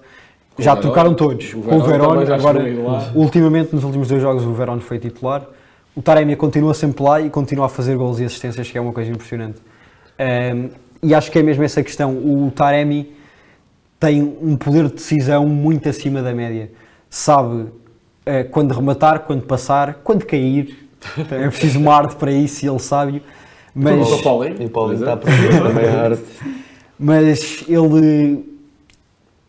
[0.59, 0.81] Com já o Verón.
[0.81, 1.53] trocaram todos.
[1.53, 2.63] O com o Verón agora,
[3.15, 5.45] ultimamente, nos últimos dois jogos, o Verón foi titular.
[5.95, 8.93] O Taremi continua sempre lá e continua a fazer gols e assistências, que é uma
[8.93, 9.59] coisa impressionante.
[10.17, 10.67] Ehm,
[11.01, 12.11] e acho que é mesmo essa questão.
[12.13, 13.11] O Taremi
[13.99, 16.71] tem um poder de decisão muito acima da média.
[17.09, 17.67] sabe
[18.25, 20.87] eh, quando rematar, quando passar, quando cair.
[21.31, 23.23] É preciso uma arte para isso e ele sabe.
[23.73, 26.23] Mas, ao Paulinho, E o Paulinho por está a também a arte.
[26.99, 28.43] mas ele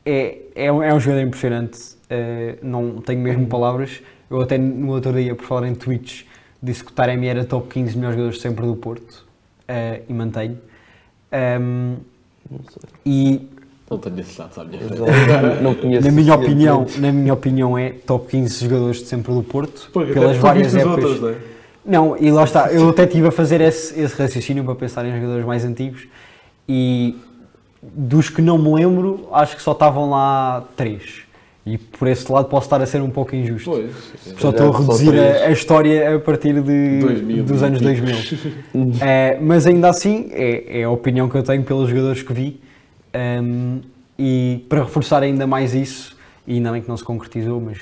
[0.06, 1.78] é, é, um, é um jogador impressionante.
[2.08, 4.00] eh, não tenho mesmo palavras.
[4.30, 6.24] Eu até no outro dia, por falar em tweets,
[6.62, 9.24] disse que o Taremi era top 15 melhores jogadores sempre do Porto.
[9.68, 10.58] eh, e mantenho.
[13.04, 13.48] E
[13.90, 15.02] Não tenho esses dados à minha frente.
[15.02, 15.62] Exato.
[15.62, 19.42] Não conheço na minha opinião, na minha opinião é top 15 jogadores de sempre do
[19.42, 21.04] Porto, Porque pelas várias épocas.
[21.04, 21.36] outros, não é?
[21.84, 25.14] Não, e lá está, eu até estive a fazer esse, esse raciocínio para pensar em
[25.14, 26.06] jogadores mais antigos
[26.68, 27.16] e
[27.82, 31.22] dos que não me lembro, acho que só estavam lá três.
[31.64, 33.70] E por esse lado posso estar a ser um pouco injusto.
[33.70, 34.36] Pois.
[34.38, 38.06] Só estou a reduzir a, a história a partir de, 2000 dos anos pico.
[38.72, 38.94] 2000.
[39.00, 42.60] É, mas ainda assim, é, é a opinião que eu tenho pelos jogadores que vi.
[43.14, 43.80] Um,
[44.18, 46.16] e para reforçar ainda mais isso,
[46.46, 47.78] e ainda bem que não se concretizou, mas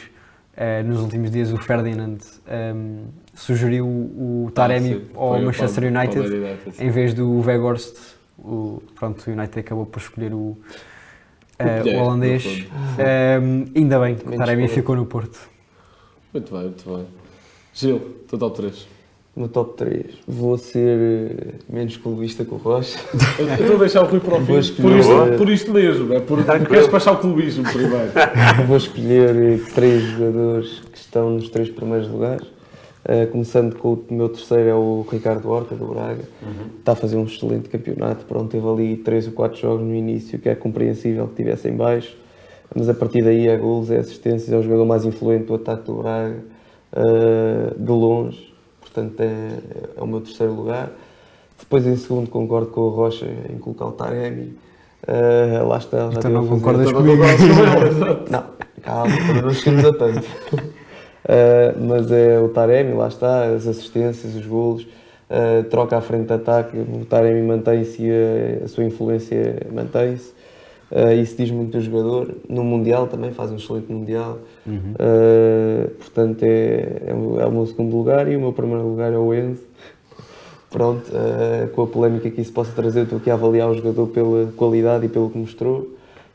[0.56, 2.18] eh, nos últimos dias o Ferdinand
[2.74, 5.06] um, sugeriu o Taremi Ah, sim.
[5.16, 7.96] ao Manchester United United, em vez do Weghorst.
[8.38, 10.56] O, pronto, o United acabou por escolher o,
[11.58, 12.66] Colher, o holandês.
[13.42, 15.38] Um, ainda bem que o Taremi ficou no Porto.
[16.32, 17.06] Muito bem, muito bem.
[17.74, 18.86] Gil, teu top 3.
[19.36, 22.98] No top 3, vou ser eh, menos clubista que o Rocha.
[23.38, 24.46] Eu estou a deixar o Rui para o fim.
[24.46, 28.10] Vou Por escolher- isto, por isto mesmo, é por, queres passar o clubismo primeiro.
[28.66, 32.46] Vou escolher eh, três jogadores que estão nos três primeiros lugares.
[33.10, 36.24] Eh, começando com o meu terceiro, é o Ricardo Horta, do Braga.
[36.78, 38.26] Está a fazer um excelente campeonato.
[38.26, 41.74] Pronto, teve ali três ou quatro jogos no início, que é compreensível que tivesse em
[41.74, 42.14] baixo.
[42.74, 45.84] Mas a partir daí é gols, é assistências, é o jogador mais influente do ataque
[45.86, 46.36] do Braga,
[46.94, 48.54] eh, de longe.
[48.78, 49.58] Portanto, é,
[49.96, 50.90] é o meu terceiro lugar.
[51.58, 54.54] Depois, em segundo, concordo com o Rocha em colocar o Taremi.
[55.06, 57.22] Eh, lá está, já Então não concordas comigo?
[58.30, 58.44] não,
[58.82, 60.28] calma, não chegamos a tanto.
[61.28, 66.28] Uh, mas é o Taremi, lá está, as assistências, os golos, uh, troca à frente
[66.28, 70.32] de ataque, o Taremi mantém-se e a, a sua influência mantém-se.
[70.90, 72.34] Uh, isso diz muito do jogador.
[72.48, 74.38] No Mundial também faz um excelente Mundial.
[74.66, 79.12] Uh, portanto, é, é, o, é o meu segundo lugar e o meu primeiro lugar
[79.12, 79.62] é o Enzo.
[80.70, 84.06] Pronto, uh, com a polémica que isso possa trazer, estou aqui a avaliar o jogador
[84.08, 85.88] pela qualidade e pelo que mostrou.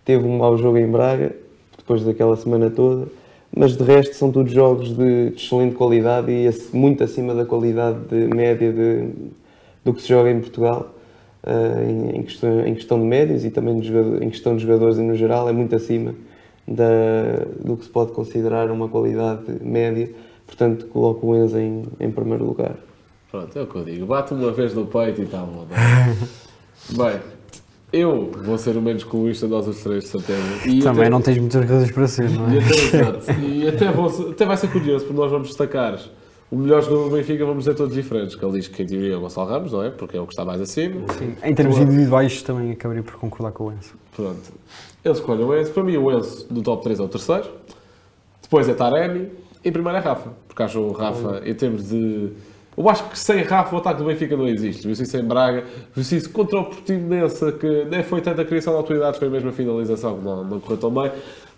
[0.06, 1.36] Teve um mau jogo em Braga,
[1.78, 3.08] depois daquela semana toda,
[3.56, 7.99] mas de resto são todos jogos de, de excelente qualidade e muito acima da qualidade
[8.10, 9.10] de média de,
[9.84, 10.93] do que se joga em Portugal.
[11.45, 14.62] Uh, em, em questão, em questão de médios e também de jogador- em questão de
[14.62, 16.16] jogadores no geral, é muito acima
[16.66, 20.10] da, do que se pode considerar uma qualidade média.
[20.47, 22.78] Portanto, coloco o Enzo em, em primeiro lugar.
[23.30, 24.06] Pronto, é o que eu digo.
[24.06, 25.76] Bate uma vez no peito e está a mudar.
[26.91, 27.20] Bem,
[27.94, 30.41] eu vou ser o menos clubista de nós os três, de certeza.
[30.68, 32.60] E Também até- não tens muitas razões para ser, não E é?
[32.60, 33.32] até, exato.
[33.41, 36.00] E até, vou- até vai ser curioso, porque nós vamos destacar
[36.52, 38.36] o melhor jogador do Benfica, vamos dizer todos diferentes.
[38.36, 39.89] Que ele diz que em teoria é o Gonçalo Ramos, não é?
[39.91, 41.02] Porque é o que está mais acima.
[41.18, 41.36] Sim.
[41.44, 43.94] Em termos individuais também acabaria por concordar com o Enzo.
[44.16, 44.52] Pronto.
[45.06, 45.72] Ele escolhe o Enzo.
[45.72, 47.50] Para mim, o Enzo do top 3 é o terceiro.
[48.41, 49.30] Depois é Taremi.
[49.66, 50.30] Em primeiro é Rafa.
[50.48, 52.32] Porque acho o Rafa, em termos de.
[52.76, 54.86] Eu acho que sem Rafa o ataque do Benfica não existe.
[54.86, 55.63] Viu-se isso em Braga,
[55.95, 59.51] viu-se isso contra o Portimonense, que nem foi tanta criação de autoridades, foi mesmo a
[59.51, 61.11] finalização, que não, não correu tão bem.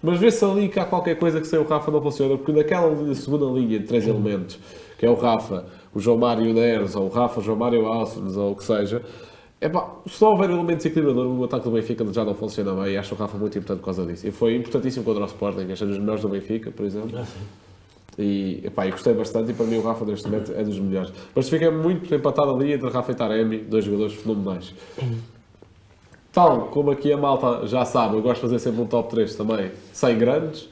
[0.03, 3.16] Mas vê-se ali que há qualquer coisa que sem o Rafa não funciona, porque naquela
[3.16, 4.59] segunda linha de três elementos,
[4.97, 8.36] que é o Rafa, o João Mário Neres, ou o Rafa, o João Mário Alces,
[8.36, 9.01] ou o que seja,
[9.61, 12.97] Epá, se não houver elementos equilibradores, o ataque do Benfica já não funciona bem e
[12.97, 14.28] acho o Rafa muito importante por causa disso.
[14.28, 17.17] E foi importantíssimo contra o Sporting, achei dos melhores do Benfica, por exemplo.
[18.17, 21.12] E epá, eu gostei bastante e para mim o Rafa neste momento é dos melhores.
[21.36, 24.74] Mas fica muito empatado ali entre Rafa e Taremi, dois jogadores fenomenais.
[26.32, 29.36] Tal como aqui a malta já sabe, eu gosto de fazer sempre um top 3
[29.36, 30.70] também, sem grandes.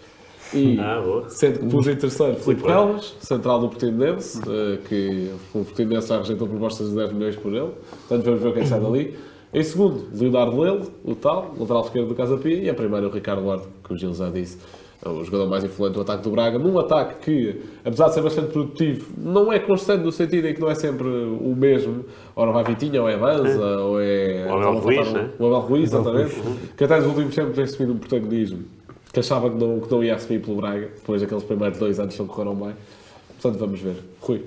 [0.54, 2.72] E Ah, sendo que pus em terceiro Filipe bem.
[2.72, 7.54] Relas, central do Portimonense, eh, que o Portimonense já rejeitou propostas de 10 milhões por
[7.54, 7.72] ele.
[8.08, 9.18] Portanto, vamos ver quem sai dali.
[9.54, 12.56] Em segundo, Leonardo Lelo, o tal, lateral esquerdo do Casa Pia.
[12.56, 14.60] E em primeiro, o Ricardo Duarte, que o Gil já disse, é
[15.06, 16.58] o jogador mais influente do ataque do Braga.
[16.58, 20.62] Num ataque que, apesar de ser bastante produtivo, não é constante no sentido em que
[20.62, 22.06] não é sempre o mesmo.
[22.36, 24.46] Ora vai Vitinha, ou é Banza, ou é...
[24.50, 25.30] Ou Abel Ruiz, um- né?
[25.40, 26.36] O Abel Ruiz, exatamente.
[26.78, 28.64] Que até nos últimos tempos tem assumido um protagonismo
[29.12, 32.16] que achava que não, que não ia assumir pelo Braga, depois daqueles primeiros dois anos
[32.16, 32.74] que não correram bem.
[33.42, 33.96] Portanto, vamos ver.
[34.22, 34.42] Rui.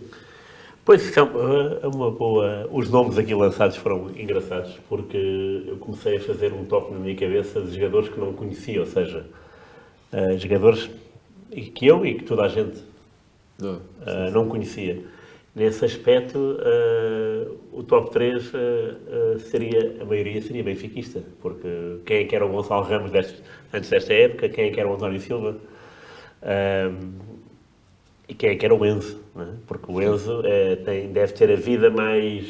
[0.84, 2.68] Pois, é uma- é uma boa.
[2.72, 7.14] Os nomes aqui lançados foram engraçados, porque eu comecei a fazer um top na minha
[7.16, 9.24] cabeça de jogadores que não conhecia, ou seja,
[10.12, 10.90] eh, jogadores
[11.74, 12.82] que eu e que toda a gente
[13.58, 13.80] Não.
[14.06, 15.02] eh, não conhecia.
[15.54, 21.68] Nesse aspecto, eh, o top 3 eh, eh, seria, a maioria seria benfiquista, porque
[22.04, 23.40] quem é que era o Gonçalo Ramos deste-
[23.72, 25.56] antes desta época, quem é que era o António Silva,
[28.28, 29.44] e que, é, que era o Enzo, é?
[29.66, 32.44] porque o Enzo eh, tem, deve ter a vida mais,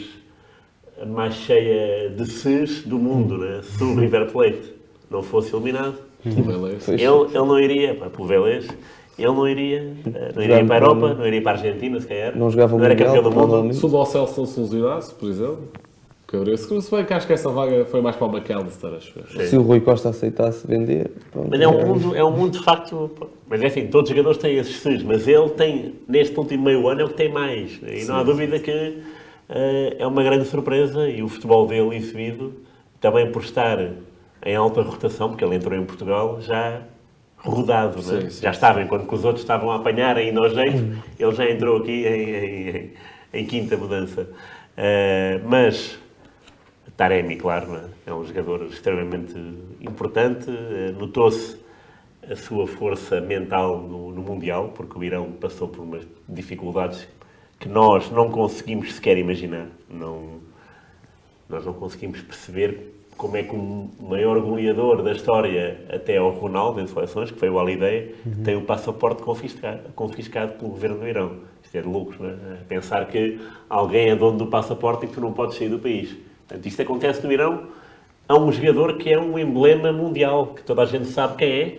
[1.06, 3.60] mais cheia de Cs do mundo, né?
[3.62, 4.72] se o River Plate
[5.10, 6.44] não fosse eliminado, O.
[6.84, 6.88] Pois.
[6.88, 8.68] ele, ele não iria, pá, pelo Vélez,
[9.18, 12.06] ele não iria, eh, não iria para a Europa, não iria para a Argentina, se
[12.06, 13.72] calhar, Não jogava o era campeão do mundo.
[13.72, 15.68] Se o Lo Celso não se lesionasse, por exemplo,
[16.26, 19.14] caberia se se bem que acho que essa vaga foi mais para o McAllister, acho.
[19.46, 21.48] Se o Rui Costa aceitasse vender, pronto.
[21.50, 23.10] Mas é um mundo, é um mundo de facto.
[23.48, 26.86] Mas é assim, todos os jogadores têm esses Cs, mas ele tem, neste último meio
[26.88, 27.80] ano, é o que tem mais.
[27.86, 28.98] E não há dúvida que
[29.48, 32.52] eh, é uma grande surpresa e o futebol dele exibido,
[33.00, 33.78] também por estar
[34.46, 36.82] em alta rotação, porque ele entrou em Portugal já
[37.36, 38.22] rodado, né?
[38.22, 41.32] Sim, sim, já estava, enquanto que os outros estavam a apanhar ainda ao jeito, ele
[41.34, 42.30] já entrou aqui em,
[42.76, 42.92] em-
[43.34, 44.28] em- quinta mudança.
[44.76, 45.98] Eh, mas
[46.96, 47.84] Taremi, claro, não é?
[48.06, 49.34] é um jogador extremamente
[49.80, 50.46] importante.
[50.48, 51.58] eh, Notou-se
[52.28, 57.06] a sua força mental no, no Mundial, porque o Irão passou por umas dificuldades
[57.60, 59.66] que nós não conseguimos sequer imaginar.
[59.88, 60.40] Não,
[61.48, 66.80] nós não conseguimos perceber como é que o maior goleador da história até ao Ronaldo
[66.80, 68.14] em seleções, que foi o Holiday,
[68.44, 71.32] tem o passaporte confiscado, confiscado pelo governo do Irão.
[71.62, 72.34] Isto é de loucos, não é?
[72.68, 76.14] Pensar que alguém é dono do passaporte e que tu não podes sair do país.
[76.46, 77.68] Portanto, isto acontece no Irão
[78.28, 81.78] a um jogador que é um emblema mundial, que toda a gente sabe quem é,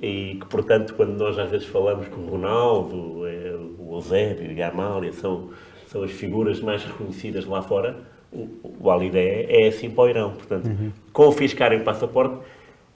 [0.00, 4.62] e que, portanto, quando nós às vezes falamos que o Ronaldo, eh, o Eusébio e
[4.62, 5.50] a Amália são,
[5.88, 7.96] são as figuras mais reconhecidas lá fora,
[8.32, 8.48] o,
[8.80, 10.32] o Alidé é assim para o Irão.
[10.32, 10.68] Portanto,
[11.12, 12.36] confiscarem o passaporte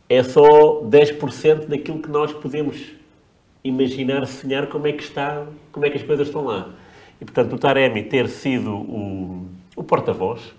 [0.09, 2.93] é só 10% daquilo que nós podemos
[3.65, 6.71] imaginar, sonhar como é que está, como é que as coisas estão lá.
[7.21, 9.47] E, portanto, o Taremi ter sido o,
[9.77, 10.53] o porta-voz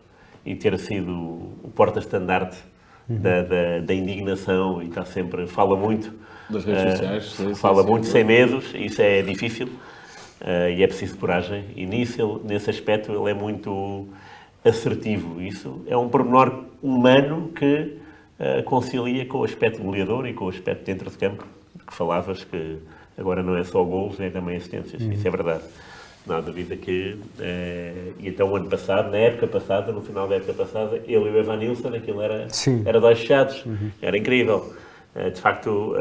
[0.45, 2.57] e ter sido o porta-estandarte
[3.07, 6.13] da, da, da indignação e está sempre, fala muito.
[6.49, 7.89] Das redes eh, sociais, sim, sim, fala sim.
[7.89, 9.67] muito sem medos, isso é difícil
[10.41, 11.65] eh, e é preciso coragem.
[11.75, 14.07] E nisso, ele- nesse aspecto, ele é muito
[14.65, 15.41] assertivo.
[15.41, 17.97] Isso é um pormenor humano que
[18.39, 21.45] eh, concilia com o aspecto goleador e com o aspecto dentro de campo,
[21.85, 22.77] que falavas que
[23.17, 25.01] agora não é só gols, é também assistências.
[25.01, 25.63] Isso é verdade.
[26.25, 27.17] Não há dúvida que.
[27.39, 31.13] eh, e então, o ano passado, na época passada, no final da época passada, ele
[31.13, 32.81] e o Evanilson, aquilo era, Sim.
[32.85, 33.63] era dois fechados.
[34.01, 34.73] Era incrível.
[35.15, 35.95] Eh, de facto,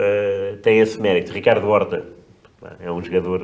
[0.62, 1.32] tem esse mérito.
[1.32, 2.04] Ricardo Horta
[2.80, 3.40] é um jogador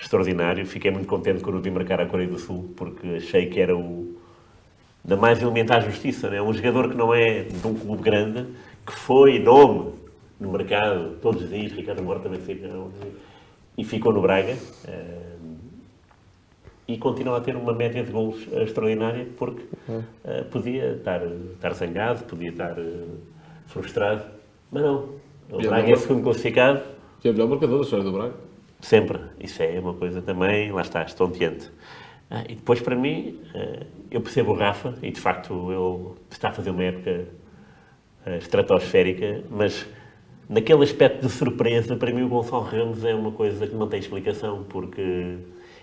[0.00, 0.64] extraordinário.
[0.64, 3.76] Fiquei muito contente quando o vi marcar a Coreia do Sul, porque achei que era
[3.76, 4.17] o
[5.08, 6.28] da mais elementar justiça.
[6.28, 6.40] Né?
[6.40, 8.46] Um jogador que não é de um clube grande,
[8.86, 9.92] que foi nome
[10.38, 11.72] no mercado todos os dias.
[11.72, 12.68] Ricardo Horta também fica,
[13.76, 14.56] e ficou no Braga.
[14.86, 15.24] eh,
[16.86, 19.62] e continua a ter uma média de gols extraordinária porque
[20.24, 21.20] eh, podia estar,
[21.54, 23.04] estar zangado, podia estar eh,
[23.66, 24.22] frustrado,
[24.70, 25.08] mas não.
[25.50, 26.80] O E Braga é segundo classificado,
[27.20, 28.34] Que é o melhor marcador da história do Braga.
[28.80, 29.18] sempre.
[29.40, 31.70] Isso é uma coisa também, lá está, estonteante.
[32.30, 36.50] Ah, e depois, para mim, eh, eu percebo o Rafa, e de facto ele está
[36.50, 37.26] a fazer uma época
[38.26, 39.86] eh, estratosférica, mas
[40.48, 44.00] naquele aspecto de surpresa, para mim o Gonçalo Ramos é uma coisa que não tem
[44.00, 45.38] explicação, porque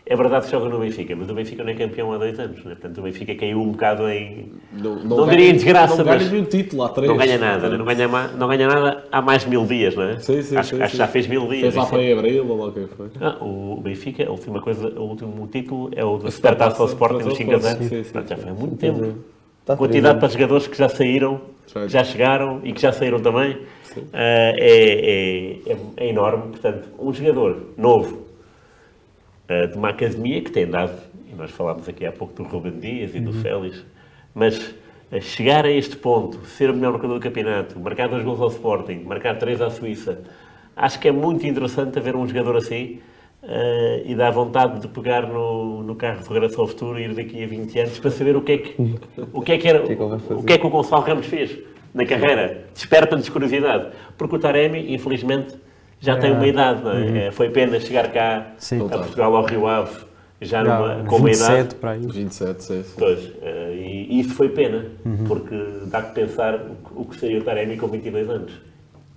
[0.07, 2.57] é verdade que joga no Benfica, mas o Benfica não é campeão há dois anos,
[2.63, 2.75] né?
[2.75, 4.51] portanto o Benfica caiu um bocado em...
[4.71, 4.95] Não,
[5.25, 7.09] ganha- diria em desgraça, Não ganha mas nenhum título há três.
[7.09, 7.77] não ganha nada, né?
[7.77, 8.07] não ganha,
[8.37, 10.19] não ganha nada há mais de mil dias, não é?
[10.19, 10.97] Sim, sim, acho sim, acho que sim.
[10.97, 11.61] já fez mil dias.
[11.61, 13.07] Fez lá isso para é- em Abril, ou lá o que foi.
[13.19, 17.23] ah, o Benfica, a última coisa, o último título é o do Supertaça ao Sporting,
[17.23, 17.89] Supertaça os ao 5 a Sporting, 0.
[17.89, 18.11] sim, sim.
[18.11, 19.13] Portanto, Já foi há muito tempo.
[19.65, 21.41] Tá Quantidade para jogadores que já saíram,
[21.73, 23.57] que já chegaram e que já saíram também,
[24.13, 26.49] ah, é, é- é- é enorme.
[26.51, 28.24] Portanto, um jogador novo,
[29.47, 30.97] ah, de uma academia que tem dado,
[31.31, 33.85] e nós falámos aqui há pouco do Ruben Dias e do Félix,
[34.33, 34.75] mas
[35.11, 38.47] a chegar a este ponto, ser o melhor marcador do campeonato, marcar dois gols ao
[38.49, 40.23] Sporting, marcar três à Suíça,
[40.75, 42.99] acho que é muito interessante haver um jogador assim
[43.43, 47.13] ah, e dá vontade de pegar no, no carro de regresso ao futuro e ir
[47.13, 48.75] daqui a 20 anos para saber o que é que,
[49.31, 51.57] o que, é que, era, é o que é que o Gonçalo Ramos fez
[51.95, 52.65] na carreira.
[52.73, 53.87] Desperta-nos curiosidade.
[54.17, 55.55] Porque o Taremi, infelizmente,
[55.99, 57.27] já tem uma idade, não é?
[57.27, 58.85] Eh, Foi pena chegar cá Sim.
[58.85, 60.05] a Portugal ao Rio Ave,
[60.41, 61.53] já, numa, com uma idade.
[61.63, 62.05] 27 para aí.
[62.07, 62.93] 27, sim, sim.
[62.97, 63.73] Pois, eh,
[64.09, 64.85] e isso foi pena,
[65.27, 65.55] porque
[65.87, 68.51] dá que pensar o que- o que seria o Taremi com 22 anos.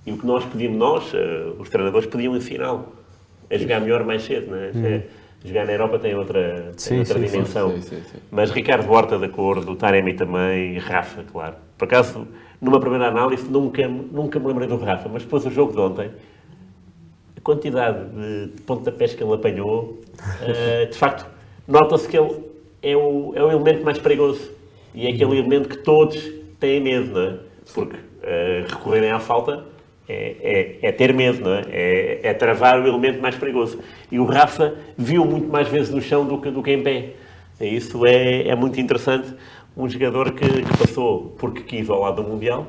[0.07, 2.93] E o que nós pedimos, nós, eh, os treinadores, pediam ensiná-lo
[3.51, 4.69] a jogar melhor mais cedo, não é?
[4.95, 5.03] É,
[5.45, 7.71] Jogar na Europa tem outra, tem Sim, outra sim, dimensão.
[7.71, 8.19] Sim, sim, sim.
[8.29, 11.55] Mas Ricardo Horta, de acordo, Taremi também, Rafa, claro.
[11.79, 12.27] Por acaso,
[12.61, 16.11] numa primeira análise, nunca, nunca me lembrei do Rafa, mas depois o jogo de ontem,
[17.49, 20.03] quantidade de, de pontapés que ele apanhou,
[20.43, 21.27] eh, de facto,
[21.67, 22.45] nota-se que ele
[22.83, 24.51] é o, é o elemento mais perigoso.
[24.95, 26.31] E é aquele elemento que todos
[26.61, 27.39] têm medo, não é?
[27.73, 29.65] Porque eh, recorrerem à falta
[30.07, 31.63] é, é, é ter medo, não é?
[31.71, 32.21] é?
[32.25, 33.79] É travar o elemento mais perigoso.
[34.13, 37.15] E o Rafa viu muito mais vezes no chão do que, do que em pé.
[37.59, 39.35] E Isso é, é muito interessante.
[39.75, 42.67] Um jogador que, que passou porque quis ao lado do Mundial,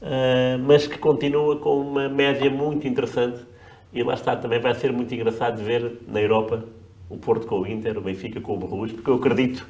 [0.00, 3.53] ah, mas que continua com uma média muito interessante.
[3.94, 6.64] E lá está, também vai ser muito engraçado ver na Europa
[7.08, 9.64] o Porto com o Inter, o Benfica com o Borrus, porque eu acredito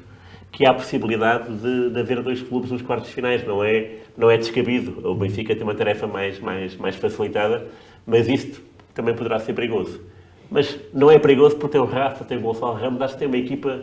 [0.51, 3.45] que há a possibilidade de, de haver dois clubes nos quartos finais.
[3.45, 5.07] Não é, não é descabido.
[5.07, 7.67] O Benfica tem uma tarefa mais, mais, mais facilitada,
[8.05, 8.61] mas isto
[8.95, 10.01] também poderá ser perigoso.
[10.49, 13.27] Mas não é perigoso porque tem o Rafa, tem o Gonçalo Ramos, acho que tem
[13.27, 13.81] uma equipa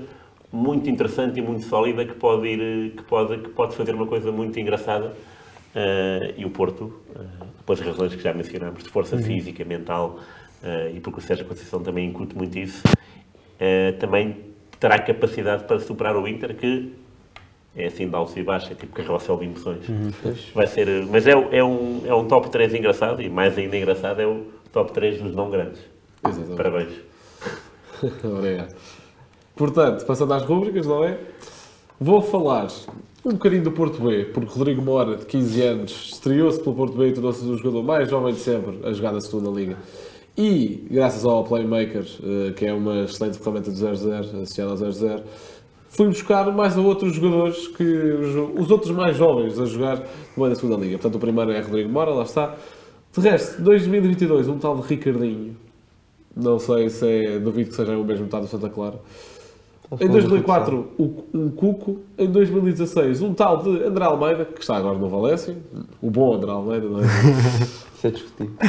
[0.51, 4.33] muito interessante e muito sólida que pode, ir, que pode, que pode fazer uma coisa
[4.33, 5.13] muito engraçada.
[5.75, 10.21] Eh, e o Porto, uh, pelas razões que já mencionámos, de força física, mental,
[10.63, 12.83] eh, e porque o Sérgio Conceição também incute muito isso,
[13.59, 14.37] eh, também
[14.79, 16.93] terá capacidade para superar o Inter, que
[17.75, 19.87] é assim de alto e baixo, é tipo carrossel de emoções.
[20.55, 24.21] Vai ser, mas é, é, um, é um top 3 engraçado, e mais ainda engraçado
[24.21, 25.81] é o top 3 dos não grandes.
[26.27, 26.57] Exatamente.
[26.57, 26.93] Parabéns.
[28.23, 28.77] Obrigado.
[29.57, 31.19] Portanto, passando às rubricas, não é?
[31.99, 32.69] Vou falar
[33.25, 37.09] um bocadinho do Porto B, porque Rodrigo Mora, de 15 anos, estreou-se pelo Porto B
[37.09, 39.77] e tornou-se o jogador mais jovem de sempre a jogar na segunda Liga.
[40.37, 45.23] E, graças ao Playmaker, eh, que é uma excelente ferramenta do 0-0, associada ao 0-0,
[45.89, 49.99] fui buscar mais outros jogadores que os, os outros mais jovens a jogar
[50.35, 50.99] também na segunda Liga.
[50.99, 52.57] Portanto, o primeiro é Rodrigo Mora, lá está.
[53.13, 55.55] De resto, 2022, um tal de Ricardinho.
[56.35, 58.99] Não sei se é, duvido que seja o mesmo metade do Santa Clara.
[60.01, 61.99] Em 2004, o- um Cuco.
[62.19, 65.57] Em 2016, um tal de André Almeida, que está agora no Valência.
[66.01, 67.03] O bom André Almeida, não é?
[67.95, 68.55] Isso é discutível.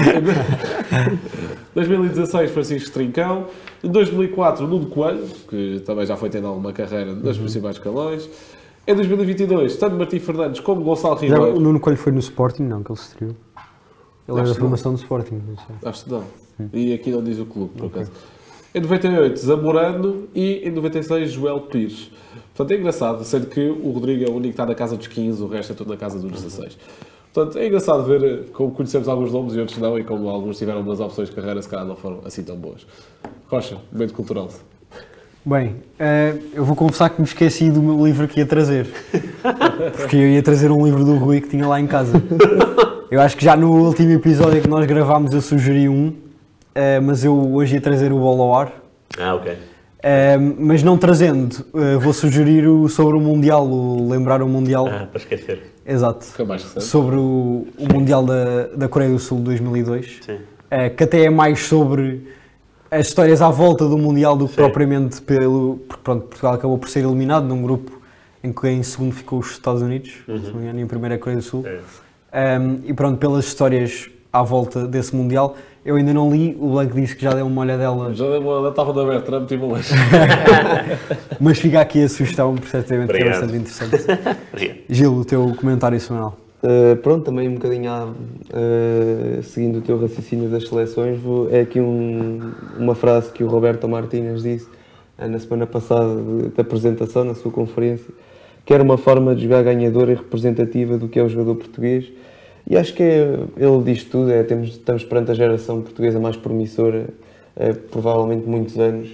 [1.72, 3.46] Em 2016, Francisco Trincão.
[3.84, 8.30] Em 2004, Nuno Coelho, que também já foi tendo alguma carreira nos principais escalões.
[8.86, 11.60] Em 2022, tanto Martim Fernandes como Gonçalo Já, o Ribeiro.
[11.60, 12.64] Nuno Coelho foi no Sporting?
[12.64, 13.36] Não, que ele se estreou.
[14.28, 15.36] Ele Acho da que formação do Sporting.
[15.48, 15.76] não sei.
[15.90, 16.24] Acho que não.
[16.74, 18.12] E aqui não diz o clube, por acaso.
[18.76, 22.10] Em 98, Zamorano e em 96, Joel Pires.
[22.56, 25.06] Portanto, é engraçado, sendo que o Rodrigo é o único que está na casa dos
[25.06, 26.76] 15, o resto é tudo na casa dos 16.
[27.32, 30.58] Portanto, é engraçado ver eh, como conhecemos alguns nomes e outros não, e como alguns
[30.58, 32.88] tiveram umas opções de carreira, se calhar não foram assim tão boas.
[33.48, 34.50] Rocha, momento cultural.
[35.46, 38.88] Bem, eh, eu vou confessar que me esqueci do meu livro que ia trazer.
[39.98, 42.14] Porque eu ia trazer um livro do Rui que tinha lá em casa.
[43.12, 46.23] Eu acho que já no último episódio que nós gravámos eu sugeri um,
[47.04, 48.74] mas eu hoje ia trazer o Bola ao Ar.
[49.20, 49.58] Ah, ok.
[50.06, 54.86] Eh, mas não trazendo, eh, vou sugerir o sobre o Mundial, o lembrar o Mundial.
[54.88, 55.72] Ah, para esquecer.
[55.86, 56.26] Exato.
[56.26, 56.84] Fica mais recente.
[56.84, 60.20] Sobre o, o Mundial da, da Coreia do Sul de 2002.
[60.26, 60.40] Sim.
[60.70, 62.28] eh, que até é mais sobre
[62.92, 64.62] as histórias à volta do Mundial do que Sim.
[64.62, 65.78] propriamente pelo.
[65.88, 68.02] Porque pronto, Portugal acabou por ser eliminado num grupo
[68.44, 71.16] em que em segundo ficou os Estados Unidos, se não me engano, e em primeiro
[71.16, 71.64] a Coreia do Sul.
[71.66, 72.60] É.
[72.60, 75.56] Um, e pronto, pelas histórias à volta desse Mundial,
[75.86, 78.68] eu ainda não li, o Blanco disse que já deu uma olhadela, Já dei uma-
[78.68, 79.78] estava na Bertrand, tive uma
[81.40, 84.06] mas fica aqui a sugestão, certamente que é bastante interessante.
[84.90, 86.38] Gil, o teu comentário semanal.
[86.64, 91.60] Uh, pronto, também um bocadinho à- uh, seguindo o teu raciocínio das seleções, vou- é
[91.60, 94.68] aqui um- uma frase que o Roberto Martínez disse
[95.20, 96.16] uh, na semana passada
[96.56, 98.12] de apresentação, na sua conferência,
[98.66, 102.06] que era uma forma de jogar ganhadora e representativa do que é o jogador português.
[102.70, 106.38] E acho que é, ele diz tudo, é, temos, estamos perante a geração portuguesa mais
[106.38, 107.08] promissora,
[107.58, 109.10] uh, provavelmente muitos anos,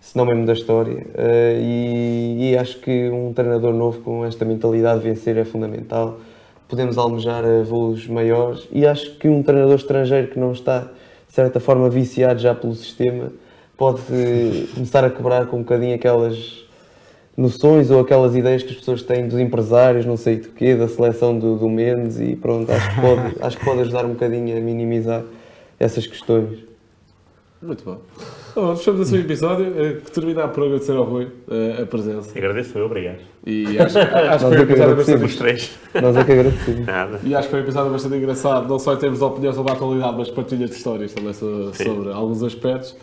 [0.00, 1.06] se não mesmo da história.
[1.14, 6.18] Uh, e, e acho que um treinador novo com esta mentalidade de vencer é fundamental
[6.68, 11.34] podemos almejar a voos maiores e acho que um treinador estrangeiro que não está, de
[11.34, 13.32] certa forma, viciado já pelo sistema,
[13.76, 16.63] pode eh, começar a quebrar com um bocadinho aquelas
[17.36, 20.88] noções ou aquelas ideias que as pessoas têm dos empresários, não sei do quê, da
[20.88, 24.56] seleção do, do Mendes e pronto, acho que, pode, acho que pode ajudar um bocadinho
[24.56, 25.22] a minimizar
[25.78, 26.58] essas questões.
[27.60, 27.98] Muito bom.
[28.54, 32.30] Bom, fechamos assim o episódio, eh, que terminar por agradecer ao Rui eh, a presença.
[32.38, 33.16] Agradeço eu, obrigado.
[33.44, 35.24] E acho, acho que foi um é episódio bastante.
[35.24, 35.78] Os três.
[35.94, 36.86] Nós é que agradecemos.
[36.86, 37.20] Nada.
[37.24, 39.72] E acho que foi um episódio bastante engraçado, não só em termos de opinião sobre
[39.72, 41.84] a atualidade, mas partilha de histórias também so- Sim.
[41.84, 42.94] sobre alguns aspectos.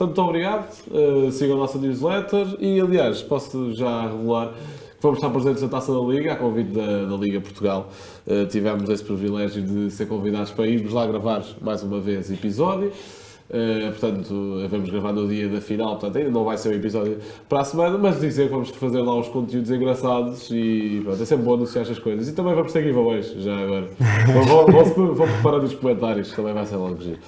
[0.00, 5.18] Portanto, muito obrigado, uh, sigam a nossa newsletter e, aliás, posso já revelar que vamos
[5.18, 7.90] estar presentes na Taça da Liga, a convite da, da Liga Portugal.
[8.26, 12.90] Uh, tivemos esse privilégio de ser convidados para irmos lá gravar mais uma vez episódio.
[13.50, 17.18] Uh, portanto, vamos gravar no dia da final, portanto ainda não vai ser um episódio
[17.46, 21.26] para a semana, mas dizer que vamos fazer lá uns conteúdos engraçados e pronto, é
[21.26, 22.26] sempre bom anunciar estas coisas.
[22.26, 23.86] E também vamos ter giveaways, já agora.
[24.32, 27.18] vou, vou, vou, vou preparando os comentários, também vai ser logo giro.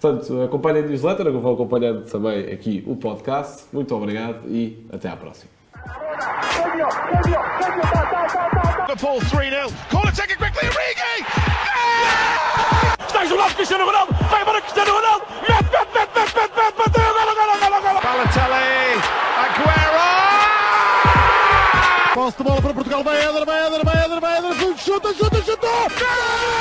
[0.00, 3.64] Portanto, acompanhem a newsletter, eu vou acompanhando também aqui o podcast.
[3.70, 5.50] Muito obrigado e até à próxima.
[8.80, 9.68] Liverpool 3 0.
[9.90, 10.68] Corner taken quickly.
[10.68, 11.26] Origi!
[13.06, 15.94] Está isolado Cristiano Ronaldo, vai embora Cristiano Ronaldo, mete, mete,
[16.78, 18.00] bateu, golo, golo, golo, golo.
[18.00, 19.00] Balotelli,
[19.44, 20.04] Aguero!
[22.14, 25.42] Posse de bola para Portugal, vai Éder, vai Éder, vai Éder, vai Éder, chuta, chuta,
[25.42, 26.59] chuta!